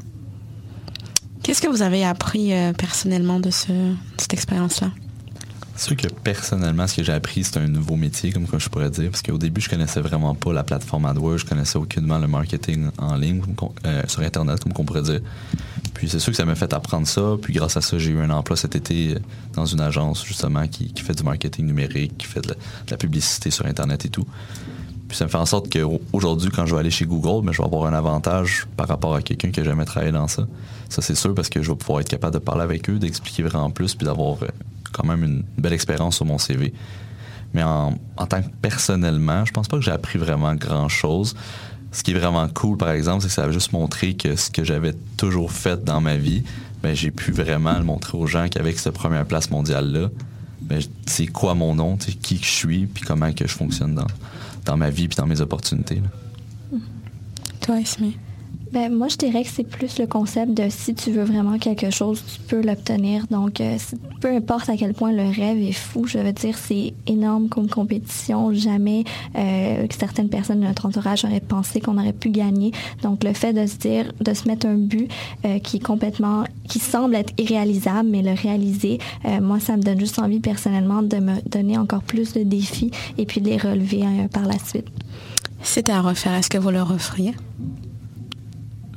Qu'est-ce 1.41 1.59
que 1.59 1.67
vous 1.67 1.81
avez 1.81 2.05
appris 2.05 2.53
euh, 2.53 2.71
personnellement 2.71 3.39
de, 3.39 3.49
ce, 3.49 3.71
de 3.71 3.95
cette 4.17 4.33
expérience-là? 4.33 4.91
C'est 5.75 5.87
sûr 5.87 5.97
que 5.97 6.07
personnellement, 6.07 6.85
ce 6.85 6.97
que 6.97 7.03
j'ai 7.03 7.13
appris, 7.13 7.43
c'est 7.43 7.57
un 7.57 7.67
nouveau 7.67 7.95
métier, 7.95 8.31
comme 8.31 8.45
je 8.55 8.69
pourrais 8.69 8.91
dire, 8.91 9.09
parce 9.09 9.23
qu'au 9.23 9.39
début, 9.39 9.59
je 9.59 9.69
connaissais 9.69 10.01
vraiment 10.01 10.35
pas 10.35 10.53
la 10.53 10.63
plateforme 10.63 11.05
AdWords, 11.05 11.39
je 11.39 11.45
connaissais 11.45 11.77
aucunement 11.77 12.19
le 12.19 12.27
marketing 12.27 12.89
en 12.99 13.15
ligne, 13.15 13.41
euh, 13.85 14.03
sur 14.07 14.21
Internet, 14.21 14.63
comme 14.63 14.73
qu'on 14.73 14.85
pourrait 14.85 15.01
dire. 15.01 15.21
Puis 15.95 16.07
c'est 16.07 16.19
sûr 16.19 16.31
que 16.31 16.37
ça 16.37 16.45
m'a 16.45 16.53
fait 16.53 16.71
apprendre 16.73 17.07
ça, 17.07 17.37
puis 17.41 17.53
grâce 17.53 17.75
à 17.75 17.81
ça, 17.81 17.97
j'ai 17.97 18.11
eu 18.11 18.19
un 18.19 18.29
emploi 18.29 18.55
cet 18.55 18.75
été 18.75 19.15
euh, 19.15 19.19
dans 19.53 19.65
une 19.65 19.81
agence, 19.81 20.23
justement, 20.23 20.67
qui, 20.67 20.93
qui 20.93 21.01
fait 21.01 21.15
du 21.15 21.23
marketing 21.23 21.65
numérique, 21.65 22.19
qui 22.19 22.27
fait 22.27 22.41
de 22.41 22.49
la, 22.49 22.53
de 22.53 22.91
la 22.91 22.97
publicité 22.97 23.49
sur 23.49 23.65
Internet 23.65 24.05
et 24.05 24.09
tout. 24.09 24.27
Puis 25.07 25.17
ça 25.17 25.25
me 25.25 25.29
fait 25.29 25.37
en 25.37 25.45
sorte 25.45 25.71
qu'aujourd'hui, 25.71 26.49
quand 26.49 26.65
je 26.65 26.73
vais 26.73 26.81
aller 26.81 26.91
chez 26.91 27.05
Google, 27.05 27.45
ben, 27.45 27.53
je 27.53 27.59
vais 27.59 27.65
avoir 27.65 27.85
un 27.85 27.93
avantage 27.93 28.67
par 28.75 28.87
rapport 28.87 29.15
à 29.15 29.21
quelqu'un 29.21 29.51
qui 29.51 29.61
n'a 29.61 29.65
jamais 29.65 29.85
travaillé 29.85 30.11
dans 30.11 30.27
ça. 30.27 30.45
Ça, 30.89 31.01
c'est 31.01 31.15
sûr, 31.15 31.33
parce 31.33 31.49
que 31.49 31.61
je 31.61 31.71
vais 31.71 31.77
pouvoir 31.77 32.01
être 32.01 32.09
capable 32.09 32.33
de 32.33 32.39
parler 32.39 32.63
avec 32.63 32.89
eux, 32.89 32.99
d'expliquer 32.99 33.43
vraiment 33.43 33.69
plus, 33.69 33.95
puis 33.95 34.05
d'avoir 34.05 34.43
euh, 34.43 34.47
quand 34.91 35.05
même 35.05 35.23
une 35.23 35.43
belle 35.57 35.73
expérience 35.73 36.17
sur 36.17 36.25
mon 36.25 36.37
CV. 36.37 36.73
Mais 37.53 37.63
en, 37.63 37.93
tant 38.27 38.41
que 38.41 38.49
personnellement, 38.61 39.45
je 39.45 39.51
pense 39.51 39.67
pas 39.67 39.77
que 39.77 39.83
j'ai 39.83 39.91
appris 39.91 40.19
vraiment 40.19 40.53
grand-chose. 40.55 41.35
Ce 41.93 42.03
qui 42.03 42.11
est 42.11 42.19
vraiment 42.19 42.47
cool, 42.49 42.77
par 42.77 42.91
exemple, 42.91 43.21
c'est 43.21 43.29
que 43.29 43.33
ça 43.33 43.45
a 43.45 43.51
juste 43.51 43.71
montré 43.71 44.15
que 44.15 44.35
ce 44.35 44.49
que 44.49 44.65
j'avais 44.65 44.93
toujours 45.15 45.53
fait 45.53 45.83
dans 45.83 46.01
ma 46.01 46.17
vie, 46.17 46.43
ben, 46.83 46.93
j'ai 46.93 47.11
pu 47.11 47.31
vraiment 47.31 47.77
le 47.77 47.85
montrer 47.85 48.17
aux 48.17 48.27
gens 48.27 48.47
qu'avec 48.49 48.77
cette 48.77 48.93
première 48.93 49.25
place 49.25 49.49
mondiale-là, 49.49 50.09
ben, 50.61 50.81
c'est 51.05 51.27
quoi 51.27 51.55
mon 51.55 51.75
nom, 51.75 51.95
qui 51.95 52.39
que 52.39 52.45
je 52.45 52.51
suis, 52.51 52.85
puis 52.87 53.03
comment 53.05 53.31
que 53.31 53.47
je 53.47 53.53
fonctionne 53.53 53.95
dans, 53.95 54.07
dans 54.67 54.77
ma 54.77 54.89
vie, 54.89 55.07
puis 55.07 55.15
dans 55.15 55.25
mes 55.25 55.41
opportunités. 55.41 56.01
Toi, 57.61 57.79
Esme 57.79 58.11
Ben, 58.71 58.93
moi, 58.93 59.07
je 59.07 59.17
dirais 59.17 59.43
que 59.43 59.49
c'est 59.49 59.63
plus 59.63 59.97
le 59.97 60.07
concept 60.07 60.53
de 60.53 60.67
si 60.69 60.93
tu 60.93 61.11
veux 61.11 61.23
vraiment 61.23 61.57
quelque 61.57 61.89
chose, 61.89 62.21
tu 62.25 62.39
peux 62.41 62.61
l'obtenir. 62.61 63.25
Donc, 63.31 63.61
euh, 63.61 63.77
peu 64.19 64.29
importe 64.29 64.69
à 64.69 64.77
quel 64.77 64.93
point 64.93 65.11
le 65.11 65.23
rêve 65.23 65.61
est 65.61 65.71
fou, 65.71 66.05
je 66.05 66.17
veux 66.17 66.33
dire, 66.33 66.57
c'est 66.57 66.93
énorme 67.05 67.49
comme 67.49 67.69
compétition. 67.69 68.53
Jamais 68.53 69.03
euh, 69.35 69.87
que 69.87 69.95
certaines 69.95 70.29
personnes 70.29 70.59
de 70.59 70.65
notre 70.65 70.85
entourage 70.85 71.23
auraient 71.23 71.39
pensé 71.39 71.79
qu'on 71.79 71.97
aurait 71.97 72.13
pu 72.13 72.29
gagner. 72.29 72.71
Donc, 73.03 73.23
le 73.23 73.33
fait 73.33 73.53
de 73.53 73.65
se 73.65 73.77
dire, 73.77 74.11
de 74.19 74.33
se 74.33 74.47
mettre 74.47 74.67
un 74.67 74.75
but 74.75 75.09
euh, 75.45 75.59
qui 75.59 75.77
est 75.77 75.83
complètement, 75.83 76.43
qui 76.67 76.79
semble 76.79 77.15
être 77.15 77.33
irréalisable, 77.37 78.09
mais 78.09 78.21
le 78.21 78.33
réaliser, 78.33 78.99
euh, 79.25 79.39
moi, 79.41 79.59
ça 79.59 79.77
me 79.77 79.81
donne 79.81 79.99
juste 79.99 80.19
envie 80.19 80.39
personnellement 80.39 81.03
de 81.03 81.17
me 81.17 81.41
donner 81.47 81.77
encore 81.77 82.03
plus 82.03 82.33
de 82.33 82.43
défis 82.43 82.91
et 83.17 83.25
puis 83.25 83.41
de 83.41 83.49
les 83.49 83.57
relever 83.57 84.03
euh, 84.03 84.27
par 84.27 84.45
la 84.45 84.59
suite. 84.59 84.87
C'était 85.63 85.91
à 85.91 86.01
refaire. 86.01 86.33
Est-ce 86.33 86.49
que 86.49 86.57
vous 86.57 86.71
le 86.71 86.81
referiez? 86.81 87.33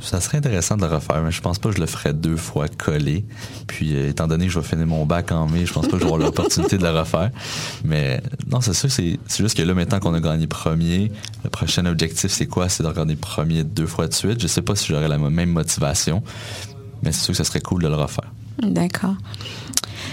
Ça 0.00 0.20
serait 0.20 0.38
intéressant 0.38 0.76
de 0.76 0.82
le 0.82 0.88
refaire, 0.88 1.22
mais 1.22 1.30
je 1.30 1.40
pense 1.40 1.58
pas 1.58 1.68
que 1.68 1.76
je 1.76 1.80
le 1.80 1.86
ferais 1.86 2.14
deux 2.14 2.36
fois 2.36 2.68
collé. 2.68 3.24
Puis, 3.66 3.94
euh, 3.94 4.08
étant 4.08 4.26
donné 4.26 4.46
que 4.46 4.52
je 4.52 4.58
vais 4.58 4.66
finir 4.66 4.86
mon 4.86 5.04
bac 5.04 5.30
en 5.30 5.46
mai, 5.46 5.66
je 5.66 5.72
pense 5.72 5.86
pas 5.86 5.92
que 5.92 5.98
je 5.98 6.04
vais 6.04 6.12
avoir 6.12 6.20
l'opportunité 6.20 6.78
de 6.78 6.82
le 6.82 6.90
refaire. 6.90 7.30
Mais 7.84 8.22
non, 8.50 8.60
c'est 8.60 8.72
sûr, 8.72 8.90
c'est 8.90 9.18
c'est 9.26 9.42
juste 9.42 9.56
que 9.56 9.62
là, 9.62 9.74
maintenant 9.74 10.00
qu'on 10.00 10.14
a 10.14 10.20
gagné 10.20 10.46
premier, 10.46 11.12
le 11.44 11.50
prochain 11.50 11.84
objectif, 11.86 12.30
c'est 12.30 12.46
quoi? 12.46 12.68
C'est 12.68 12.82
de 12.82 12.90
gagner 12.90 13.16
premier 13.16 13.64
deux 13.64 13.86
fois 13.86 14.06
de 14.06 14.14
suite. 14.14 14.40
Je 14.40 14.46
sais 14.46 14.62
pas 14.62 14.74
si 14.74 14.88
j'aurais 14.88 15.08
la 15.08 15.18
même 15.18 15.50
motivation, 15.50 16.22
mais 17.02 17.12
c'est 17.12 17.24
sûr 17.24 17.32
que 17.32 17.38
ça 17.38 17.44
serait 17.44 17.60
cool 17.60 17.82
de 17.82 17.88
le 17.88 17.96
refaire. 17.96 18.32
D'accord. 18.62 19.16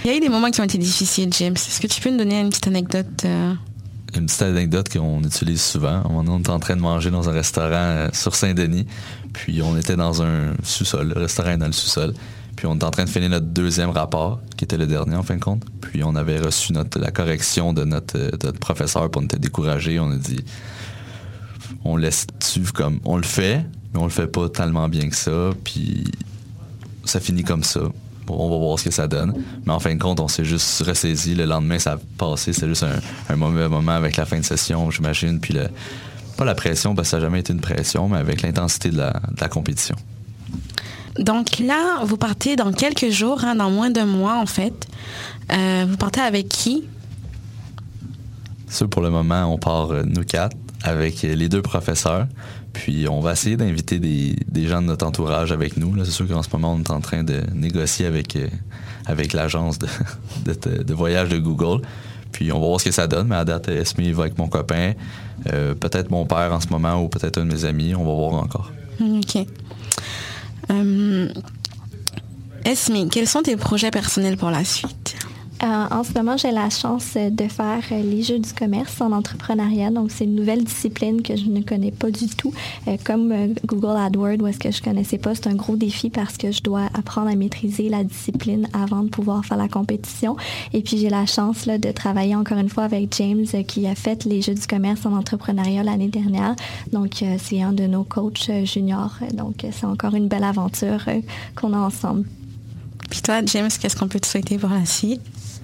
Il 0.04 0.10
y 0.10 0.14
a 0.14 0.16
eu 0.16 0.20
des 0.20 0.28
moments 0.28 0.50
qui 0.50 0.60
ont 0.60 0.64
été 0.64 0.78
difficiles, 0.78 1.32
James. 1.34 1.54
Est-ce 1.54 1.80
que 1.80 1.86
tu 1.86 2.00
peux 2.00 2.10
nous 2.10 2.18
donner 2.18 2.40
une 2.40 2.50
petite 2.50 2.66
anecdote 2.66 3.06
euh, 3.24 3.52
Une 4.14 4.26
petite 4.26 4.42
anecdote 4.42 4.88
qu'on 4.88 5.22
utilise 5.22 5.62
souvent. 5.62 6.02
On 6.08 6.38
était 6.38 6.50
en 6.50 6.58
train 6.58 6.76
de 6.76 6.80
manger 6.80 7.10
dans 7.10 7.28
un 7.28 7.32
restaurant 7.32 7.72
euh, 7.74 8.08
sur 8.12 8.34
Saint-Denis, 8.34 8.86
puis 9.38 9.62
on 9.62 9.76
était 9.76 9.94
dans 9.94 10.20
un 10.20 10.52
sous-sol. 10.64 11.12
Le 11.14 11.20
restaurant 11.20 11.50
est 11.50 11.58
dans 11.58 11.66
le 11.66 11.72
sous-sol. 11.72 12.12
Puis 12.56 12.66
on 12.66 12.74
était 12.74 12.84
en 12.84 12.90
train 12.90 13.04
de 13.04 13.08
finir 13.08 13.30
notre 13.30 13.46
deuxième 13.46 13.90
rapport, 13.90 14.40
qui 14.56 14.64
était 14.64 14.76
le 14.76 14.88
dernier 14.88 15.14
en 15.14 15.22
fin 15.22 15.36
de 15.36 15.40
compte. 15.40 15.62
Puis 15.80 16.02
on 16.02 16.16
avait 16.16 16.40
reçu 16.40 16.72
notre, 16.72 16.98
la 16.98 17.12
correction 17.12 17.72
de 17.72 17.84
notre, 17.84 18.18
euh, 18.18 18.52
professeur, 18.60 19.08
puis 19.08 19.20
on 19.22 19.24
était 19.26 19.38
découragé. 19.38 20.00
On 20.00 20.10
a 20.10 20.16
dit, 20.16 20.44
on 21.84 21.96
laisse 21.96 22.26
suivre 22.40 22.72
comme, 22.72 22.98
on 23.04 23.16
le 23.16 23.22
fait, 23.22 23.64
mais 23.94 24.00
on 24.00 24.04
le 24.04 24.10
fait 24.10 24.26
pas 24.26 24.48
tellement 24.48 24.88
bien 24.88 25.08
que 25.08 25.14
ça. 25.14 25.50
Puis 25.62 26.02
ça 27.04 27.20
finit 27.20 27.44
comme 27.44 27.62
ça. 27.62 27.82
Bon, 28.26 28.36
on 28.40 28.50
va 28.50 28.56
voir 28.58 28.76
ce 28.76 28.86
que 28.86 28.90
ça 28.90 29.06
donne. 29.06 29.34
Mais 29.64 29.72
en 29.72 29.78
fin 29.78 29.94
de 29.94 30.00
compte, 30.00 30.18
on 30.18 30.26
s'est 30.26 30.44
juste 30.44 30.82
ressaisi. 30.82 31.36
Le 31.36 31.44
lendemain, 31.44 31.78
ça 31.78 31.92
a 31.92 31.98
passé. 32.18 32.52
C'était 32.52 32.66
juste 32.66 32.82
un, 32.82 32.98
un 33.32 33.36
mauvais 33.36 33.68
moment 33.68 33.92
avec 33.92 34.16
la 34.16 34.26
fin 34.26 34.40
de 34.40 34.44
session, 34.44 34.90
j'imagine. 34.90 35.38
Puis 35.38 35.54
le, 35.54 35.68
pas 36.38 36.44
la 36.44 36.54
pression, 36.54 36.94
parce 36.94 37.08
que 37.08 37.10
ça 37.10 37.16
n'a 37.18 37.24
jamais 37.24 37.40
été 37.40 37.52
une 37.52 37.60
pression, 37.60 38.08
mais 38.08 38.18
avec 38.18 38.42
l'intensité 38.42 38.90
de 38.90 38.96
la, 38.96 39.10
de 39.10 39.40
la 39.40 39.48
compétition. 39.48 39.96
Donc 41.18 41.58
là, 41.58 42.04
vous 42.04 42.16
partez 42.16 42.54
dans 42.54 42.72
quelques 42.72 43.10
jours, 43.10 43.44
hein, 43.44 43.56
dans 43.56 43.70
moins 43.70 43.90
d'un 43.90 44.06
mois 44.06 44.38
en 44.38 44.46
fait. 44.46 44.86
Euh, 45.52 45.84
vous 45.88 45.96
partez 45.96 46.20
avec 46.20 46.48
qui? 46.48 46.84
Ça, 48.68 48.86
pour 48.86 49.02
le 49.02 49.10
moment, 49.10 49.52
on 49.52 49.58
part 49.58 49.90
euh, 49.90 50.04
nous 50.04 50.22
quatre 50.22 50.56
avec 50.84 51.22
les 51.22 51.48
deux 51.48 51.62
professeurs. 51.62 52.28
Puis 52.72 53.08
on 53.08 53.20
va 53.20 53.32
essayer 53.32 53.56
d'inviter 53.56 53.98
des, 53.98 54.36
des 54.46 54.68
gens 54.68 54.80
de 54.80 54.86
notre 54.86 55.04
entourage 55.04 55.50
avec 55.50 55.76
nous. 55.76 55.92
Là, 55.96 56.04
c'est 56.04 56.12
sûr 56.12 56.28
qu'en 56.28 56.44
ce 56.44 56.50
moment, 56.52 56.74
on 56.74 56.78
est 56.78 56.90
en 56.90 57.00
train 57.00 57.24
de 57.24 57.40
négocier 57.52 58.06
avec, 58.06 58.36
euh, 58.36 58.46
avec 59.06 59.32
l'agence 59.32 59.80
de, 59.80 59.88
de, 60.44 60.82
de 60.84 60.94
voyage 60.94 61.30
de 61.30 61.38
Google. 61.38 61.82
Puis 62.32 62.52
on 62.52 62.60
va 62.60 62.66
voir 62.66 62.80
ce 62.80 62.86
que 62.86 62.90
ça 62.90 63.06
donne. 63.06 63.28
Mais 63.28 63.36
à 63.36 63.44
date, 63.44 63.68
Esme 63.68 64.02
va 64.12 64.22
avec 64.22 64.38
mon 64.38 64.48
copain, 64.48 64.92
euh, 65.52 65.74
peut-être 65.74 66.10
mon 66.10 66.26
père 66.26 66.52
en 66.52 66.60
ce 66.60 66.68
moment 66.68 67.02
ou 67.02 67.08
peut-être 67.08 67.38
un 67.38 67.44
de 67.44 67.52
mes 67.52 67.64
amis. 67.64 67.94
On 67.94 68.04
va 68.04 68.12
voir 68.12 68.34
encore. 68.42 68.72
Ok. 69.00 69.46
Euh, 70.70 71.28
Esme, 72.64 73.08
quels 73.08 73.28
sont 73.28 73.42
tes 73.42 73.56
projets 73.56 73.90
personnels 73.90 74.36
pour 74.36 74.50
la 74.50 74.64
suite? 74.64 75.16
En 75.66 76.04
ce 76.04 76.12
moment, 76.12 76.36
j'ai 76.36 76.50
la 76.50 76.70
chance 76.70 77.14
euh, 77.16 77.30
de 77.30 77.48
faire 77.48 77.82
euh, 77.92 78.02
les 78.02 78.22
jeux 78.22 78.38
du 78.38 78.52
commerce 78.52 79.00
en 79.00 79.12
entrepreneuriat. 79.12 79.90
Donc, 79.90 80.10
c'est 80.10 80.24
une 80.24 80.34
nouvelle 80.34 80.62
discipline 80.64 81.22
que 81.22 81.36
je 81.36 81.46
ne 81.46 81.62
connais 81.62 81.90
pas 81.90 82.10
du 82.10 82.28
tout. 82.28 82.52
Euh, 82.86 82.96
comme 83.04 83.32
euh, 83.32 83.48
Google 83.66 83.96
AdWords, 83.96 84.40
où 84.40 84.46
est-ce 84.46 84.58
que 84.58 84.70
je 84.70 84.82
connaissais 84.82 85.18
pas, 85.18 85.34
c'est 85.34 85.48
un 85.48 85.54
gros 85.54 85.76
défi 85.76 86.10
parce 86.10 86.36
que 86.36 86.52
je 86.52 86.62
dois 86.62 86.88
apprendre 86.94 87.28
à 87.28 87.34
maîtriser 87.34 87.88
la 87.88 88.04
discipline 88.04 88.68
avant 88.72 89.02
de 89.02 89.08
pouvoir 89.08 89.44
faire 89.44 89.56
la 89.56 89.68
compétition. 89.68 90.36
Et 90.72 90.82
puis, 90.82 90.98
j'ai 90.98 91.10
la 91.10 91.26
chance 91.26 91.66
de 91.66 91.92
travailler 91.92 92.36
encore 92.36 92.58
une 92.58 92.68
fois 92.68 92.84
avec 92.84 93.14
James 93.16 93.46
euh, 93.54 93.62
qui 93.62 93.86
a 93.86 93.94
fait 93.94 94.24
les 94.24 94.42
jeux 94.42 94.54
du 94.54 94.66
commerce 94.66 95.04
en 95.06 95.12
entrepreneuriat 95.12 95.82
l'année 95.82 96.08
dernière. 96.08 96.54
Donc, 96.92 97.22
euh, 97.22 97.36
c'est 97.38 97.62
un 97.62 97.72
de 97.72 97.86
nos 97.86 98.04
coachs 98.04 98.48
euh, 98.50 98.64
juniors. 98.64 99.16
Euh, 99.22 99.26
Donc, 99.34 99.64
euh, 99.64 99.70
c'est 99.72 99.86
encore 99.86 100.14
une 100.14 100.28
belle 100.28 100.44
aventure 100.44 101.04
euh, 101.08 101.20
qu'on 101.54 101.72
a 101.72 101.78
ensemble. 101.78 102.24
Puis 103.10 103.22
toi, 103.22 103.40
James, 103.46 103.70
qu'est-ce 103.80 103.96
qu'on 103.96 104.08
peut 104.08 104.20
te 104.20 104.26
souhaiter 104.26 104.58
pour 104.58 104.68
la 104.68 104.84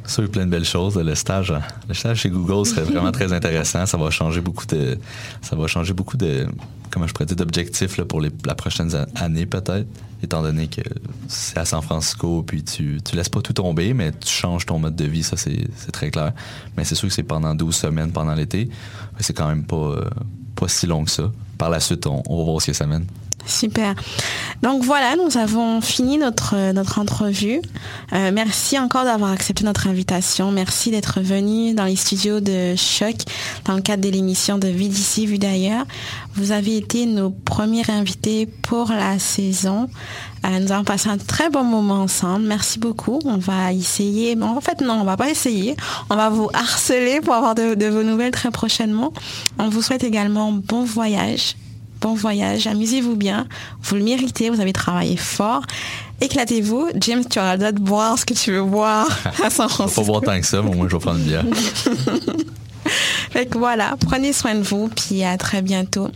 Sûr, 0.06 0.30
plein 0.30 0.44
de 0.44 0.50
belles 0.50 0.64
choses. 0.66 0.96
Le 0.96 1.14
stage, 1.14 1.52
le 1.88 1.94
stage 1.94 2.20
chez 2.20 2.30
Google 2.30 2.66
serait 2.66 2.82
vraiment 2.82 3.10
très 3.10 3.32
intéressant. 3.32 3.86
Ça 3.86 3.96
va 3.96 4.10
changer 4.10 4.40
beaucoup 4.40 4.66
de, 4.66 4.98
ça 5.40 5.56
va 5.56 5.66
changer 5.66 5.94
beaucoup 5.94 6.18
de, 6.18 6.46
comment 6.90 7.06
je 7.06 7.34
d'objectifs 7.34 8.00
pour 8.02 8.20
la 8.20 8.54
prochaine 8.54 8.90
année 9.16 9.46
peut-être, 9.46 9.86
étant 10.22 10.42
donné 10.42 10.68
que 10.68 10.82
c'est 11.26 11.58
à 11.58 11.64
San 11.64 11.82
Francisco, 11.82 12.44
puis 12.46 12.62
tu, 12.62 13.00
tu 13.02 13.16
laisses 13.16 13.28
pas 13.28 13.40
tout 13.40 13.54
tomber, 13.54 13.94
mais 13.94 14.12
tu 14.12 14.28
changes 14.28 14.66
ton 14.66 14.78
mode 14.78 14.94
de 14.94 15.04
vie, 15.04 15.22
ça 15.22 15.36
c'est 15.36 15.66
très 15.92 16.10
clair. 16.10 16.32
Mais 16.76 16.84
c'est 16.84 16.94
sûr 16.94 17.08
que 17.08 17.14
c'est 17.14 17.22
pendant 17.22 17.54
12 17.54 17.74
semaines 17.74 18.12
pendant 18.12 18.34
l'été. 18.34 18.68
C'est 19.20 19.32
quand 19.32 19.48
même 19.48 19.64
pas, 19.64 19.96
pas 20.54 20.68
si 20.68 20.86
long 20.86 21.04
que 21.04 21.10
ça. 21.10 21.32
Par 21.56 21.70
la 21.70 21.80
suite, 21.80 22.06
on, 22.06 22.22
on 22.28 22.38
va 22.38 22.44
voir 22.44 22.60
ce 22.60 22.66
que 22.66 22.72
ça 22.72 22.86
mène. 22.86 23.06
Super. 23.46 23.94
Donc 24.62 24.82
voilà, 24.82 25.16
nous 25.16 25.36
avons 25.36 25.80
fini 25.82 26.16
notre, 26.16 26.72
notre 26.72 26.98
entrevue. 26.98 27.60
Euh, 28.12 28.30
merci 28.32 28.78
encore 28.78 29.04
d'avoir 29.04 29.32
accepté 29.32 29.64
notre 29.64 29.86
invitation. 29.86 30.50
Merci 30.50 30.90
d'être 30.90 31.20
venu 31.20 31.74
dans 31.74 31.84
les 31.84 31.96
studios 31.96 32.40
de 32.40 32.74
Choc 32.76 33.16
dans 33.66 33.74
le 33.74 33.82
cadre 33.82 34.02
de 34.02 34.08
l'émission 34.08 34.56
de 34.56 34.68
Vie 34.68 34.88
d'ici, 34.88 35.26
vue 35.26 35.38
d'ailleurs. 35.38 35.84
Vous 36.34 36.52
avez 36.52 36.76
été 36.76 37.04
nos 37.04 37.30
premiers 37.30 37.88
invités 37.90 38.46
pour 38.46 38.88
la 38.88 39.18
saison. 39.18 39.90
Euh, 40.46 40.58
nous 40.60 40.72
avons 40.72 40.84
passé 40.84 41.10
un 41.10 41.18
très 41.18 41.50
bon 41.50 41.64
moment 41.64 42.00
ensemble. 42.02 42.46
Merci 42.46 42.78
beaucoup. 42.78 43.20
On 43.26 43.36
va 43.36 43.72
essayer. 43.72 44.34
bon, 44.34 44.56
en 44.56 44.60
fait, 44.62 44.80
non, 44.80 44.94
on 44.94 45.04
va 45.04 45.18
pas 45.18 45.30
essayer. 45.30 45.76
On 46.08 46.16
va 46.16 46.30
vous 46.30 46.48
harceler 46.54 47.20
pour 47.20 47.34
avoir 47.34 47.54
de 47.54 47.86
vos 47.86 48.02
nouvelles 48.02 48.32
très 48.32 48.50
prochainement. 48.50 49.12
On 49.58 49.68
vous 49.68 49.82
souhaite 49.82 50.04
également 50.04 50.52
bon 50.52 50.84
voyage 50.84 51.56
bon 52.04 52.12
voyage, 52.14 52.66
amusez-vous 52.66 53.16
bien, 53.16 53.46
vous 53.82 53.94
le 53.96 54.02
méritez, 54.02 54.50
vous 54.50 54.60
avez 54.60 54.74
travaillé 54.74 55.16
fort, 55.16 55.62
éclatez-vous. 56.20 56.88
James, 57.00 57.24
tu 57.28 57.38
auras 57.38 57.52
le 57.52 57.58
droit 57.60 57.72
de 57.72 57.80
boire 57.80 58.18
ce 58.18 58.26
que 58.26 58.34
tu 58.34 58.52
veux 58.52 58.62
boire 58.62 59.08
à 59.42 59.48
San 59.48 59.68
Faut 59.70 59.76
pas 59.78 59.86
Francisco. 59.88 60.04
boire 60.04 60.20
tant 60.20 60.38
que 60.38 60.44
ça, 60.46 60.60
mais 60.60 60.68
au 60.68 60.74
moins 60.74 60.86
je 60.86 60.96
vais 60.96 61.00
prendre 61.00 61.18
une 61.20 61.24
bière. 61.24 61.44
Fait 63.30 63.46
que 63.46 63.56
voilà, 63.56 63.96
prenez 64.06 64.34
soin 64.34 64.54
de 64.54 64.60
vous, 64.60 64.88
puis 64.88 65.24
à 65.24 65.38
très 65.38 65.62
bientôt. 65.62 66.10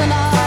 listener. 0.00 0.39